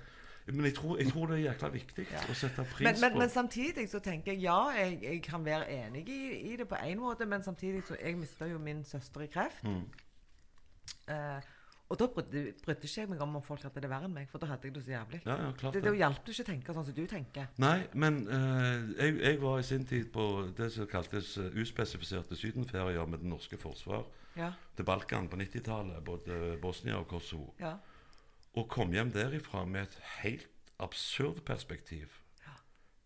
Men 0.52 0.64
jeg 0.64 0.74
tror, 0.74 0.96
jeg 0.98 1.12
tror 1.12 1.26
det 1.28 1.38
er 1.46 1.52
jækla 1.54 1.70
viktig 1.70 2.06
Ja. 2.10 2.18
å 2.18 2.34
sette 2.34 2.64
pris 2.64 2.80
Men, 2.84 3.00
men, 3.00 3.12
på 3.12 3.18
men 3.18 3.28
samtidig 3.28 3.88
så 3.88 4.00
tenker 4.02 4.32
jeg 4.32 4.40
ja, 4.42 4.70
jeg, 4.70 5.00
jeg 5.02 5.22
kan 5.22 5.44
være 5.44 5.68
enig 5.70 6.08
i, 6.08 6.52
i 6.52 6.56
det 6.56 6.66
på 6.68 6.74
én 6.82 6.96
måte, 6.98 7.24
men 7.28 7.42
samtidig 7.42 7.84
så 7.86 7.94
Jeg 8.02 8.16
mista 8.16 8.46
jo 8.46 8.58
min 8.58 8.82
søster 8.82 9.20
i 9.20 9.26
kreft. 9.28 9.62
Mm. 9.62 9.84
Eh, 11.08 11.40
og 11.90 11.98
da 11.98 12.06
brydde, 12.14 12.42
brydde 12.64 12.86
ikke 12.86 13.00
jeg 13.02 13.08
meg 13.10 13.20
om 13.24 13.36
om 13.40 13.42
folk 13.42 13.62
hadde 13.66 13.82
det 13.82 13.90
verre 13.90 14.06
enn 14.06 14.14
meg, 14.14 14.28
for 14.30 14.38
da 14.42 14.46
hadde 14.52 14.68
jeg 14.68 14.74
det 14.76 14.82
så 14.86 14.92
jævlig. 14.94 15.20
Ja, 15.26 15.36
ja, 15.42 15.50
klart 15.58 15.74
Det, 15.74 15.82
det. 15.82 15.90
det 15.90 15.98
hjalp 15.98 16.28
ikke 16.30 16.44
å 16.44 16.48
tenke 16.52 16.74
sånn 16.76 16.86
som 16.86 16.94
du 16.96 17.02
tenker. 17.10 17.48
Nei, 17.58 17.76
men 18.04 18.20
eh, 18.30 18.88
jeg, 19.02 19.16
jeg 19.24 19.40
var 19.42 19.58
i 19.58 19.66
sin 19.66 19.84
tid 19.90 20.08
på 20.14 20.26
det 20.56 20.70
som 20.76 20.86
kaltes 20.90 21.32
eh, 21.42 21.50
uspesifiserte 21.64 22.38
sydenferier 22.38 23.06
med 23.10 23.24
det 23.24 23.30
norske 23.34 23.58
forsvar 23.58 24.06
Ja, 24.38 24.52
til 24.78 24.86
Balkan 24.86 25.26
på 25.28 25.36
90-tallet, 25.40 25.98
både 26.06 26.56
Bosnia 26.62 27.00
og 27.02 27.08
Kosovo. 27.10 27.54
ja. 27.60 27.76
Og 28.58 28.64
kom 28.66 28.90
hjem 28.90 29.12
derifra 29.14 29.60
med 29.66 29.84
et 29.86 29.98
helt 30.24 30.48
absurd 30.82 31.44
perspektiv 31.46 32.16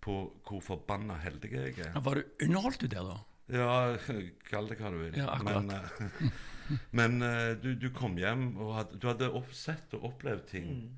på 0.04 0.14
hvor 0.44 0.60
forbanna 0.64 1.14
heldig 1.20 1.50
jeg 1.52 1.78
er. 1.80 1.90
Ja, 1.94 2.00
Var 2.04 2.14
du 2.20 2.44
underholdt 2.46 2.80
du 2.80 2.86
der, 2.92 3.04
da? 3.08 3.18
Ja, 3.52 3.96
kall 4.50 4.68
det 4.70 4.78
hva 4.80 4.90
du 4.92 4.98
vil. 5.02 5.16
Ja, 5.20 5.26
akkurat. 5.34 5.64
men 5.64 5.76
eh, 5.76 6.32
men 6.92 7.22
uh, 7.22 7.54
du, 7.62 7.74
du 7.74 7.88
kom 7.94 8.16
hjem 8.20 8.56
og 8.56 8.74
hadde, 8.78 8.98
du 9.02 9.06
hadde 9.10 9.30
opp, 9.32 9.50
sett 9.52 9.94
og 9.98 10.04
opplevd 10.12 10.46
ting 10.50 10.68
Mm. 10.74 10.92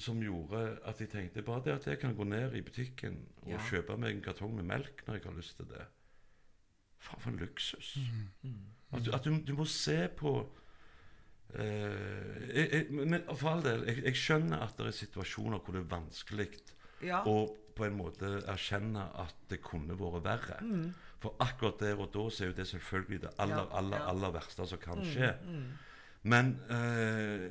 som 0.00 0.20
gjorde 0.24 0.78
at 0.88 1.00
jeg 1.02 1.10
tenkte 1.12 1.42
bare 1.44 1.60
det 1.66 1.72
at 1.74 1.86
jeg 1.90 1.98
kan 2.00 2.14
gå 2.16 2.24
ned 2.24 2.54
i 2.56 2.62
butikken 2.64 3.18
og 3.42 3.50
Ja. 3.52 3.58
kjøpe 3.70 3.96
meg 4.00 4.14
en 4.16 4.22
kartong 4.24 4.54
med 4.56 4.64
melk 4.64 5.02
når 5.06 5.18
jeg 5.18 5.24
har 5.26 5.36
lyst 5.36 5.56
til 5.58 5.66
det. 5.68 5.82
Faen, 6.98 7.20
for 7.20 7.30
en 7.30 7.36
luksus. 7.40 7.98
Mm. 8.42 8.54
At, 8.92 9.04
du, 9.04 9.10
at 9.12 9.24
du, 9.24 9.36
du 9.44 9.52
må 9.58 9.64
se 9.68 10.08
på 10.16 10.32
uh, 11.54 11.60
jeg, 12.54 12.66
jeg, 12.72 12.86
Men 12.90 13.22
for 13.34 13.48
all 13.54 13.62
del, 13.64 13.84
jeg, 13.88 14.04
jeg 14.04 14.16
skjønner 14.16 14.64
at 14.64 14.76
det 14.78 14.86
er 14.90 14.96
situasjoner 15.02 15.58
hvor 15.60 15.76
det 15.76 15.82
er 15.84 15.90
vanskelig 15.92 16.48
ja. 17.04 17.22
å 17.28 17.36
på 17.76 17.86
en 17.86 17.96
måte 17.96 18.28
erkjenne 18.50 19.04
at 19.22 19.36
det 19.48 19.60
kunne 19.64 19.96
vært 19.96 20.24
verre. 20.26 20.58
For 21.20 21.34
akkurat 21.44 21.78
der 21.82 21.98
og 22.00 22.12
da 22.14 22.22
så 22.32 22.44
er 22.44 22.48
jo 22.52 22.56
det 22.56 22.66
selvfølgelig 22.70 23.20
det 23.26 23.30
aller, 23.38 23.56
Ja, 23.66 23.76
aller, 23.78 23.96
ja. 23.98 24.08
aller 24.08 24.30
verste 24.32 24.66
som 24.66 24.78
kan 24.80 25.02
skje. 25.04 25.34
Men 26.22 26.54
eh, 26.70 27.50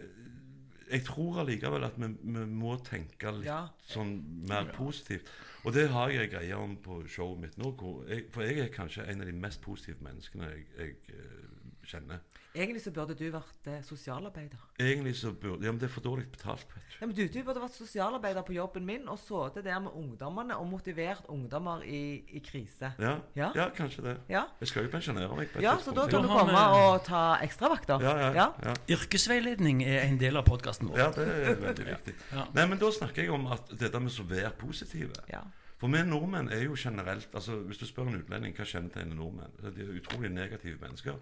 jeg 0.90 1.04
tror 1.06 1.40
allikevel 1.44 1.84
at 1.86 1.98
vi, 2.02 2.08
vi 2.22 2.46
må 2.50 2.76
tenke 2.86 3.32
litt 3.36 3.46
Ja. 3.46 3.60
sånn 3.86 4.16
mer 4.50 4.72
positivt. 4.74 5.30
Og 5.66 5.74
det 5.76 5.90
har 5.94 6.10
jeg 6.10 6.32
greie 6.32 6.56
om 6.58 6.78
på 6.82 7.02
showet 7.08 7.40
mitt 7.44 7.58
nå. 7.62 7.72
Hvor 7.78 8.08
jeg, 8.10 8.26
for 8.34 8.42
jeg 8.48 8.58
er 8.64 8.74
kanskje 8.74 9.06
en 9.12 9.22
av 9.22 9.28
de 9.30 9.34
mest 9.38 9.62
positive 9.62 10.02
menneskene 10.02 10.50
jeg, 10.50 10.66
jeg 10.80 10.96
eh, 11.14 11.48
kjenner. 11.86 12.20
Egentlig 12.60 12.82
så 12.84 12.92
burde 12.92 13.16
du 13.16 13.24
vært 13.32 13.68
eh, 13.72 13.80
sosialarbeider. 13.88 14.60
Egentlig 14.84 15.14
så 15.16 15.32
burde 15.32 15.64
Ja, 15.66 15.72
men 15.72 15.80
det 15.80 15.88
er 15.88 15.94
for 15.94 16.02
dårlig 16.04 16.26
betalt. 16.32 16.66
vet 16.76 16.84
du. 16.84 16.98
Ja, 17.00 17.08
men 17.08 17.16
du, 17.16 17.22
du 17.32 17.40
burde 17.48 17.62
vært 17.64 17.78
sosialarbeider 17.80 18.44
på 18.44 18.54
jobben 18.58 18.86
min 18.86 19.08
og 19.08 19.20
sittet 19.24 19.64
der 19.64 19.80
med 19.80 19.96
ungdommene 19.96 20.58
og 20.60 20.68
motivert 20.68 21.24
ungdommer 21.32 21.82
i, 21.88 22.02
i 22.36 22.40
krise. 22.44 22.92
Ja, 23.00 23.16
Ja. 23.36 23.52
ja. 23.56 23.70
kanskje 23.70 24.04
det. 24.04 24.18
Ja, 24.30 24.44
Jeg 24.60 24.68
skal 24.74 24.84
jo 24.84 24.90
pensjonere 24.92 25.32
meg 25.40 25.50
på 25.54 25.60
et 25.60 25.64
ja 25.64 25.78
så 25.80 25.94
da 25.96 26.04
tidspunkt. 26.06 26.12
kan 26.12 26.22
du 26.22 26.28
Da 26.28 26.34
har 26.34 26.40
komme 26.40 26.52
vi- 26.60 26.84
og 26.94 27.06
ta 27.06 27.24
ekstravakter. 27.48 28.02
Ja, 28.02 28.18
ja, 28.20 28.34
Ja. 28.34 28.48
ja. 28.64 28.74
Yrkesveiledning 28.90 29.84
er 29.84 30.02
en 30.10 30.18
del 30.20 30.36
av 30.38 30.44
podkasten 30.46 30.90
vår. 30.90 30.98
Ja, 30.98 31.10
det 31.16 31.28
er 31.28 31.56
veldig 31.56 31.86
viktig. 31.88 32.14
Ja. 32.36 32.46
Nei, 32.54 32.66
men 32.68 32.78
Da 32.80 32.92
snakker 32.92 33.24
jeg 33.24 33.32
om 33.32 33.48
at 33.48 33.70
dette 33.80 34.00
med 34.00 34.12
å 34.12 34.28
være 34.28 34.52
positive. 34.58 35.14
Ja. 35.32 35.42
For 35.80 35.88
vi 35.88 36.02
nordmenn 36.04 36.50
er 36.52 36.64
jo 36.66 36.76
generelt 36.76 37.32
altså 37.34 37.56
Hvis 37.66 37.78
du 37.80 37.86
spør 37.88 38.08
en 38.10 38.18
utlending 38.20 38.54
hva 38.58 38.66
kjennetegner 38.68 39.16
nordmenn, 39.16 39.52
så 39.62 39.72
de 39.74 39.82
er 39.86 39.94
utrolig 40.02 40.30
negative 40.32 40.78
mennesker. 40.82 41.16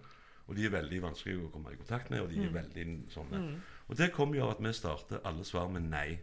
Og 0.47 0.55
de 0.55 0.65
er 0.65 0.71
veldig 0.71 1.01
vanskelige 1.03 1.43
å 1.43 1.51
komme 1.51 1.73
i 1.73 1.79
kontakt 1.79 2.09
med. 2.13 2.23
Og 2.23 2.31
de 2.31 2.39
er 2.45 2.53
veldig 2.53 2.85
sånne. 3.11 3.41
Og 3.87 3.99
det 3.99 4.13
kommer 4.15 4.39
jo 4.39 4.45
av 4.47 4.55
at 4.55 4.63
vi 4.63 4.73
starter 4.75 5.23
alle 5.27 5.43
svar 5.47 5.67
med 5.71 5.89
nei. 5.91 6.19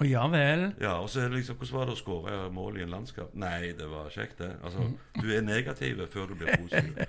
Å 0.00 0.06
ja 0.06 0.22
vel. 0.30 0.70
Ja, 0.80 0.94
og 1.02 1.10
så 1.10 1.24
er 1.24 1.28
det 1.28 1.40
liksom 1.40 1.58
Hvordan 1.58 1.76
var 1.76 1.88
det 1.88 1.94
å 1.96 1.98
skåre 1.98 2.38
mål 2.54 2.78
i 2.78 2.84
en 2.86 2.94
landskap? 2.94 3.34
Nei, 3.36 3.72
det 3.76 3.88
var 3.90 4.08
kjekt, 4.14 4.38
det. 4.40 4.54
Altså, 4.64 4.86
Du 5.18 5.28
er 5.34 5.44
negativ 5.44 6.00
før 6.12 6.30
du 6.30 6.38
blir 6.40 6.56
positiv. 6.56 7.00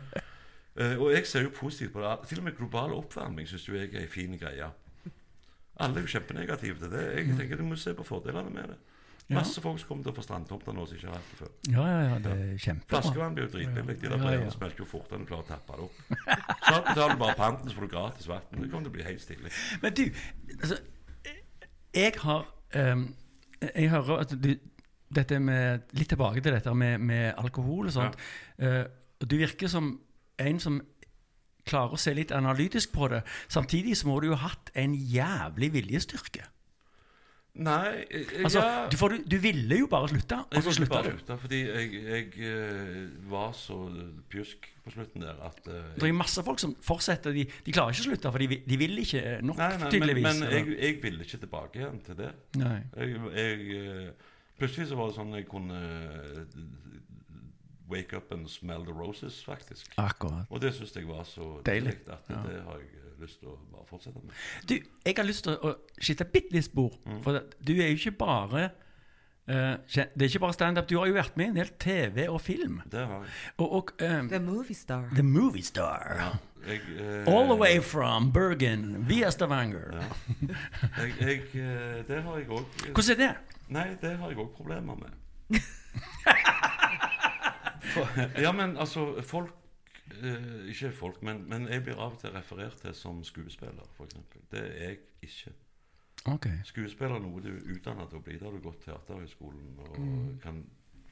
uh, 0.76 0.95
og 1.04 1.12
jeg 1.14 1.28
ser 1.30 1.45
jo 1.47 1.54
positivt 1.56 1.93
på 1.95 2.04
det. 2.04 2.16
Til 2.28 2.41
og 2.41 2.49
med 2.49 2.58
global 2.58 2.95
oppvarming 2.97 3.47
syns 3.47 3.68
jo 3.70 3.78
jeg 3.78 3.93
er 3.93 4.04
en 4.04 4.12
fin 4.12 4.36
greie. 4.39 4.72
Alle 5.82 6.02
er 6.02 6.04
jo 6.04 6.14
kjempenegative 6.18 6.82
til 6.82 6.91
det. 6.91 7.06
Jeg 7.16 7.38
tenker 7.38 7.62
Du 7.62 7.68
må 7.70 7.80
se 7.80 7.93
på 7.95 8.04
fordelene 8.06 8.52
med 8.52 8.74
det. 8.74 8.80
Ja. 9.32 9.39
Masse 9.39 9.61
folk 9.63 9.79
som 9.79 9.88
kommer 9.88 10.03
til 10.03 10.11
å 10.11 10.15
få 10.17 10.23
strandtomter 10.25 10.75
nå 10.75 10.86
som 10.89 10.97
ikke 10.97 11.07
har 11.07 11.15
hatt 11.15 11.29
det 11.32 11.38
før. 11.39 11.51
Ja, 11.71 11.84
ja, 11.88 11.99
ja, 12.03 12.15
det 12.25 12.32
er 12.36 12.57
kjempebra. 12.59 12.89
Flaskevann 12.97 13.38
blir 13.38 13.45
jo 13.45 13.51
dritbillig. 13.53 13.95
De 14.01 14.09
der 14.11 14.19
brevene 14.19 14.51
smelter 14.51 14.84
jo 14.84 14.88
fortere 14.91 15.19
enn 15.19 15.23
du 15.23 15.29
klarer 15.29 15.45
å 15.45 15.49
tappe 15.53 15.77
det 15.77 15.86
opp. 15.86 16.01
Så 16.67 16.82
betaler 16.89 17.15
du 17.15 17.21
bare 17.21 17.38
panten, 17.39 17.69
så 17.69 17.77
får 17.77 17.88
du 17.88 17.93
gratis 17.93 18.27
vann. 18.27 18.49
Det 18.51 18.67
kommer 18.67 18.89
til 18.89 18.91
å 18.91 18.97
bli 18.97 19.05
helt 19.07 19.23
stille. 19.23 19.53
Men 19.82 19.95
du, 19.95 20.03
altså, 20.57 20.82
jeg 21.95 22.13
har 22.23 22.45
um, 22.75 23.07
Jeg 23.61 23.89
hører 23.91 24.21
at 24.25 24.36
du 24.43 24.51
dette 25.15 25.39
med, 25.43 25.91
Litt 25.99 26.11
tilbake 26.11 26.43
til 26.43 26.55
dette 26.55 26.73
med, 26.75 26.99
med 26.99 27.34
alkohol 27.38 27.89
og 27.89 27.95
sånt. 27.95 28.15
Eh, 28.59 28.84
og 29.21 29.27
du 29.29 29.36
virker 29.38 29.67
som 29.67 29.93
en 30.39 30.59
som 30.59 30.79
klarer 31.67 31.95
å 31.95 31.99
se 31.99 32.13
litt 32.15 32.32
analytisk 32.34 32.93
på 32.95 33.09
det. 33.11 33.21
Samtidig 33.51 33.97
så 33.99 34.07
må 34.07 34.19
du 34.19 34.32
jo 34.32 34.39
ha 34.39 34.49
hatt 34.49 34.71
en 34.77 34.95
jævlig 34.95 35.73
viljestyrke. 35.75 36.47
Nei, 37.54 38.06
Altså, 38.45 38.62
ja 38.64 38.86
du, 38.88 38.95
for 38.95 39.12
du, 39.12 39.18
du 39.28 39.36
ville 39.43 39.76
jo 39.82 39.88
bare 39.91 40.08
slutte, 40.08 40.38
og 40.39 40.54
Jeg 40.56 40.64
så 40.64 40.72
slutta 40.78 41.02
du. 41.04 41.10
slutte, 41.12 41.36
fordi 41.41 41.58
jeg, 41.68 41.89
jeg 42.06 42.45
eh, 42.47 43.10
var 43.32 43.52
så 43.60 43.76
pjusk 44.32 44.70
på 44.86 44.93
slutten 44.95 45.26
der 45.26 45.36
at 45.49 45.60
eh, 45.68 45.89
Det 45.97 46.06
er 46.08 46.14
jo 46.14 46.18
masse 46.22 46.43
folk 46.47 46.64
som 46.64 46.72
fortsetter. 46.82 47.36
De, 47.36 47.43
de 47.66 47.74
klarer 47.76 47.91
ikke 47.91 48.06
å 48.06 48.08
slutte, 48.08 48.32
for 48.32 48.39
de, 48.45 48.62
de 48.72 48.78
vil 48.80 48.95
ikke 49.04 49.24
nok, 49.43 49.60
Nei, 49.60 49.68
nei, 49.68 49.82
men, 49.84 49.91
tydeligvis. 49.97 50.24
men 50.30 50.39
men 50.45 50.56
jeg, 50.56 50.78
jeg 50.80 50.99
ville 51.04 51.28
ikke 51.28 51.41
tilbake 51.43 51.82
igjen 51.84 51.99
til 52.08 52.20
det. 52.24 52.32
Jeg, 52.56 53.20
jeg, 53.36 53.82
eh, 53.84 54.32
plutselig 54.62 54.88
så 54.93 55.02
var 55.02 55.12
det 55.12 55.20
sånn 55.20 55.36
jeg 55.41 55.49
kunne 55.52 55.84
wake 57.91 58.16
up 58.16 58.32
and 58.32 58.47
smell 58.47 58.86
the 58.88 58.93
roses, 58.95 59.41
faktisk. 59.43 59.91
Akkurat. 59.99 60.47
Og 60.49 60.62
det 60.64 60.72
syns 60.78 60.95
jeg 60.95 61.08
var 61.10 61.26
så 61.28 61.58
Deilig. 61.68 61.97
at 62.08 62.30
Ja. 62.32 62.39
det 62.47 62.62
har 62.64 62.80
jeg 62.80 63.01
lyst 63.22 63.41
til 63.41 63.51
å 63.51 63.57
bare 63.72 63.88
fortsette 63.89 64.22
med. 64.22 64.38
Du, 64.69 64.76
jeg 65.05 65.17
har 65.17 65.28
lyst 65.28 65.45
til 65.47 65.57
å 65.57 65.76
skifte 65.97 66.28
bitte 66.30 66.55
litt 66.55 66.67
spor. 66.67 66.95
For 67.24 67.43
du 67.61 67.74
er 67.78 67.91
jo 67.91 67.99
ikke 67.99 68.15
bare 68.22 68.69
uh, 69.49 69.76
Det 69.88 70.05
er 70.05 70.30
ikke 70.30 70.43
bare 70.45 70.57
standup. 70.57 70.89
Du 70.89 70.97
har 70.99 71.09
jo 71.09 71.17
vært 71.17 71.38
med 71.39 71.45
i 71.45 71.53
en 71.53 71.59
del 71.61 71.74
TV 71.82 72.28
og 72.28 72.41
film. 72.41 72.82
Det 72.91 73.05
har 73.07 73.26
jeg. 73.26 73.36
Og, 73.57 73.67
og 73.80 73.93
um, 74.01 74.32
The 74.32 74.41
Movie 74.43 74.78
Star. 74.78 75.07
The 75.15 75.26
Movie 75.28 75.65
Star. 75.65 76.39
jeg 76.67 76.82
eh, 76.97 77.34
All 77.34 77.47
the 77.49 77.57
way 77.57 77.80
from 77.82 78.32
Bergen 78.34 79.05
via 79.09 79.32
Stavanger. 79.32 79.95
Ja. 79.97 80.09
Jeg, 81.01 81.13
jeg, 81.19 81.41
eh, 81.53 82.01
det 82.07 82.22
har 82.24 82.38
jeg 82.38 82.49
òg 82.49 82.65
Hvordan 82.91 83.15
er 83.15 83.24
det? 83.24 83.34
Nei, 83.72 83.88
det 84.01 84.17
har 84.19 84.30
jeg 84.30 84.38
òg 84.43 84.51
problemer 84.57 84.99
med. 84.99 85.17
For, 87.91 88.07
ja, 88.39 88.51
men 88.55 88.78
altså 88.80 89.22
Folk 89.26 89.61
eh, 90.20 90.70
Ikke 90.72 90.91
folk, 90.95 91.22
men, 91.26 91.43
men 91.49 91.68
jeg 91.72 91.84
blir 91.86 91.99
av 91.99 92.16
og 92.16 92.22
til 92.22 92.34
referert 92.36 92.78
til 92.84 92.95
som 92.97 93.24
skuespiller, 93.28 93.88
f.eks. 93.97 94.18
Det 94.51 94.62
er 94.62 94.80
jeg 94.86 95.01
ikke. 95.28 95.53
Okay. 96.36 96.57
Skuespiller 96.70 97.18
er 97.18 97.24
noe 97.24 97.41
du 97.41 97.49
er 97.49 97.76
utdannet 97.76 98.12
til 98.12 98.20
å 98.20 98.26
bli. 98.26 98.38
Da 98.38 98.49
har 98.49 98.55
du 98.55 98.64
gått 98.64 98.84
Teaterhøgskolen 98.86 99.80
og 99.82 99.95
kan 100.43 100.64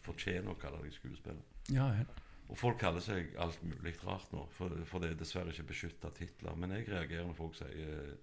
fortjene 0.06 0.54
å 0.54 0.58
kalle 0.60 0.84
deg 0.84 0.94
skuespiller. 0.94 1.42
Ja, 1.74 1.90
ja. 1.98 2.06
Og 2.50 2.58
folk 2.58 2.80
kaller 2.82 3.02
seg 3.02 3.36
alt 3.42 3.62
mulig 3.62 3.94
rart 4.02 4.32
nå, 4.34 4.48
for, 4.56 4.74
for 4.90 5.02
det 5.02 5.12
er 5.14 5.20
dessverre 5.20 5.54
ikke 5.54 5.70
beskytta 5.70 6.10
titler. 6.18 6.58
Men 6.58 6.74
jeg 6.78 6.88
reagerer 6.90 7.28
når 7.28 7.38
folk 7.38 7.58
sier 7.58 8.18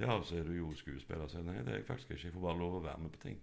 Ja, 0.00 0.14
så 0.24 0.38
er 0.40 0.46
du 0.48 0.54
jo 0.56 0.70
skuespiller. 0.78 1.28
Så 1.28 1.42
nei, 1.44 1.58
det 1.66 1.74
er 1.74 1.82
jeg 1.82 1.86
faktisk 1.86 2.14
ikke. 2.14 2.26
Jeg 2.28 2.34
får 2.34 2.46
bare 2.46 2.58
lov 2.58 2.78
å 2.78 2.84
være 2.86 3.02
med 3.02 3.14
på 3.14 3.22
ting. 3.26 3.40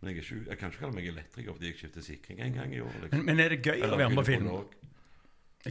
Men 0.00 0.10
jeg, 0.10 0.18
er 0.18 0.26
ikke, 0.26 0.50
jeg 0.50 0.58
kan 0.60 0.72
ikke 0.72 0.82
kalle 0.82 0.98
meg 0.98 1.06
elektriker 1.08 1.56
fordi 1.56 1.70
jeg 1.70 1.78
skifter 1.78 2.04
sikring 2.04 2.42
en 2.44 2.58
gang 2.58 2.74
i 2.74 2.82
året. 2.84 2.98
Liksom. 3.06 3.22
Men, 3.22 3.30
men 3.30 3.44
er 3.44 3.54
det 3.54 3.60
gøy 3.64 3.86
å 3.86 3.94
være 3.94 4.10
med 4.10 4.20
på 4.20 4.26
film? 4.28 4.50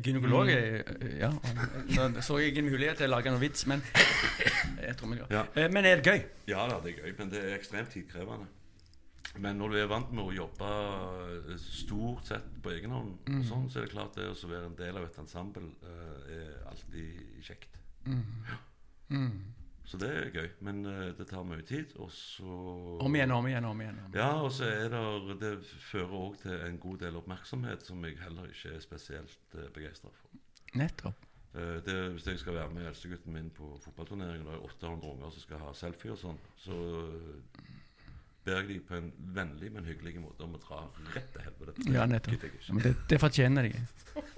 Gynekolog. 0.01 0.49
Er 0.49 0.83
Ja. 1.19 1.29
Nå 2.09 2.21
så 2.21 2.39
jeg 2.39 2.49
ingen 2.55 2.71
mulighet 2.71 2.97
til 2.97 3.07
å 3.11 3.13
lage 3.15 3.29
noen 3.29 3.41
vits, 3.43 3.65
men 3.69 3.81
jeg 4.81 4.97
tror 4.97 5.11
vi 5.13 5.19
gjør. 5.21 5.29
Ja. 5.31 5.43
Eh, 5.55 5.69
Men 5.71 5.85
er 5.85 6.01
det 6.01 6.05
gøy? 6.05 6.23
Ja 6.47 6.67
da, 6.67 6.79
det 6.83 6.95
er 6.97 7.03
gøy, 7.05 7.15
men 7.19 7.29
det 7.29 7.43
er 7.43 7.55
ekstremt 7.57 7.89
tidkrevende. 7.93 8.47
Men 9.39 9.57
når 9.57 9.69
du 9.71 9.77
er 9.81 9.87
vant 9.89 10.11
med 10.13 10.23
å 10.25 10.33
jobbe 10.35 10.71
eh, 11.53 11.57
stort 11.57 12.25
sett 12.29 12.49
på 12.61 12.69
egen 12.75 12.91
hånd, 12.91 13.15
og 13.29 13.45
sånn, 13.49 13.69
så 13.69 13.79
er 13.81 13.85
det 13.87 13.93
klart 13.95 14.15
det 14.15 14.27
å 14.29 14.49
være 14.49 14.65
en 14.69 14.75
del 14.77 14.97
av 14.97 15.05
et 15.07 15.17
ensemble 15.23 15.69
eh, 15.83 16.37
er 16.37 16.67
alltid 16.69 17.43
kjekt. 17.45 17.79
Så 19.83 19.99
det 19.99 20.09
er 20.09 20.29
gøy. 20.31 20.47
Men 20.63 20.85
eh, 20.87 21.09
det 21.17 21.27
tar 21.29 21.43
mye 21.47 21.65
tid, 21.67 21.91
og 21.99 22.11
så 22.15 22.47
Om 23.03 23.15
igjen, 23.17 23.33
om 23.35 23.47
igjen, 23.47 23.67
om 23.67 23.81
igjen. 23.83 23.99
Om. 23.99 24.13
igjen. 24.13 24.21
Ja, 24.21 24.31
og 24.41 24.51
så 24.55 24.69
er 24.69 24.93
det 24.93 25.39
Det 25.41 25.53
fører 25.89 26.15
òg 26.21 26.39
til 26.41 26.55
en 26.69 26.79
god 26.79 27.03
del 27.03 27.19
oppmerksomhet 27.19 27.85
som 27.85 28.05
jeg 28.07 28.17
heller 28.23 28.47
ikke 28.49 28.77
er 28.77 28.81
spesielt 28.83 29.57
uh, 29.57 29.67
begeistra 29.75 30.11
for. 30.15 30.41
Nettopp. 30.79 31.27
Eh, 31.53 31.77
det, 31.85 32.11
hvis 32.11 32.27
jeg 32.27 32.39
skal 32.39 32.53
være 32.53 32.69
med 32.73 32.87
eldstegutten 32.87 33.33
min 33.33 33.49
på 33.53 33.77
fotballturneringen, 33.83 34.47
og 34.47 34.53
det 34.53 34.59
er 34.59 34.65
800 34.65 35.11
unger 35.11 35.29
som 35.29 35.43
skal 35.45 35.61
ha 35.61 35.73
selfie 35.77 36.13
og 36.15 36.17
sånn, 36.17 36.39
så 36.57 36.77
eh, 37.03 37.67
ber 38.45 38.59
jeg 38.59 38.67
de 38.69 38.77
på 38.87 38.95
en 38.97 39.07
vennlig, 39.35 39.69
men 39.73 39.85
hyggelig 39.87 40.15
måte 40.21 40.43
om 40.45 40.55
å 40.57 40.59
dra 40.61 40.79
rett 41.15 41.29
til 41.33 41.41
helvete. 41.45 41.85
Ja, 41.93 42.05
nettopp. 42.09 42.43
Det, 42.83 42.91
det 43.09 43.19
fortjener 43.21 43.61
de. 43.69 43.73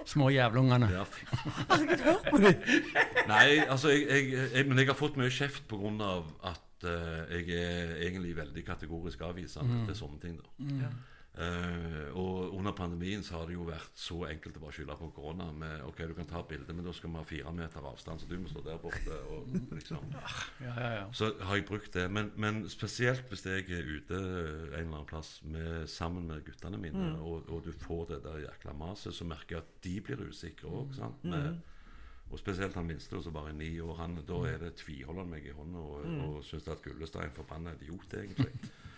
Små 0.08 0.26
jævlungene. 0.32 0.88
Ja, 0.94 1.04
Nei, 3.32 3.48
altså 3.66 3.90
jeg, 3.92 4.06
jeg, 4.06 4.22
jeg, 4.54 4.64
Men 4.68 4.78
jeg 4.80 4.88
har 4.88 4.96
fått 4.98 5.18
mye 5.20 5.32
kjeft 5.32 5.66
pga. 5.68 6.12
at 6.52 6.86
uh, 6.86 7.24
jeg 7.34 7.44
er 7.58 7.92
egentlig 8.06 8.32
veldig 8.38 8.62
kategorisk 8.66 9.18
avvisende 9.26 9.82
til 9.88 9.96
sånne 9.98 10.18
ting. 10.22 10.34
da 10.40 10.46
Ja. 10.86 10.90
Eh, 11.36 12.16
og 12.16 12.54
under 12.56 12.72
pandemien 12.72 13.20
så 13.24 13.34
har 13.36 13.50
det 13.50 13.58
jo 13.58 13.66
vært 13.68 13.98
så 14.00 14.22
enkelt 14.24 14.56
å 14.56 14.62
bare 14.62 14.72
skylde 14.72 14.94
på 14.96 15.10
korona. 15.18 15.50
Med 15.52 15.82
ok, 15.84 16.00
du 16.08 16.14
kan 16.16 16.28
ta 16.30 16.40
bilde, 16.48 16.72
men 16.72 16.86
da 16.86 16.94
skal 16.96 17.12
vi 17.12 17.20
ha 17.20 17.24
fire 17.28 17.52
meter 17.58 17.88
avstand, 17.90 18.22
så 18.22 18.30
du 18.30 18.38
må 18.40 18.48
stå 18.48 18.62
der 18.64 18.80
borte. 18.80 19.18
Og 19.34 19.52
liksom 19.76 20.08
Ja, 20.64 20.72
ja, 20.72 20.90
ja. 20.94 21.04
Så 21.12 21.34
har 21.36 21.60
jeg 21.60 21.68
brukt 21.68 21.92
det. 21.96 22.06
Men, 22.12 22.32
men 22.40 22.64
spesielt 22.72 23.28
hvis 23.28 23.44
jeg 23.44 23.68
er 23.68 23.84
ute 23.84 24.16
en 24.16 24.72
eller 24.72 24.82
annen 24.86 25.08
plass 25.10 25.36
med, 25.44 25.84
sammen 25.92 26.28
med 26.30 26.44
guttene 26.48 26.80
mine, 26.80 27.12
og, 27.20 27.50
og 27.52 27.68
du 27.68 27.72
får 27.84 28.14
det 28.14 28.22
der 28.24 28.46
jækla 28.46 28.76
maset, 28.80 29.14
så 29.14 29.28
merker 29.28 29.58
jeg 29.58 29.66
at 29.66 29.80
de 29.84 29.96
blir 30.08 30.28
usikre 30.30 30.72
òg. 30.72 30.96
Og 32.26 32.40
spesielt 32.40 32.74
han 32.74 32.88
minste, 32.88 33.20
som 33.22 33.34
bare 33.36 33.52
er 33.52 33.60
ni 33.60 33.68
år, 33.78 34.00
han, 34.00 34.16
da 34.26 34.40
er 34.48 34.56
det 34.58 34.72
tviholder 34.80 35.22
han 35.22 35.30
meg 35.30 35.44
i 35.46 35.52
hånda 35.54 35.78
og, 35.78 36.08
og 36.24 36.40
syns 36.42 36.66
at 36.72 36.82
Gullestad 36.82 37.22
er 37.22 37.28
en 37.28 37.36
forbanna 37.36 37.76
idiot, 37.76 38.16
egentlig. 38.18 38.50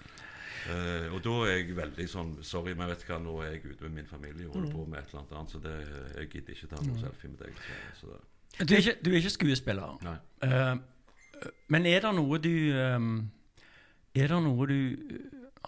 Eh, 0.67 1.07
og 1.15 1.23
da 1.25 1.35
er 1.47 1.55
jeg 1.61 1.77
veldig 1.77 2.07
sånn 2.11 2.31
Sorry, 2.45 2.75
men 2.77 2.91
vet 2.91 3.05
hva, 3.09 3.19
nå 3.23 3.37
er 3.45 3.55
jeg 3.55 3.73
ute 3.73 3.87
med 3.87 4.01
min 4.01 4.09
familie 4.11 4.49
og 4.49 4.59
holder 4.59 4.73
på 4.75 4.85
med 4.91 4.99
et 5.01 5.13
eller 5.13 5.21
annet 5.23 5.35
annet, 5.39 5.55
så 5.55 5.61
det, 5.65 5.75
jeg 6.17 6.31
gidder 6.35 6.57
ikke 6.57 6.71
ta 6.73 6.83
noe 6.85 7.01
selfie 7.03 7.33
med 7.33 7.43
deg. 7.45 7.61
Så, 7.63 8.01
så 8.01 8.15
det, 8.59 8.69
Du 8.69 8.75
er 8.75 8.83
ikke, 8.83 8.97
du 9.05 9.11
er 9.11 9.19
ikke 9.21 9.35
skuespiller. 9.37 9.99
nei. 10.03 10.17
Uh, 10.43 11.51
men 11.71 11.87
er 11.87 12.03
det 12.03 12.15
noe 12.17 12.39
du 12.43 12.55
um, 12.75 13.13
Er 14.19 14.33
det 14.33 14.41
noe 14.43 14.67
du 14.67 14.79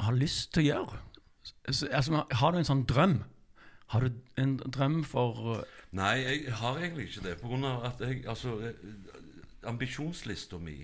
har 0.00 0.16
lyst 0.18 0.50
til 0.54 0.64
å 0.64 0.66
gjøre? 0.66 1.02
Altså, 1.70 2.24
har 2.40 2.52
du 2.52 2.58
en 2.58 2.66
sånn 2.66 2.86
drøm? 2.90 3.20
Har 3.94 4.06
du 4.06 4.18
en 4.38 4.56
drøm 4.58 5.02
for 5.06 5.62
Nei, 5.94 6.16
jeg 6.22 6.54
har 6.60 6.78
egentlig 6.78 7.08
ikke 7.08 7.24
det. 7.28 7.36
På 7.40 7.50
grunn 7.50 7.66
av 7.66 7.84
at 7.88 8.02
jeg 8.02 8.24
Altså, 8.30 8.56
ambisjonslista 9.66 10.58
mi 10.62 10.80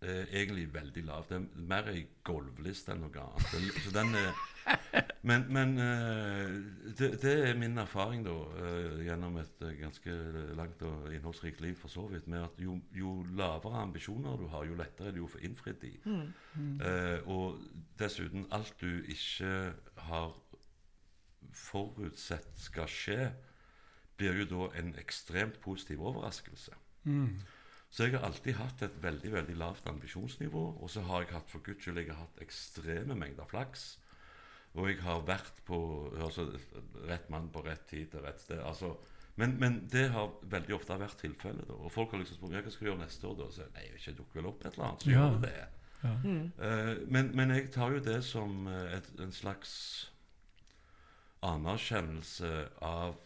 er 0.00 0.28
egentlig 0.30 0.68
veldig 0.74 1.04
lav. 1.08 1.26
Det 1.28 1.36
er 1.40 1.66
mer 1.70 1.90
ei 1.90 2.04
gulvliste 2.24 2.94
enn 2.94 3.02
noe 3.06 3.24
annet. 3.24 3.82
Så 3.84 3.94
den 3.94 4.14
er 4.14 4.32
Men, 5.22 5.44
men 5.52 5.78
eh, 5.78 6.50
det, 6.98 7.22
det 7.22 7.32
er 7.48 7.56
min 7.58 7.78
erfaring, 7.78 8.24
da, 8.24 8.34
eh, 8.60 9.00
gjennom 9.06 9.36
et 9.40 9.62
eh, 9.64 9.74
ganske 9.80 10.14
langt 10.56 10.82
og 10.86 11.08
innholdsrikt 11.14 11.60
liv, 11.64 11.74
for 11.80 11.88
så 11.92 12.04
vidt, 12.08 12.28
med 12.28 12.42
at 12.44 12.60
jo, 12.62 12.78
jo 12.92 13.14
lavere 13.36 13.82
ambisjoner 13.82 14.36
du 14.36 14.46
har, 14.52 14.64
jo 14.68 14.76
lettere 14.78 15.08
er 15.08 15.16
det 15.16 15.24
å 15.24 15.30
få 15.32 15.40
innfridd 15.44 15.80
de. 15.82 15.92
Eh, 16.84 17.28
og 17.28 17.58
dessuten, 18.00 18.46
alt 18.54 18.74
du 18.80 19.02
ikke 19.08 19.52
har 20.08 20.36
forutsett 21.52 22.50
skal 22.60 22.88
skje, 22.92 23.30
blir 24.18 24.42
jo 24.42 24.48
da 24.52 24.72
en 24.80 24.94
ekstremt 24.98 25.60
positiv 25.64 26.02
overraskelse. 26.02 26.76
Så 27.90 28.04
jeg 28.04 28.18
har 28.18 28.26
alltid 28.28 28.58
hatt 28.58 28.82
et 28.84 28.98
veldig 29.02 29.30
veldig 29.32 29.54
lavt 29.56 29.86
ambisjonsnivå. 29.88 30.64
Og 30.82 30.90
så 30.92 31.00
har 31.08 31.24
jeg 31.24 31.32
hatt 31.32 31.50
for 31.50 31.64
guds 31.64 31.84
skyld 31.84 32.02
jeg 32.02 32.10
har 32.12 32.20
hatt 32.20 32.42
ekstreme 32.44 33.16
mengder 33.16 33.48
flaks. 33.48 33.86
Og 34.76 34.90
jeg 34.90 35.00
har 35.02 35.22
vært 35.26 35.62
på 35.66 35.78
altså, 36.20 36.50
rett 37.08 37.30
mann 37.32 37.48
på 37.54 37.62
rett 37.64 37.86
tid 37.88 38.10
til 38.12 38.20
rett 38.26 38.42
sted. 38.44 38.60
Altså, 38.60 38.92
men, 39.40 39.56
men 39.62 39.80
det 39.88 40.08
har 40.12 40.34
veldig 40.50 40.74
ofte 40.76 40.98
vært 41.00 41.16
tilfellet. 41.22 41.70
Og 41.72 41.88
folk 41.94 42.12
har 42.12 42.20
liksom 42.22 42.36
spurt 42.40 42.54
ja, 42.58 42.62
hva 42.66 42.74
skal 42.74 42.86
du 42.86 42.90
gjøre 42.90 43.04
neste 43.06 43.26
år. 43.30 43.40
da? 43.40 43.48
Så 43.56 43.68
nei, 43.74 43.88
ikke, 43.96 44.16
dukker 44.20 44.40
vel 44.42 44.50
opp 44.52 44.64
et 44.66 44.74
eller 44.76 44.88
annet. 44.90 45.02
Så 45.06 45.10
Ja. 45.14 45.24
gjør 45.24 45.40
det 45.46 45.54
det. 45.56 45.66
Uh, 45.98 47.10
men, 47.10 47.32
men 47.34 47.50
jeg 47.56 47.70
tar 47.74 47.90
jo 47.96 47.98
det 48.04 48.20
som 48.22 48.68
eh, 48.70 48.92
et, 49.00 49.08
en 49.18 49.32
slags 49.34 49.72
anerkjennelse 51.42 52.50
av 52.84 53.16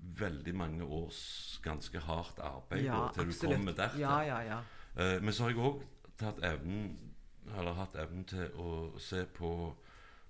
veldig 0.00 0.54
mange 0.54 0.84
års 0.84 1.60
ganske 1.64 1.98
hardt 2.00 2.38
arbeid 2.44 2.84
Ja, 2.84 3.08
til 3.14 3.24
du 3.24 3.28
absolutt. 3.30 3.54
kommer 3.56 3.72
dertil. 3.72 4.00
Ja, 4.00 4.20
ja, 4.20 4.40
ja. 4.40 4.58
Eh, 4.96 5.22
men 5.22 5.32
så 5.32 5.42
har 5.42 5.50
jeg 5.50 5.58
òg 5.58 5.82
hatt 6.20 7.96
evnen 7.96 8.24
til 8.28 8.48
å 8.58 8.98
se 9.00 9.24
på 9.36 9.74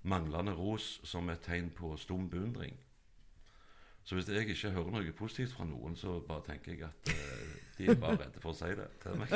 manglende 0.03 0.53
ros 0.57 0.99
som 1.03 1.29
et 1.29 1.41
tegn 1.45 1.69
på 1.77 1.97
stum 1.97 2.29
beundring. 2.29 2.77
Så 4.03 4.15
hvis 4.17 4.27
jeg 4.33 4.47
ikke 4.49 4.71
hører 4.73 4.91
noe 4.95 5.11
positivt 5.13 5.51
fra 5.53 5.65
noen, 5.69 5.95
så 5.95 6.15
bare 6.25 6.41
tenker 6.47 6.71
jeg 6.73 6.83
at 6.87 7.11
eh, 7.13 7.51
de 7.77 7.85
er 7.91 7.99
bare 8.01 8.17
redde 8.23 8.41
for 8.41 8.49
å 8.49 8.57
si 8.57 8.71
det 8.77 8.87
til 9.03 9.19
meg. 9.19 9.29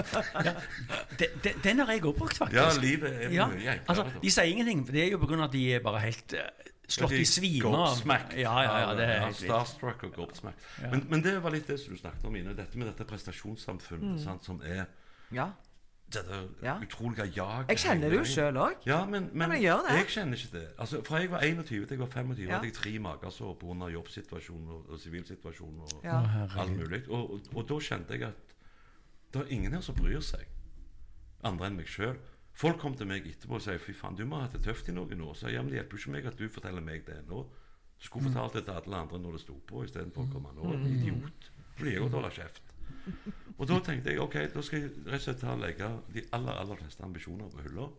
de, 1.20 1.28
de, 1.44 1.52
Den 1.64 1.80
har 1.84 1.92
jeg 1.94 2.02
òg 2.06 2.18
brukt, 2.18 2.38
faktisk. 2.42 2.58
Ja, 2.58 2.72
livet 2.82 3.14
er 3.14 3.30
Ja, 3.36 3.46
mye 3.52 3.76
enklere. 3.76 3.86
altså, 3.88 4.08
de 4.24 4.32
sier 4.34 4.50
ingenting. 4.50 4.82
for 4.88 4.98
Det 4.98 5.04
er 5.06 5.12
jo 5.14 5.20
pga. 5.22 5.44
at 5.46 5.52
de 5.54 5.64
er 5.76 5.84
bare 5.86 6.00
helt 6.08 6.34
eh, 6.34 6.72
slått 6.88 7.12
i 7.18 7.26
svime 7.26 7.72
av 7.76 8.02
Ja, 8.38 8.56
ja, 8.64 8.80
ja, 8.80 8.94
det 8.96 9.06
er 9.10 9.20
helt. 9.26 9.38
Starstruck 9.38 10.04
og 10.04 10.14
gobsmacked. 10.14 10.62
Ja. 10.84 10.90
Men, 10.92 11.06
men 11.10 11.22
det 11.26 11.38
var 11.44 11.52
litt 11.56 11.68
det 11.68 11.80
som 11.82 11.94
du 11.94 12.00
snakket 12.00 12.26
om, 12.26 12.36
Ine. 12.36 12.54
Dette 12.58 12.78
med 12.78 12.88
dette 12.88 13.06
prestasjonssamfunnet 13.10 14.22
sant, 14.22 14.44
som 14.46 14.62
er 14.64 14.86
ja. 15.34 15.48
dette 16.14 16.42
Ja. 16.64 16.78
utrolige 16.82 17.26
jaget. 17.36 17.70
Jeg 17.74 17.78
kjenner 17.78 18.10
det 18.14 18.20
jo 18.20 18.24
sjøl 18.30 18.60
òg. 18.62 18.76
Ja, 18.86 19.06
men, 19.06 19.30
men, 19.34 19.50
men 19.50 19.62
jeg 19.62 19.74
jeg 19.90 20.08
kjenner 20.14 20.38
ikke 20.38 20.52
det. 20.60 20.68
Altså, 20.78 21.02
Fra 21.04 21.18
jeg 21.24 21.32
var 21.32 21.42
21 21.42 21.66
til 21.88 21.98
jeg 21.98 22.00
var 22.00 22.08
25, 22.14 22.46
Ja. 22.48 22.54
hadde 22.56 22.66
jeg 22.70 22.74
tre 22.74 23.00
magesår 23.00 23.56
pga. 23.60 23.90
jobbsituasjonen 23.96 24.68
og, 24.70 24.90
og 24.90 25.00
sivilsituasjonen 25.00 25.80
og 25.82 26.04
Ja. 26.06 26.20
Å, 26.22 26.60
alt 26.60 26.78
mulig. 26.78 27.02
Og, 27.10 27.32
og, 27.34 27.42
og 27.56 27.68
da 27.70 27.80
kjente 27.80 28.14
jeg 28.14 28.24
at 28.30 28.56
det 29.34 29.42
er 29.42 29.52
ingen 29.52 29.74
her 29.74 29.82
som 29.82 29.96
bryr 29.96 30.22
seg, 30.22 30.46
andre 31.44 31.68
enn 31.68 31.76
meg 31.76 31.88
sjøl. 31.88 32.16
Folk 32.56 32.80
kom 32.80 32.96
til 32.96 33.08
meg 33.10 33.26
etterpå 33.28 33.58
og 33.58 33.62
sa 33.62 33.76
'fy 33.78 33.94
faen, 33.94 34.16
du 34.16 34.24
må 34.26 34.40
ha 34.40 34.48
hatt 34.48 34.54
det 34.56 34.64
tøft 34.64 34.88
i 34.90 34.96
noen 34.96 35.22
år'. 35.22 35.36
Så 35.36 35.52
ja, 35.52 35.62
men 35.62 35.72
det 35.72 35.82
hjelper 35.82 35.98
ikke 35.98 36.12
meg 36.12 36.26
at 36.30 36.38
du 36.40 36.48
forteller 36.50 36.82
meg 36.82 37.04
det 37.08 37.18
nå. 37.28 37.42
Du 38.00 38.06
skulle 38.06 38.30
fortalt 38.30 38.54
det 38.54 38.64
til 38.66 38.78
alle 38.80 38.96
andre 38.98 39.20
når 39.20 39.38
det 39.38 39.42
sto 39.42 39.56
på, 39.68 39.84
istedenfor 39.84 40.24
å 40.24 40.32
komme 40.32 40.54
nå. 40.56 40.72
Idiot. 40.88 41.52
blir 41.76 41.92
jeg 41.92 42.02
godt 42.06 42.16
holde 42.16 42.32
kjeft. 42.32 42.72
Og 43.58 43.68
da 43.68 43.80
tenkte 43.84 44.12
jeg 44.12 44.22
ok, 44.24 44.36
da 44.54 44.62
skal 44.64 44.82
jeg 44.82 44.92
rett 45.06 45.20
og 45.20 45.26
slett 45.26 45.40
ta 45.44 45.54
og 45.54 45.62
legge 45.64 45.90
de 46.14 46.24
aller 46.36 46.60
aller 46.62 46.80
fleste 46.80 47.04
ambisjoner 47.04 47.52
på 47.52 47.64
hylla. 47.66 47.90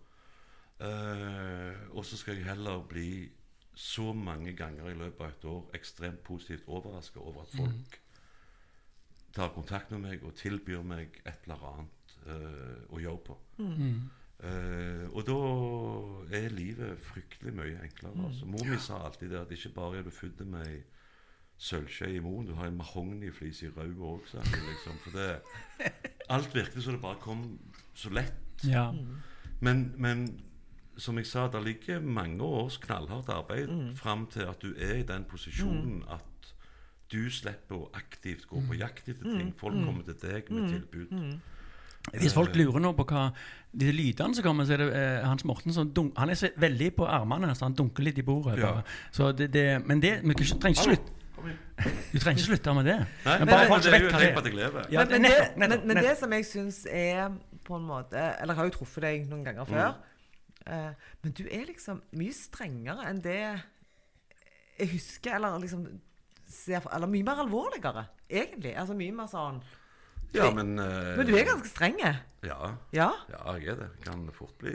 Uh, 0.77 1.97
og 1.97 2.05
så 2.05 2.19
skal 2.21 2.37
jeg 2.37 2.49
heller 2.49 2.83
bli 2.89 3.29
så 3.77 4.13
mange 4.13 4.53
ganger 4.57 4.91
i 4.91 4.97
løpet 4.97 5.21
av 5.21 5.31
et 5.33 5.47
år 5.49 5.71
ekstremt 5.77 6.23
positivt 6.25 6.69
overraska 6.69 7.21
over 7.21 7.45
at 7.45 7.57
folk 7.57 7.99
tar 9.37 9.53
kontakt 9.53 9.91
med 9.93 10.01
meg 10.01 10.25
og 10.25 10.37
tilbyr 10.37 10.85
meg 10.85 11.21
et 11.25 11.45
eller 11.45 11.65
annet 11.73 12.15
uh, 12.27 12.85
å 12.93 13.01
gjøre 13.01 13.25
på. 13.25 13.39
Eh, 14.45 15.07
og 15.16 15.22
da 15.24 15.37
er 16.37 16.53
livet 16.53 16.99
fryktelig 17.01 17.55
mye 17.57 17.78
enklere. 17.82 18.26
Altså. 18.26 18.47
Mor 18.47 18.66
mi 18.68 18.76
sa 18.80 19.01
alltid 19.07 19.32
det 19.32 19.41
at 19.41 19.55
ikke 19.57 19.74
bare 19.76 19.99
er 19.99 20.07
du 20.07 20.12
født 20.12 20.45
med 20.47 20.66
ei 20.66 20.82
sølvskje 21.57 22.11
i 22.12 22.18
munnen, 22.20 22.51
du 22.51 22.55
har 22.59 22.68
en 22.68 22.76
mahogniflis 22.76 23.62
i 23.64 23.70
rauet 23.72 23.97
òg, 23.97 24.26
sa 24.28 24.43
hun. 24.45 24.66
Liksom. 24.68 24.99
For 25.05 25.16
det, 25.16 25.95
alt 26.28 26.53
virket 26.55 26.84
som 26.84 26.99
det 26.99 27.01
bare 27.01 27.20
kom 27.22 27.47
så 27.97 28.12
lett. 28.12 28.61
Ja. 28.64 28.91
Men, 29.61 29.95
men 29.97 30.26
som 31.01 31.16
jeg 31.16 31.26
sa, 31.26 31.47
det 31.53 31.64
ligger 31.64 32.01
mange 32.01 32.45
års 32.45 32.76
knallhardt 32.80 33.32
arbeid 33.32 33.72
fram 33.97 34.26
til 34.32 34.49
at 34.49 34.61
du 34.62 34.74
er 34.76 35.01
i 35.01 35.07
den 35.09 35.24
posisjonen 35.28 36.05
at 36.12 36.53
du 37.12 37.28
slipper 37.30 37.76
å 37.78 37.91
aktivt 37.95 38.49
gå 38.51 38.61
på 38.68 38.76
jakt 38.80 39.09
etter 39.09 39.24
ting. 39.24 39.53
Folk 39.57 39.78
kommer 39.84 40.05
til 40.09 40.18
deg 40.20 40.51
med 40.51 40.72
tilbud. 40.74 41.12
Hvis 42.15 42.35
folk 42.37 42.55
lurer 42.57 42.81
nå 42.83 42.93
på 42.97 43.05
hva 43.11 43.29
de 43.77 43.91
lydene 43.93 44.37
som 44.37 44.45
kommer, 44.47 44.65
så 44.65 44.77
er 44.77 44.83
det 44.83 44.87
eh, 44.95 45.27
Hans 45.27 45.45
Morten 45.45 45.75
som 45.75 45.91
dunk, 45.93 46.15
Han 46.17 46.31
er 46.31 46.39
så 46.39 46.51
veldig 46.57 46.93
på 46.97 47.07
armene, 47.07 47.55
så 47.55 47.67
han 47.67 47.75
dunker 47.77 48.07
litt 48.07 48.19
i 48.19 48.25
bordet. 48.25 48.59
Ja. 48.63 48.81
Så 49.13 49.33
det, 49.37 49.51
det, 49.53 49.67
men 49.87 50.01
det, 50.03 50.21
vi 50.23 50.35
trenger 50.35 50.77
ikke 50.77 50.87
slutte 50.87 51.13
Du 52.13 52.19
trenger 52.19 52.39
ikke 52.39 52.47
slutte 52.47 52.75
med 52.79 52.89
det. 52.89 52.97
Nei, 53.27 53.39
Men 53.43 53.51
bare 53.51 53.67
nei, 53.67 53.69
folk 53.69 53.91
vet 53.93 54.07
hva 54.09 54.43
det 54.43 54.53
er. 54.53 54.57
lever. 54.57 54.91
Ja, 54.95 55.05
men, 55.05 55.23
men, 55.23 55.31
det, 55.31 55.49
men, 55.57 55.71
nettopp, 55.71 55.87
men 55.91 56.03
det 56.07 56.15
som 56.23 56.37
jeg 56.37 56.49
syns 56.49 56.83
er 56.89 57.37
på 57.67 57.77
en 57.77 57.87
måte 57.89 58.17
Eller 58.17 58.55
jeg 58.55 58.61
har 58.61 58.71
jo 58.71 58.77
truffet 58.79 59.05
deg 59.05 59.27
noen 59.31 59.45
ganger 59.45 59.69
før. 59.69 59.97
Eh, 60.67 61.09
men 61.23 61.35
du 61.37 61.45
er 61.47 61.67
liksom 61.69 62.01
mye 62.17 62.35
strengere 62.35 63.11
enn 63.11 63.21
det 63.23 63.41
jeg 64.77 64.91
husker, 64.93 65.37
eller 65.37 65.59
liksom 65.61 65.87
ser 66.47 66.85
Eller 66.95 67.11
mye 67.11 67.27
mer 67.27 67.43
alvorligere, 67.45 68.07
egentlig. 68.31 68.73
Altså 68.79 68.97
mye 68.97 69.15
mer 69.15 69.29
sånn 69.31 69.61
Ja, 70.35 70.51
men 70.51 70.79
uh, 70.79 71.16
Men 71.16 71.27
du 71.27 71.35
er 71.37 71.45
ganske 71.49 71.68
streng. 71.68 71.99
Ja, 72.03 72.14
Ja? 72.93 73.11
ja, 73.31 73.39
jeg 73.57 73.68
er 73.72 73.74
det. 73.81 73.87
Kan 74.05 74.29
fort 74.33 74.53
bli 74.59 74.72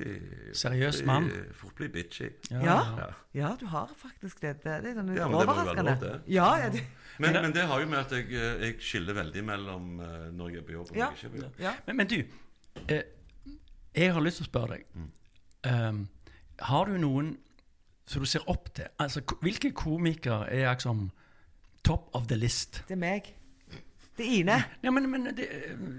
Seriøs 0.54 1.04
mann. 1.06 1.30
Fort 1.56 1.76
bli 1.76 1.88
bitchy. 1.88 2.30
Ja. 2.52 2.60
Ja. 2.98 3.06
Ja, 3.34 3.52
du 3.60 3.66
har 3.72 3.90
faktisk 3.96 4.42
det. 4.42 4.58
Det, 4.64 4.78
det 4.84 4.90
er 4.92 4.98
sånn 5.00 5.14
Ja, 5.16 5.28
men 5.30 5.32
det 5.32 5.32
må 5.32 5.42
jo 5.42 5.48
være 5.48 5.62
overraskende. 5.62 5.92
lov, 5.92 6.00
det. 6.02 6.34
Ja, 6.34 6.50
ja, 6.64 6.70
det, 6.74 6.82
Men, 7.20 7.34
Men 7.42 7.54
det 7.54 7.62
har 7.68 7.80
jo 7.80 7.88
med 7.88 8.00
at 8.00 8.12
jeg, 8.12 8.26
eh, 8.34 8.66
jeg 8.66 8.76
skiller 8.80 9.14
veldig 9.14 9.44
mellom 9.46 10.00
eh, 10.00 10.32
når 10.34 10.50
jeg 10.50 10.58
er 10.58 10.66
på 10.68 10.72
jobb 10.78 10.90
og 10.90 10.96
når 10.96 11.00
Ja. 11.04 11.10
jeg 11.10 11.18
ikke 11.18 11.28
er 11.28 11.32
på 11.38 11.44
jobb. 11.46 11.60
ja. 11.60 11.74
Men, 11.88 11.98
men 11.98 12.08
du, 12.08 12.24
eh, 12.90 13.04
jeg 13.96 14.14
har 14.14 14.22
lyst 14.22 14.38
til 14.42 14.46
å 14.48 14.50
spørre 14.50 14.78
deg. 14.78 14.86
Um, 15.68 16.08
har 16.60 16.86
du 16.86 16.98
noen 16.98 17.38
som 18.08 18.22
du 18.24 18.28
ser 18.28 18.44
opp 18.50 18.74
til? 18.74 18.88
Altså, 19.00 19.22
Hvilke 19.42 19.72
komikere 19.72 20.50
er 20.52 20.72
liksom 20.74 21.12
top 21.84 22.10
of 22.16 22.28
the 22.28 22.36
list? 22.36 22.84
Det 22.88 22.96
er 22.98 23.04
meg. 23.04 23.36
Det 24.22 24.28
er 24.30 24.40
Ine. 24.42 24.58
Ja, 24.86 24.92
men, 24.94 25.10
men 25.10 25.30
det, 25.36 25.48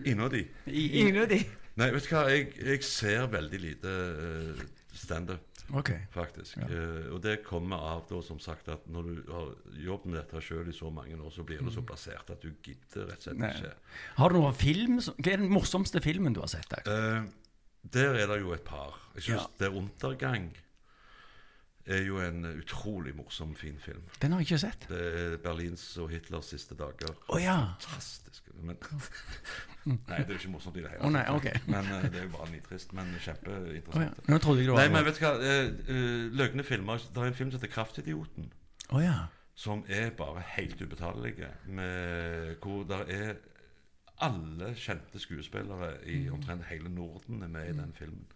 Ine 0.06 0.28
og 0.28 0.30
de. 0.34 0.44
i, 0.70 0.84
Ine 1.02 1.24
og 1.24 1.30
de. 1.32 1.40
Nei, 1.80 1.88
vet 1.94 2.04
du 2.04 2.12
hva, 2.14 2.26
jeg, 2.30 2.50
jeg 2.60 2.82
ser 2.84 3.26
veldig 3.32 3.58
lite 3.62 3.92
uh, 4.18 4.60
standup, 4.94 5.48
Ok. 5.72 5.88
faktisk. 6.12 6.58
Eh, 6.66 7.06
og 7.14 7.22
det 7.24 7.38
kommer 7.46 7.80
av 7.94 8.02
da, 8.10 8.18
som 8.26 8.36
sagt, 8.42 8.68
at 8.68 8.84
når 8.92 9.06
du 9.08 9.20
har 9.32 9.52
jobbet 9.86 10.10
med 10.12 10.18
dette 10.20 10.42
sjøl 10.44 10.68
i 10.68 10.74
så 10.76 10.90
mange 10.92 11.16
år, 11.16 11.30
så 11.32 11.46
blir 11.48 11.62
du 11.64 11.70
så 11.72 11.80
plassert 11.88 12.28
at 12.34 12.42
du 12.44 12.50
gidder 12.62 13.08
rett 13.08 13.22
og 13.22 13.24
slett 13.24 13.40
Nei. 13.40 13.52
ikke. 13.56 13.72
Har 14.18 14.34
du 14.34 14.36
noen 14.42 14.58
film 14.58 15.00
som, 15.00 15.16
Hva 15.16 15.32
er 15.32 15.40
den 15.40 15.54
morsomste 15.54 16.02
filmen 16.04 16.36
du 16.36 16.42
har 16.44 16.52
sett? 16.52 16.76
Eh, 16.84 17.22
der 17.96 18.20
er 18.20 18.28
det 18.34 18.40
jo 18.42 18.52
et 18.52 18.66
par. 18.68 18.98
Jeg 19.16 19.30
synes 19.30 19.48
Ja. 19.48 19.48
Det 19.64 19.72
'Untergang' 19.72 20.50
er 21.86 22.04
jo 22.06 22.20
en 22.22 22.44
utrolig 22.44 23.14
morsom, 23.16 23.56
fin 23.56 23.78
film. 23.78 24.02
Den 24.22 24.32
har 24.32 24.42
jeg 24.42 24.50
ikke 24.50 24.58
sett. 24.58 24.86
Det 24.88 25.02
er 25.02 25.36
Berlins 25.42 25.84
og 25.98 26.10
Hitlers 26.12 26.52
siste 26.52 26.76
dager. 26.78 27.14
Oh, 27.28 27.42
ja. 27.42 27.56
Fantastisk. 27.80 28.50
Men, 28.62 28.78
nei, 29.84 29.96
det 30.06 30.18
er 30.18 30.34
jo 30.36 30.40
ikke 30.40 30.52
morsomt 30.52 30.76
i 30.76 30.84
det 30.84 30.92
hele 30.92 31.06
oh, 31.08 31.10
nei, 31.10 31.24
okay. 31.32 31.58
Men 31.66 31.88
eh, 31.96 32.08
det 32.12 32.20
er 32.20 32.26
jo 32.28 32.32
bare 32.36 32.50
nitrist. 32.52 32.92
Men 32.94 33.10
ja. 33.16 33.22
kjempeinteressant. 33.26 34.28
Nå 34.30 34.40
trodde 34.44 34.62
jeg 34.62 34.70
det 34.70 34.76
Nei, 34.78 34.88
men 34.94 35.06
vet 35.08 35.18
du 35.18 35.24
hva? 35.24 35.32
Uh, 35.38 36.26
løgne 36.42 36.66
filmer 36.66 37.06
Det 37.06 37.22
er 37.22 37.30
en 37.32 37.38
film 37.38 37.50
som 37.50 37.60
heter 37.60 37.72
'Kraftidioten'. 37.74 38.52
Oh, 38.90 39.00
ja. 39.02 39.16
Som 39.54 39.84
er 39.88 40.10
bare 40.16 40.42
helt 40.56 40.82
ubetalelige. 40.82 41.48
Hvor 42.62 42.84
det 42.88 43.00
er 43.08 43.34
alle 44.22 44.74
kjente 44.78 45.18
skuespillere 45.18 45.96
i 46.06 46.28
omtrent 46.30 46.64
hele 46.70 46.88
Norden 46.88 47.42
er 47.42 47.48
med 47.48 47.68
i 47.68 47.76
den 47.78 47.92
filmen. 47.94 48.26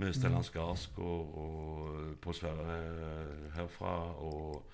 Med 0.00 0.14
Stellan 0.16 0.44
Skarsgård 0.46 1.34
og 1.44 2.16
Pål 2.24 2.34
Sverre 2.38 2.80
herfra, 3.56 3.94
og 4.24 4.64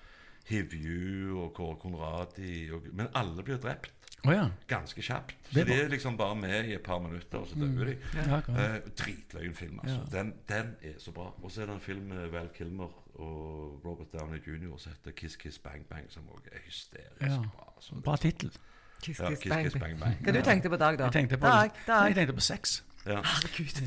Hivju 0.47 1.37
og 1.43 1.53
Kåre 1.57 1.75
Konradi. 1.81 2.69
Og, 2.71 2.87
men 2.95 3.07
alle 3.15 3.43
blir 3.43 3.59
drept 3.63 3.93
Oh, 4.25 4.31
ja. 4.33 4.47
ganske 4.67 5.01
kjapt. 5.05 5.35
Så 5.53 5.61
de 5.63 5.75
er 5.77 5.87
liksom 5.93 6.15
bare 6.17 6.35
med 6.35 6.65
i 6.67 6.73
et 6.73 6.81
par 6.83 6.97
minutter, 6.99 7.37
og 7.37 7.47
så 7.47 7.55
dør 7.55 7.85
de. 7.85 7.93
ja. 8.17 8.39
Eh, 8.49 8.87
dritløyen 8.97 9.53
film, 9.55 9.77
altså. 9.83 9.99
Den, 10.11 10.33
den 10.49 10.71
er 10.81 10.95
så 10.99 11.11
bra. 11.15 11.27
Og 11.43 11.51
så 11.53 11.61
er 11.61 11.65
det 11.69 11.75
en 11.75 11.83
film 11.85 12.01
med 12.09 12.27
Val 12.33 12.49
Kilmer 12.57 12.89
og 13.21 13.81
Robert 13.85 14.09
Downey 14.13 14.41
jr. 14.47 14.73
som 14.77 14.91
heter 14.91 15.11
Kiss 15.15 15.35
Kiss 15.35 15.59
Bang 15.59 15.85
Bang, 15.89 16.09
som 16.11 16.23
også 16.33 16.49
er 16.51 16.59
hysterisk 16.65 17.21
Ja. 17.21 17.37
bra. 17.37 17.73
Altså. 17.77 17.95
Bra 18.03 18.15
tittel. 18.15 18.51
Kiss, 19.03 19.21
kiss, 19.27 19.39
Kiss 19.39 19.49
bang, 19.53 19.63
Kiss 19.69 19.77
bang. 19.79 19.99
Bang. 19.99 20.15
Hva 20.25 20.31
du 20.33 20.41
tenkte 20.41 20.69
på 20.69 20.75
Dag, 20.81 20.97
da? 20.99 21.03
Jeg 21.03 21.13
tenkte 21.13 21.37
på, 21.37 21.47
Dag, 21.47 21.71
jeg 21.87 22.15
tenkte 22.15 22.33
på 22.33 22.39
sex. 22.41 22.83
Ja. 23.07 23.21
Herregud. 23.23 23.77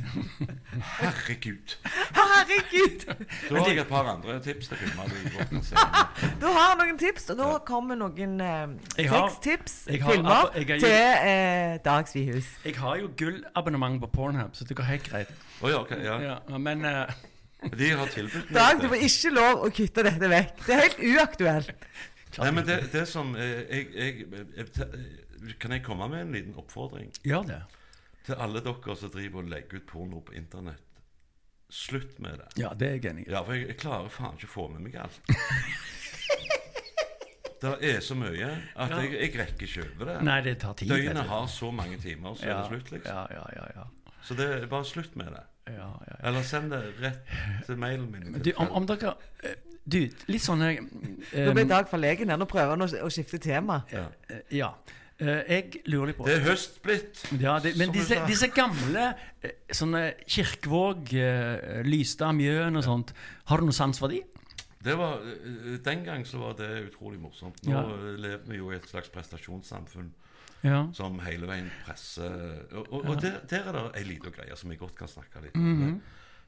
Herregud. 1.01 1.73
Herregud! 2.17 3.03
Da 3.51 3.57
har 3.59 3.67
jeg 3.69 3.79
et 3.83 3.89
par 3.91 4.07
andre 4.09 4.37
tips 4.45 4.69
til 4.71 4.79
filmer 4.81 5.11
du 6.41 6.47
har 6.47 6.77
noen 6.81 6.97
tips, 7.01 7.27
og 7.35 7.37
nå 7.41 7.49
kommer 7.69 7.99
noen 8.01 8.39
eh, 8.41 8.73
sextips, 8.97 9.75
har- 9.91 10.15
filmer, 10.15 10.55
til 10.81 10.95
eh, 10.95 11.75
Dag 11.85 12.09
Svihus. 12.09 12.49
Jeg 12.65 12.79
har 12.81 12.97
jo 13.03 13.11
gullabonnement 13.21 14.01
på 14.01 14.09
Pornhub, 14.15 14.55
så 14.57 14.65
det 14.65 14.77
går 14.79 14.89
helt 14.89 15.11
greit. 15.11 15.35
Oh, 15.61 15.69
ja, 15.71 15.81
okay, 15.83 16.01
Ja. 16.05 16.17
Ja, 16.49 16.59
men 16.59 16.85
eh, 16.89 17.13
De 17.77 17.91
har 17.93 18.09
tilbudt 18.15 18.49
Dag, 18.57 18.81
du 18.81 18.89
får 18.89 19.03
ikke 19.05 19.35
lov 19.37 19.67
å 19.67 19.71
kutte 19.77 20.07
dette 20.07 20.31
vekk. 20.33 20.63
Det 20.65 20.75
er 20.79 20.81
helt 20.87 21.03
uaktuelt. 21.13 21.75
Nei, 22.39 22.51
men 22.57 22.65
det, 22.65 22.79
det 22.95 23.05
som 23.11 23.35
eh, 23.37 23.67
jeg, 23.69 23.91
jeg, 23.93 24.47
jeg, 24.57 25.55
Kan 25.61 25.73
jeg 25.77 25.83
komme 25.85 26.07
med 26.09 26.23
en 26.25 26.33
liten 26.37 26.55
oppfordring 26.57 27.11
Gjør 27.27 27.43
det. 27.51 27.61
Til 28.27 28.35
alle 28.37 28.61
dere 28.65 28.97
som 28.97 29.11
driver 29.15 29.43
og 29.45 29.51
legger 29.53 29.81
ut 29.81 29.87
porno 29.89 30.21
på 30.27 30.35
internett? 30.39 30.87
Slutt 31.71 32.17
med 32.19 32.41
det. 32.41 32.49
Ja, 32.59 32.73
det 32.75 32.87
er 32.89 32.97
jeg 32.99 33.05
enig 33.13 33.29
i. 33.29 33.31
Ja, 33.31 33.45
for 33.47 33.55
jeg, 33.55 33.69
jeg 33.71 33.79
klarer 33.79 34.09
faen 34.11 34.35
ikke 34.35 34.49
å 34.49 34.55
få 34.57 34.65
med 34.73 34.81
meg 34.89 34.97
alt. 34.99 35.21
Det 37.61 37.75
er 37.85 37.99
så 38.01 38.15
mye 38.17 38.47
at 38.81 38.93
jeg, 38.95 39.11
jeg 39.21 39.35
rekker 39.37 39.67
ikke 39.67 39.83
over 39.85 40.09
det. 40.09 40.15
Nei, 40.25 40.39
det 40.47 40.55
tar 40.63 40.73
tid. 40.81 40.89
Døgnet 40.89 41.27
har 41.29 41.47
så 41.53 41.69
mange 41.77 41.99
timer, 42.01 42.33
så 42.41 42.47
er 42.49 42.55
det 42.57 42.71
slutt, 42.71 42.93
liksom. 42.95 43.19
Ja, 43.19 43.25
ja, 43.37 43.43
ja, 43.59 43.67
ja. 43.77 44.15
Så 44.25 44.37
det 44.39 44.47
er 44.55 44.65
bare 44.71 44.87
slutt 44.89 45.17
med 45.21 45.29
det. 45.35 45.43
ja, 45.69 45.75
ja, 45.77 45.91
ja. 46.09 46.17
Eller 46.31 46.47
send 46.49 46.73
det 46.73 46.81
rett 47.03 47.35
til 47.67 47.77
mailen 47.77 48.07
min. 48.15 48.39
Du, 48.41 48.49
om, 48.57 48.71
om 48.81 48.87
dere 48.89 49.13
eh, 49.45 49.59
Du, 49.85 49.99
litt 50.33 50.43
sånn 50.45 50.61
um, 50.65 50.89
Nå 51.37 51.53
ble 51.57 51.67
Dag 51.69 51.89
forlegen 51.93 52.33
her. 52.33 52.41
Nå 52.41 52.49
prøver 52.49 52.73
han 52.79 52.87
å, 52.87 52.89
å 53.05 53.13
skifte 53.13 53.39
tema. 53.45 53.83
ja. 53.93 54.07
eh, 54.33 54.41
Ja. 54.63 54.73
Eh, 55.21 55.43
jeg 55.53 55.83
lurer 55.93 56.07
litt 56.11 56.17
på 56.17 56.25
Det 56.25 56.37
er 56.39 56.47
høst 56.49 56.79
blitt. 56.83 57.19
ja, 57.41 57.59
det, 57.61 57.75
Men 57.77 57.93
disse, 57.93 58.17
disse 58.27 58.49
gamle 58.57 59.11
eh, 59.45 59.51
sånne 59.77 60.15
Kirkevåg, 60.27 61.13
eh, 61.15 61.83
Lystad, 61.85 62.33
Mjøen 62.39 62.77
og 62.81 62.85
sånt, 62.87 63.13
har 63.51 63.61
du 63.61 63.67
noe 63.69 63.77
sans 63.77 63.99
for 64.01 64.09
de? 64.09 64.23
Det 64.81 64.95
var, 64.97 65.21
den 65.85 66.05
gang 66.07 66.25
så 66.25 66.39
var 66.41 66.55
det 66.57 66.71
utrolig 66.89 67.19
morsomt. 67.21 67.59
Nå 67.69 67.73
Ja. 67.75 67.83
lever 68.17 68.47
vi 68.49 68.57
jo 68.63 68.71
i 68.73 68.77
et 68.77 68.89
slags 68.89 69.11
prestasjonssamfunn 69.13 70.11
Ja. 70.65 70.87
som 70.93 71.19
hele 71.21 71.47
veien 71.47 71.71
presser 71.87 72.67
Og, 72.73 72.87
og, 72.93 73.05
og 73.09 73.21
der, 73.21 73.41
der 73.49 73.69
er 73.69 73.73
det 73.73 73.85
ei 74.01 74.05
lita 74.05 74.31
greie 74.31 74.57
som 74.57 74.71
jeg 74.71 74.79
godt 74.81 74.95
kan 74.97 75.09
snakke 75.09 75.43
litt 75.43 75.55
om. 75.55 75.69
Mhm. 75.75 76.01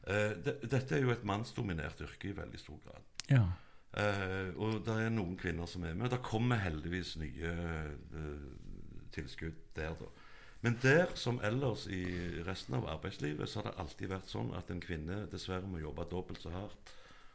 Eh, 0.06 0.32
det, 0.44 0.56
dette 0.70 0.96
er 0.96 1.02
jo 1.02 1.10
et 1.12 1.24
mannsdominert 1.24 2.00
yrke 2.00 2.30
i 2.30 2.32
veldig 2.32 2.58
stor 2.58 2.78
grad. 2.86 3.02
ja. 3.30 3.44
Eh, 3.92 4.50
og 4.56 4.80
det 4.86 4.94
er 5.04 5.12
noen 5.12 5.36
kvinner 5.40 5.68
som 5.68 5.84
er 5.84 5.96
med. 5.98 6.10
Det 6.12 6.22
kommer 6.24 6.62
heldigvis 6.62 7.16
nye 7.20 7.52
eh, 7.52 8.50
tilskudd 9.12 9.58
der, 9.76 9.94
da. 10.00 10.10
Men 10.62 10.76
der 10.82 11.10
som 11.18 11.40
ellers 11.42 11.88
i 11.90 12.04
resten 12.46 12.76
av 12.78 12.86
arbeidslivet, 12.92 13.50
så 13.50 13.60
har 13.60 13.70
det 13.70 13.78
alltid 13.82 14.12
vært 14.12 14.30
sånn 14.30 14.52
at 14.54 14.70
en 14.70 14.82
kvinne 14.82 15.24
dessverre 15.32 15.66
må 15.66 15.80
jobbe 15.82 16.06
dobbelt 16.10 16.44
så 16.44 16.52
hardt 16.54 16.92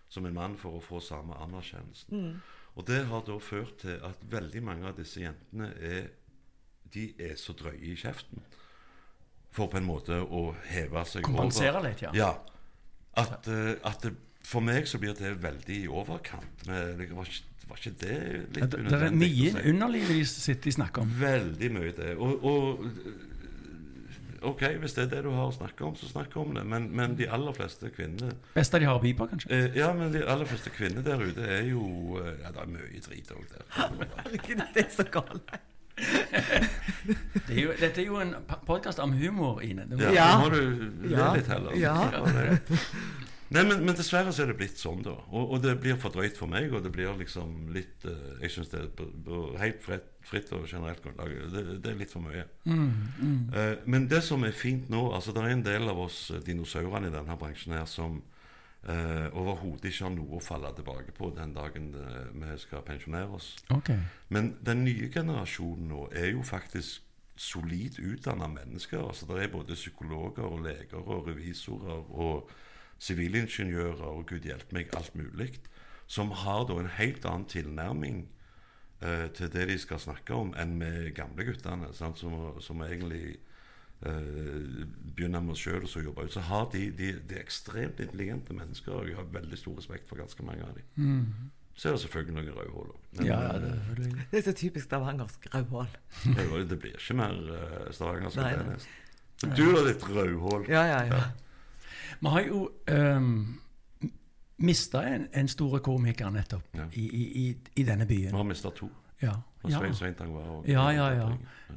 som 0.08 0.26
en 0.26 0.38
mann 0.38 0.56
for 0.56 0.78
å 0.78 0.84
få 0.84 1.02
samme 1.04 1.36
anerkjennelsen. 1.44 2.38
Og 2.80 2.86
det 2.88 3.02
har 3.10 3.26
da 3.28 3.36
ført 3.44 3.82
til 3.84 4.00
at 4.08 4.22
veldig 4.32 4.62
mange 4.64 4.88
av 4.88 4.96
disse 4.96 5.20
jentene 5.20 5.74
er 5.84 6.08
de 6.94 7.10
er 7.20 7.36
så 7.36 7.52
drøye 7.58 7.92
i 7.92 7.98
kjeften 8.00 8.44
for 9.52 9.68
på 9.72 9.80
en 9.80 9.88
måte 9.88 10.22
å 10.22 10.52
heve 10.70 11.04
seg 11.10 11.26
Kompensere 11.28 11.74
over. 11.76 11.90
litt, 11.90 12.04
ja. 12.06 12.14
Ja. 12.16 12.32
At, 13.18 13.48
uh, 13.50 13.74
at 13.90 14.06
det, 14.06 14.14
for 14.48 14.64
meg 14.64 14.88
så 14.88 15.00
blir 15.02 15.14
det 15.20 15.34
veldig 15.44 15.78
i 15.84 15.88
overkant. 15.92 16.68
Men 16.70 16.94
det 17.00 17.10
var, 17.12 17.28
ikke, 17.28 17.64
var 17.68 17.82
ikke 17.82 17.96
det 18.04 18.18
litt 18.56 18.72
Det, 18.72 18.84
det 18.88 19.00
er 19.10 19.16
mye 19.18 19.64
underliv 19.74 20.08
de 20.14 20.22
sitter 20.30 20.70
de 20.70 20.76
snakker 20.78 21.04
om. 21.04 21.12
Veldig 21.20 21.72
mye 21.76 21.92
det. 21.98 22.14
Og, 22.16 22.46
og 22.48 22.86
OK, 24.48 24.62
hvis 24.80 24.94
det 24.94 25.04
er 25.08 25.10
det 25.16 25.22
du 25.26 25.32
har 25.34 25.48
å 25.50 25.54
snakke 25.56 25.82
om, 25.84 25.96
så 25.98 26.08
snakk 26.12 26.36
om 26.38 26.52
det. 26.56 26.62
Men, 26.70 26.86
men 26.96 27.16
de 27.18 27.26
aller 27.34 27.56
fleste 27.58 27.90
kvinner 27.92 28.36
Beste 28.54 28.80
de 28.80 28.86
har 28.88 29.00
å 29.00 29.02
by 29.04 29.12
på, 29.18 29.26
kanskje? 29.32 29.50
eh, 29.52 29.72
Ja, 29.80 29.90
men 29.98 30.14
de 30.14 30.22
aller 30.30 30.46
fleste 30.48 30.70
kvinner 30.76 31.02
der 31.04 31.24
ute 31.26 31.42
er 31.58 31.64
jo 31.68 31.82
eh, 32.22 32.36
Ja, 32.44 32.52
det 32.54 32.62
er 32.64 32.70
mye 32.76 33.02
drit 33.08 33.32
òg 33.34 33.48
der. 33.52 33.66
Herregud, 34.22 34.62
det 34.78 34.84
er 34.86 34.92
så 34.94 35.08
galt. 35.12 35.56
Det 35.98 37.56
er 37.56 37.62
jo, 37.64 37.72
dette 37.82 38.04
er 38.04 38.06
jo 38.06 38.20
en 38.22 38.36
podkast 38.70 39.02
om 39.02 39.16
humor, 39.18 39.64
Ine. 39.66 39.88
Ja, 39.98 40.12
Ja. 40.14 40.28
Nå 40.38 40.46
må 40.46 40.52
du 40.54 40.62
le 41.10 41.32
litt 41.40 41.50
heller. 41.52 41.74
Ja. 41.82 41.98
Nei, 43.56 43.64
men, 43.64 43.84
men 43.88 43.96
dessverre 43.96 44.34
så 44.36 44.44
er 44.44 44.52
det 44.52 44.58
blitt 44.60 44.80
sånn, 44.80 45.04
da. 45.06 45.14
Og, 45.32 45.54
og 45.56 45.62
det 45.64 45.78
blir 45.80 45.96
for 46.00 46.12
drøyt 46.12 46.36
for 46.40 46.52
meg. 46.52 46.68
Og 46.74 46.84
det 46.84 46.92
blir 46.94 47.14
liksom 47.20 47.70
litt 47.76 48.04
uh, 48.08 48.36
Jeg 48.44 48.54
syns 48.54 48.72
det 48.74 48.82
er 48.82 48.90
på, 48.98 49.08
på 49.28 49.42
helt 49.62 49.80
fritt, 49.84 50.10
fritt 50.28 50.52
og 50.56 50.68
generelt 50.68 51.04
grunnlag. 51.04 51.36
Det, 51.54 51.64
det 51.84 51.94
er 51.94 52.02
litt 52.02 52.12
for 52.12 52.26
mye. 52.26 52.44
mm, 52.68 52.90
mm. 53.22 53.38
Uh, 53.54 53.76
men 53.88 54.10
det 54.12 54.22
som 54.28 54.44
er 54.44 54.56
fint 54.56 54.90
nå 54.92 55.08
altså 55.16 55.36
Det 55.36 55.44
er 55.44 55.56
en 55.56 55.64
del 55.64 55.88
av 55.88 56.00
oss 56.08 56.28
eh, 56.34 56.44
dinosaurene 56.44 57.08
i 57.08 57.14
denne 57.14 57.38
bransjen 57.40 57.78
her 57.78 57.88
som 57.88 58.20
uh, 58.20 59.28
overhodet 59.32 59.94
ikke 59.94 60.10
har 60.10 60.16
noe 60.18 60.38
å 60.38 60.44
falle 60.44 60.74
tilbake 60.76 61.16
på 61.16 61.32
den 61.38 61.56
dagen 61.56 61.92
vi 62.36 62.60
skal 62.60 62.84
pensjonere 62.88 63.40
oss. 63.40 63.54
Okay. 63.72 64.00
Men 64.34 64.58
den 64.66 64.84
nye 64.88 65.08
generasjonen 65.14 65.88
nå 65.94 66.08
er 66.12 66.34
jo 66.34 66.44
faktisk 66.44 67.04
solid 67.38 68.00
utdanna 68.02 68.48
mennesker. 68.50 69.00
altså 69.08 69.28
Det 69.30 69.44
er 69.44 69.52
både 69.54 69.78
psykologer 69.78 70.44
og 70.44 70.64
leger 70.66 71.00
og 71.00 71.28
revisorer 71.30 72.12
og 72.12 72.50
sivilingeniører 73.00 74.06
og 74.08 74.26
gud 74.30 74.48
hjelpe 74.48 74.76
meg, 74.76 74.94
alt 74.98 75.16
mulig, 75.16 75.52
som 76.08 76.32
har 76.44 76.66
da 76.68 76.80
en 76.80 76.94
helt 76.98 77.26
annen 77.28 77.48
tilnærming 77.52 78.24
eh, 79.02 79.28
til 79.36 79.52
det 79.54 79.68
de 79.70 79.78
skal 79.82 80.02
snakke 80.02 80.34
om, 80.34 80.54
enn 80.58 80.78
med 80.80 81.12
gamle 81.18 81.46
guttene, 81.48 81.92
sant, 81.98 82.20
som, 82.22 82.56
som 82.64 82.82
egentlig 82.86 83.38
eh, 84.06 84.88
begynner 85.14 85.44
med 85.44 85.56
oss 85.58 85.66
sjøl 85.66 85.84
og 85.84 85.92
så 85.92 86.04
jobber 86.06 86.28
ut. 86.28 86.34
Så 86.34 86.46
har 86.48 86.70
de, 86.74 86.88
de, 86.96 87.14
de 87.20 87.38
er 87.38 87.44
ekstremt 87.44 88.02
intelligente 88.04 88.56
mennesker, 88.56 88.96
og 88.96 89.12
jeg 89.12 89.20
har 89.20 89.30
veldig 89.36 89.60
stor 89.60 89.78
respekt 89.82 90.10
for 90.10 90.24
ganske 90.24 90.48
mange 90.48 90.66
av 90.66 90.76
dem. 90.80 90.92
Mm. 90.96 91.52
Så 91.78 91.90
er 91.90 91.94
det 91.94 92.02
selvfølgelig 92.02 92.34
noen 92.34 92.56
rødhål. 92.58 92.88
òg. 92.94 93.26
Ja, 93.26 93.42
eh, 93.54 93.60
det 93.62 93.74
er 94.08 94.24
Det 94.32 94.38
er 94.40 94.46
så 94.48 94.54
typisk 94.54 94.86
stavangersk 94.86 95.48
rødhål. 95.54 95.92
det, 96.70 96.80
blir 96.80 96.96
ikke 96.96 97.18
mer 97.20 97.36
uh, 97.52 97.92
stavangersk 97.94 98.38
enn 98.42 98.72
det. 98.72 98.80
Du 99.58 99.68
har 99.76 99.84
ditt 99.86 100.08
rødhål. 100.10 100.66
Ja, 100.70 100.82
ja, 100.90 101.04
ja. 101.06 101.22
Vi 102.22 102.28
har 102.34 102.42
jo 102.48 102.60
um, 102.92 103.60
mista 104.58 105.04
en, 105.08 105.28
en 105.34 105.48
stor 105.48 105.80
komiker 105.80 106.30
nettopp 106.34 106.64
Ja. 106.76 106.86
i, 106.94 107.06
i, 107.10 107.24
i, 107.42 107.56
i 107.76 107.84
denne 107.84 108.06
Vi 108.08 108.16
byen. 108.18 108.34
har 108.36 108.44
mista 108.44 108.70
to. 108.72 108.90
Ja. 109.22 109.34
Ja. 109.68 109.80
Svein 109.80 109.94
Sveintang 109.98 110.34
var 110.34 110.42
òg 110.60 110.68
Ja, 110.70 110.90
ja, 110.94 111.08
ja. 111.14 111.28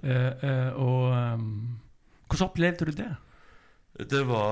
Uh, 0.04 0.32
uh, 0.44 0.80
og 0.80 1.34
um, 1.34 1.78
hvordan 2.28 2.48
opplevde 2.48 2.84
du 2.86 2.90
det? 2.92 3.16
Det 4.10 4.20
var 4.28 4.44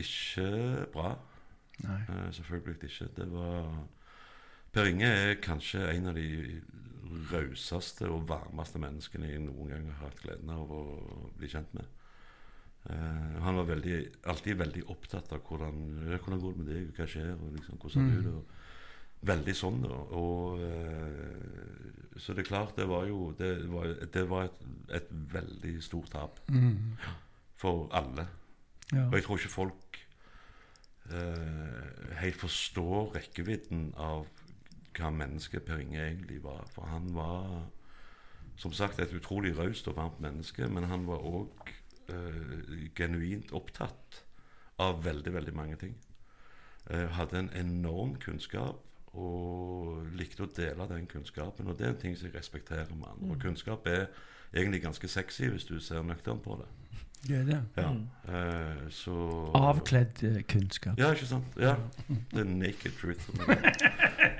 ikke 0.00 0.46
bra. 0.92 1.14
Nei. 1.84 2.00
Uh, 2.08 2.30
selvfølgelig 2.32 2.84
ikke. 2.90 3.08
Det 3.16 3.28
var 3.32 3.74
Per 4.74 4.84
Inge 4.90 5.06
er 5.06 5.34
kanskje 5.42 5.84
en 5.94 6.06
av 6.10 6.14
de 6.18 6.60
rauseste 7.30 8.08
og 8.10 8.24
varmeste 8.28 8.78
menneskene 8.82 9.28
jeg 9.30 9.40
noen 9.44 9.68
gang 9.70 9.84
har 9.92 10.00
hatt 10.08 10.22
gleden 10.24 10.50
av 10.50 10.70
å 10.74 10.80
bli 11.38 11.48
kjent 11.52 11.70
med. 11.76 11.84
Eh, 12.90 13.36
han 13.44 13.56
var 13.56 13.64
veldig, 13.70 13.98
alltid 14.28 14.58
veldig 14.60 14.82
opptatt 14.92 15.32
av 15.32 15.40
hvordan, 15.46 15.78
ja, 16.10 16.18
hvordan 16.20 16.40
går 16.42 16.52
det 16.52 16.60
med 16.60 16.68
deg, 16.74 16.90
hva 16.98 17.06
skjer, 17.08 17.30
og 17.38 17.54
liksom, 17.56 17.78
hvordan 17.80 18.10
er 18.10 18.20
du 18.20 18.28
det? 18.28 18.34
og 18.42 18.60
Veldig 19.24 19.54
sånn, 19.56 19.78
da. 19.80 19.98
Og, 20.20 20.58
uh, 20.60 22.18
så 22.20 22.34
det 22.36 22.42
er 22.42 22.48
klart, 22.50 22.74
det 22.76 22.84
var 22.90 23.06
jo 23.08 23.30
Det 23.38 23.54
var, 23.72 23.86
det 24.12 24.24
var 24.28 24.50
et, 24.50 24.58
et 24.98 25.06
veldig 25.32 25.72
stort 25.82 26.10
tap 26.12 26.42
Mm. 26.52 26.98
for 27.56 27.88
alle. 27.96 28.26
Ja. 28.92 29.06
Og 29.06 29.14
jeg 29.16 29.24
tror 29.24 29.38
ikke 29.40 29.48
folk 29.54 29.98
uh, 31.08 32.18
helt 32.20 32.36
forstår 32.36 33.14
rekkevidden 33.16 33.94
av 33.96 34.26
hva 34.98 35.08
mennesket 35.10 35.64
Per 35.64 35.80
Inge 35.80 36.04
egentlig 36.04 36.42
var. 36.44 36.68
For 36.74 36.84
han 36.92 37.08
var 37.14 37.64
som 38.60 38.72
sagt 38.76 39.00
et 39.00 39.16
utrolig 39.16 39.54
raust 39.56 39.88
og 39.88 39.96
varmt 39.96 40.20
menneske, 40.20 40.68
men 40.68 40.84
han 40.92 41.06
var 41.08 41.24
òg 41.24 41.72
eh, 42.12 42.88
genuint 42.96 43.52
opptatt 43.52 44.24
av 44.82 45.04
veldig, 45.04 45.32
veldig 45.34 45.54
mange 45.54 45.76
ting. 45.80 45.94
Uh, 46.84 47.06
hadde 47.16 47.38
en 47.38 47.52
enorm 47.56 48.18
kunnskap 48.20 48.82
og 49.16 50.04
likte 50.18 50.44
å 50.44 50.50
dele 50.52 50.84
den 50.90 51.06
kunnskapen. 51.08 51.68
Og 51.70 51.78
det 51.78 51.86
er 51.86 51.94
en 51.94 52.00
ting 52.02 52.16
som 52.18 52.28
jeg 52.28 52.36
respekterer 52.36 52.90
med 52.92 53.08
han. 53.08 53.30
Og 53.30 53.40
kunnskap 53.40 53.86
er 53.88 54.08
egentlig 54.52 54.82
ganske 54.84 55.08
sexy 55.08 55.48
hvis 55.48 55.68
du 55.68 55.78
ser 55.80 56.04
nøkternt 56.04 56.44
på 56.44 56.58
det. 56.60 56.68
Det 57.24 57.38
er 57.38 57.46
det. 57.48 57.60
Ja. 57.76 57.88
Eh, 58.28 58.82
så 58.92 59.14
Avkledd 59.56 60.20
kunnskap. 60.50 60.98
Ja, 61.00 61.14
ikke 61.14 61.30
sant? 61.30 61.56
Ja. 61.56 61.78
The 62.34 62.44
naked 62.44 62.98
truth. 63.00 63.30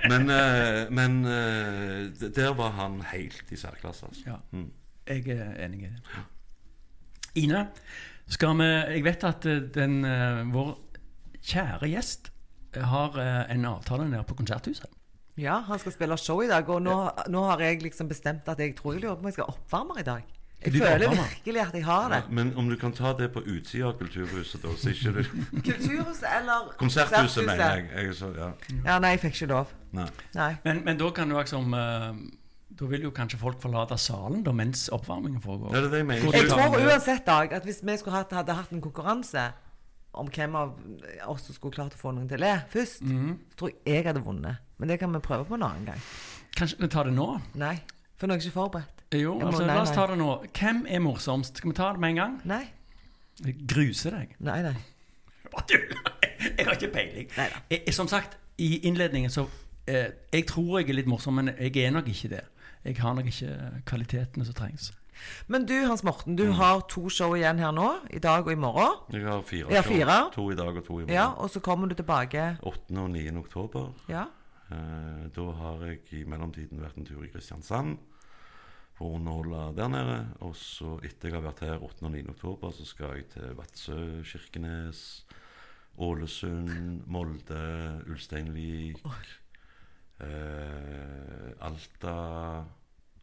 Men, 0.05 0.29
uh, 0.29 0.85
men 0.93 1.25
uh, 1.25 2.29
der 2.35 2.53
var 2.53 2.75
han 2.77 3.01
helt 3.01 3.51
i 3.51 3.57
særklasse. 3.57 4.05
Altså. 4.05 4.23
Ja. 4.27 4.35
Mm. 4.51 4.71
Jeg 5.07 5.27
er 5.27 5.65
enig 5.65 5.79
i 5.79 5.89
det. 5.89 6.25
Ine, 7.35 7.67
skal 8.31 8.57
vi 8.57 8.67
Jeg 8.95 9.03
vet 9.05 9.23
at 9.27 9.45
eh, 9.45 9.63
den, 9.75 10.03
eh, 10.05 10.43
vår 10.53 10.75
kjære 11.45 11.89
gjest 11.91 12.31
har 12.75 13.17
eh, 13.21 13.41
en 13.55 13.65
avtale 13.65 14.07
nede 14.09 14.23
på 14.27 14.35
Konserthuset. 14.35 14.87
Ja, 15.37 15.59
han 15.67 15.79
skal 15.79 15.91
spille 15.91 16.17
show 16.17 16.39
i 16.43 16.47
dag, 16.47 16.69
og 16.71 16.81
nå, 16.81 16.95
nå 17.29 17.43
har 17.49 17.59
jeg 17.59 17.81
liksom 17.83 18.07
bestemt 18.07 18.47
at 18.47 18.59
jeg 18.59 18.75
tror 18.77 18.95
jeg 18.95 19.03
lurer 19.03 19.17
på 19.17 19.25
om 19.25 19.27
jeg 19.29 19.35
skal 19.35 19.49
ha 19.49 19.55
oppvarmer 19.55 19.99
i 19.99 20.07
dag. 20.07 20.23
Jeg 20.65 20.73
Du 20.73 20.79
føler 20.79 21.09
virkelig 21.11 21.61
at 21.61 21.73
jeg 21.75 21.85
har 21.85 22.07
det. 22.09 22.15
Ja, 22.15 22.31
men 22.33 22.53
om 22.57 22.69
du 22.69 22.75
kan 22.79 22.93
ta 22.95 23.11
det 23.19 23.27
på 23.33 23.43
utsida 23.43 23.89
av 23.91 23.97
Kulturhuset, 23.99 24.63
da, 24.63 24.71
så 24.79 24.89
ikke 24.89 25.11
du 25.11 25.23
Kulturhuset 25.67 26.29
eller 26.39 26.71
Konserthuset, 26.79 27.45
mener 27.45 27.75
jeg. 27.75 27.89
jeg 28.05 28.15
så, 28.15 28.31
ja. 28.37 28.49
Ja, 28.85 28.95
nei, 29.03 29.11
jeg 29.17 29.19
fikk 29.27 29.35
ikke 29.41 29.51
lov. 29.51 29.75
Nei. 29.91 30.07
Nei. 30.33 30.49
Men, 30.63 30.81
men 30.87 30.97
da 31.03 31.11
kan 31.19 31.29
du 31.29 31.35
liksom 31.37 31.75
eh, 31.75 32.09
Da 32.79 32.85
vil 32.91 33.01
jo 33.07 33.11
kanskje 33.15 33.37
folk 33.39 33.61
forlate 33.63 33.97
salen 33.97 34.43
da 34.43 34.51
mens 34.51 34.89
oppvarmingen 34.91 35.41
foregår. 35.41 35.71
Det 35.71 35.83
er 35.83 35.89
det 35.89 35.97
jeg 36.01 36.05
mener. 36.09 36.33
Jeg 36.35 36.49
tror 36.49 36.75
uansett 36.89 37.25
Dag, 37.25 37.53
at 37.53 37.63
hvis 37.63 37.79
vi 37.83 37.95
skulle 37.97 38.17
hatt, 38.17 38.31
hadde 38.35 38.53
hatt 38.57 38.71
en 38.75 38.81
konkurranse 38.83 39.45
om 40.13 40.27
hvem 40.31 40.55
av 40.55 40.73
oss 41.27 41.45
som 41.47 41.55
skulle 41.55 41.73
klart 41.75 41.95
å 41.95 41.99
få 41.99 42.11
noen 42.15 42.27
til 42.27 42.37
å 42.37 42.41
le 42.41 42.53
først, 42.71 43.01
Mhm. 43.01 43.37
så 43.51 43.55
tror 43.57 43.69
jeg 43.71 43.79
jeg 43.85 44.05
hadde 44.05 44.23
vunnet. 44.23 44.57
Men 44.77 44.87
det 44.89 44.99
kan 44.99 45.11
vi 45.13 45.19
prøve 45.19 45.45
på 45.47 45.53
en 45.55 45.63
annen 45.63 45.85
gang. 45.85 46.01
Kanskje 46.55 46.79
vi 46.79 46.87
tar 46.87 47.03
det 47.05 47.13
nå? 47.13 47.41
Nei, 47.55 47.79
for 48.17 48.27
nå 48.27 48.33
er 48.33 48.39
jeg 48.39 48.51
ikke 48.51 48.59
forberedt. 48.59 48.91
Jo, 49.13 49.39
må- 49.39 49.47
altså, 49.47 49.65
nei, 49.65 49.75
la 49.75 49.81
oss 49.81 49.91
ta 49.91 50.07
det 50.07 50.17
nå. 50.17 50.45
Hvem 50.53 50.85
er 50.89 50.99
morsomst? 50.99 51.57
Skal 51.57 51.69
vi 51.71 51.75
ta 51.75 51.91
det 51.93 51.99
med 51.99 52.09
en 52.09 52.15
gang? 52.15 52.41
Nei, 52.45 52.67
Jeg 53.43 53.67
gruser 53.67 54.11
deg. 54.11 54.35
nei, 54.39 54.61
nei. 54.61 54.75
Jeg 56.57 56.65
har 56.65 56.73
ikke 56.75 56.91
peiling. 56.93 57.27
Jeg, 57.37 57.51
jeg- 57.87 57.93
som 57.93 58.07
sagt, 58.07 58.37
i 58.57 58.79
innledningen 58.83 59.29
så 59.31 59.47
eh, 59.87 60.11
Jeg 60.33 60.47
tror 60.47 60.79
jeg 60.79 60.89
er 60.89 60.93
litt 61.01 61.07
morsom, 61.07 61.35
men 61.35 61.53
jeg 61.59 61.75
er 61.77 61.91
nok 61.91 62.07
ikke 62.07 62.29
det. 62.29 62.43
Jeg 62.85 62.97
har 63.01 63.13
nok 63.17 63.25
ikke 63.25 63.81
kvalitetene 63.85 64.45
som 64.45 64.53
trengs. 64.53 64.91
Men 65.47 65.65
du 65.65 65.73
Hans 65.87 66.03
Morten, 66.03 66.33
Mm. 66.33 66.37
du 66.37 66.51
har 66.51 66.81
to 66.89 67.09
show 67.09 67.33
igjen 67.33 67.57
her 67.57 67.71
nå. 67.71 68.01
I 68.11 68.19
dag 68.19 68.45
og 68.45 68.51
i 68.51 68.55
morgen. 68.55 68.97
Jeg 69.13 69.23
har 69.23 69.41
fire. 69.41 69.69
Jeg 69.71 69.83
show. 69.83 69.93
fire. 69.93 70.29
To 70.33 70.51
i 70.51 70.55
dag 70.55 70.75
og 70.77 70.83
to 70.85 70.93
i 70.99 71.01
morgen. 71.03 71.09
Ja, 71.13 71.27
Og 71.37 71.49
så 71.49 71.59
kommer 71.61 71.87
du 71.87 71.95
tilbake 71.95 72.57
8. 72.61 72.97
og 72.99 73.09
9. 73.09 73.29
oktober. 73.37 73.93
Ja. 74.09 74.25
Eh, 74.71 75.29
da 75.35 75.51
har 75.51 75.85
jeg 75.85 75.99
i 76.11 76.23
mellomtiden 76.25 76.81
vært 76.81 76.97
en 76.97 77.05
tur 77.05 77.23
i 77.23 77.27
Kristiansand 77.27 77.97
for 78.97 79.05
å 79.05 79.15
underholde 79.15 79.75
der 79.77 79.87
nede. 79.87 80.27
Og 80.41 80.53
så 80.55 80.99
etter 81.03 81.29
jeg 81.29 81.33
har 81.33 81.41
vært 81.51 81.59
her 81.61 81.79
8. 81.79 82.03
og 82.05 82.11
9. 82.11 82.29
oktober, 82.29 82.71
så 82.71 82.85
skal 82.85 83.15
jeg 83.15 83.29
til 83.29 83.55
Vadsø, 83.55 84.23
Kirkenes, 84.23 85.23
Ålesund, 85.97 87.07
Molde, 87.07 88.03
Ulsteinvik, 88.09 88.97
eh, 90.21 91.51
Alta, 91.65 92.65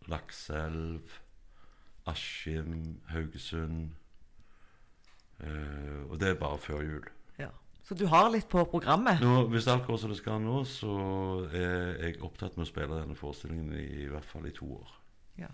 Lakselv, 0.09 1.19
Askim, 2.07 3.01
Haugesund. 3.13 3.91
Eh, 5.43 6.03
og 6.11 6.19
det 6.21 6.29
er 6.33 6.39
bare 6.41 6.59
før 6.59 6.83
jul. 6.87 7.05
ja. 7.39 7.49
Så 7.83 7.97
du 7.99 8.05
har 8.07 8.29
litt 8.31 8.47
på 8.49 8.63
programmet? 8.71 9.19
Nå, 9.21 9.49
hvis 9.51 9.67
alt 9.67 9.87
går 9.89 9.97
som 9.99 10.13
det 10.13 10.19
skal 10.21 10.39
nå, 10.41 10.61
så 10.71 10.93
er 11.51 11.97
jeg 12.05 12.21
opptatt 12.23 12.55
med 12.57 12.63
å 12.63 12.71
spille 12.71 12.95
denne 13.01 13.17
forestillingen 13.19 13.73
i, 13.75 13.87
i 14.05 14.11
hvert 14.13 14.25
fall 14.29 14.47
i 14.47 14.53
to 14.55 14.69
år. 14.77 14.93
Ja. 15.41 15.49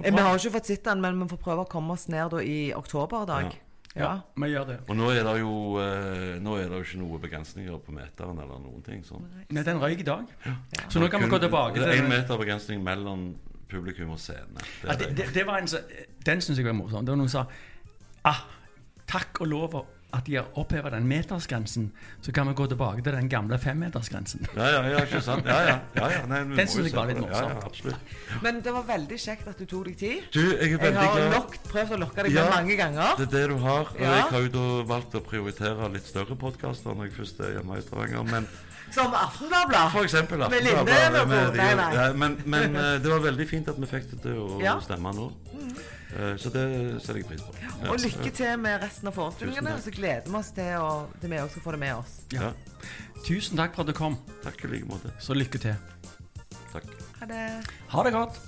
Eh, 0.00 0.08
Vi 0.14 0.22
har 0.22 0.38
ikke 0.38 0.54
fått 0.56 0.70
sett 0.70 0.84
den, 0.88 1.02
men 1.04 1.20
vi 1.20 1.28
får 1.28 1.42
prøve 1.44 1.66
å 1.66 1.68
komme 1.68 1.92
oss 1.92 2.06
ned 2.08 2.30
da 2.32 2.40
i 2.40 2.72
oktober, 2.72 3.26
Dag. 3.28 3.50
Ja, 3.52 3.67
Ja. 3.96 4.20
vi 4.36 4.50
gjør 4.52 4.66
det. 4.68 4.76
Og 4.88 4.96
nå 4.96 5.10
er 5.10 5.24
det 5.24 5.34
jo, 5.40 5.52
eh, 5.82 6.36
nå 6.44 6.56
er 6.58 6.68
det 6.68 6.76
jo 6.76 6.84
ikke 6.84 7.00
noen 7.00 7.22
begrensninger 7.22 7.78
på 7.82 7.94
meteren 7.96 8.38
eller 8.38 8.60
noen 8.62 8.82
ting 8.86 9.02
sånn. 9.06 9.24
Nei, 9.50 9.62
den 9.66 9.80
røyk 9.82 10.00
i 10.04 10.06
dag. 10.06 10.26
Så 10.88 11.00
nå 11.00 11.08
kan 11.10 11.22
vi 11.24 11.30
gå 11.32 11.40
tilbake 11.42 11.80
Det 11.80 11.88
er 11.88 12.02
én 12.02 12.08
meter 12.08 12.38
begrensning 12.38 12.84
mellom 12.84 13.30
publikum 13.68 14.10
og 14.14 14.20
scene. 14.20 14.54
Det 14.54 14.88
ja, 14.88 14.92
er 14.92 14.98
det, 14.98 15.08
det. 15.16 15.26
det, 15.34 15.46
var 15.46 15.58
en, 15.58 15.68
så- 15.68 15.84
Den 16.24 16.40
syns 16.40 16.58
jeg 16.58 16.66
var 16.66 16.72
morsom. 16.72 17.04
Det 17.04 17.12
var 17.12 17.16
noen 17.20 17.28
som 17.28 17.44
sa 17.44 17.50
ah, 18.24 18.44
Takk 19.08 19.40
og 19.40 19.48
lov 19.48 19.74
at 20.16 20.24
de 20.24 20.36
har 20.38 20.46
oppheva 20.56 20.88
den 20.90 21.04
metersgrensen, 21.08 21.90
så 22.24 22.32
kan 22.32 22.48
vi 22.48 22.54
gå 22.56 22.66
tilbake 22.70 23.02
til 23.04 23.12
den 23.12 23.28
gamle 23.28 23.58
femmetersgrensen. 23.60 24.46
Ja, 24.56 24.68
ja, 24.72 24.82
ja, 24.94 25.02
ikke 25.04 25.20
sant? 25.20 25.44
Ja, 25.44 25.58
ja. 25.66 25.74
ja, 25.98 26.06
ja. 26.14 26.22
Nei, 26.30 26.38
vi 26.48 26.56
Den 26.56 26.70
syns 26.72 26.86
jeg 26.88 26.94
var 26.96 27.10
litt 27.10 27.18
det. 27.20 27.28
Ja, 27.28 27.90
ja, 27.92 28.38
Men 28.42 28.62
det 28.64 28.72
var 28.72 28.86
veldig 28.88 29.18
kjekt 29.20 29.50
at 29.52 29.58
du 29.60 29.66
tok 29.68 29.84
deg 29.90 29.98
tid. 30.00 30.22
Du, 30.32 30.40
jeg 30.40 30.78
er 30.78 30.86
Jeg 30.88 30.94
har 30.96 31.28
nok 31.34 31.58
prøvd 31.68 31.92
å 31.92 32.00
lokke 32.06 32.24
deg 32.24 32.32
Ja, 32.32 32.46
med 32.48 32.54
mange 32.56 32.78
ganger. 32.80 33.12
Det 33.20 33.26
er 33.28 33.34
det 33.36 33.44
du 33.52 33.58
har. 33.66 33.84
Og 33.92 34.00
Ja. 34.00 34.14
jeg 34.16 34.24
har 34.32 34.40
jo 34.46 34.48
da 34.56 34.64
valgt 34.94 35.14
å 35.14 35.20
prioritere 35.28 35.92
litt 35.92 36.06
større 36.08 36.36
podkaster 36.40 36.94
når 36.96 37.10
jeg 37.10 37.16
først 37.20 37.40
er 37.44 37.52
hjemme 37.58 37.76
i 37.76 37.84
Stavanger. 37.84 38.24
Men 38.32 38.48
Som 38.90 39.12
Aftenbladet. 39.12 39.92
for 39.92 40.02
eksempel 40.08 40.38
Med 40.38 40.48
Aftenbladet, 40.48 41.52
Linde 41.52 41.84
med 41.92 42.16
men, 42.16 42.40
men 42.46 42.76
eh, 42.80 42.98
det 42.98 43.10
var 43.12 43.20
veldig 43.20 43.48
fint 43.48 43.68
at 43.68 43.76
vi 43.76 43.86
fikk 43.86 44.10
det 44.10 44.22
til 44.22 44.40
å 44.40 44.62
Ja. 44.62 44.78
Mm. 44.78 44.82
stemme 44.88 45.12
nå. 45.12 45.28
Eh, 45.52 45.97
Så 46.08 46.50
det 46.54 46.64
setter 47.04 47.20
jeg 47.20 47.26
pris 47.28 47.42
på. 47.44 47.52
Ja. 47.60 47.90
Og 47.92 48.00
lykke 48.00 48.30
til 48.32 48.54
med 48.62 48.80
resten 48.82 49.10
av 49.10 49.16
forestillingene. 49.18 49.74
Så 49.84 49.92
gleder 49.94 50.30
vi 50.30 50.38
oss 50.40 50.50
til 50.56 50.72
å, 50.80 50.92
til 51.20 51.34
vi 51.34 51.42
skal 51.52 51.64
få 51.66 51.74
det 51.76 51.82
med 51.84 51.94
oss. 51.98 52.14
Ja. 52.32 52.52
Tusen 53.26 53.60
takk 53.60 53.76
for 53.76 53.84
at 53.84 53.92
du 53.92 53.96
kom. 53.96 54.16
Takk 54.44 54.64
i 54.64 54.72
like 54.72 54.88
måte. 54.88 55.12
Så 55.20 55.36
lykke 55.36 55.60
til. 55.60 55.76
Takk. 56.72 56.88
Ha 57.20 57.28
det. 57.28 57.44
Ha 57.92 58.06
det 58.06 58.14
godt. 58.16 58.40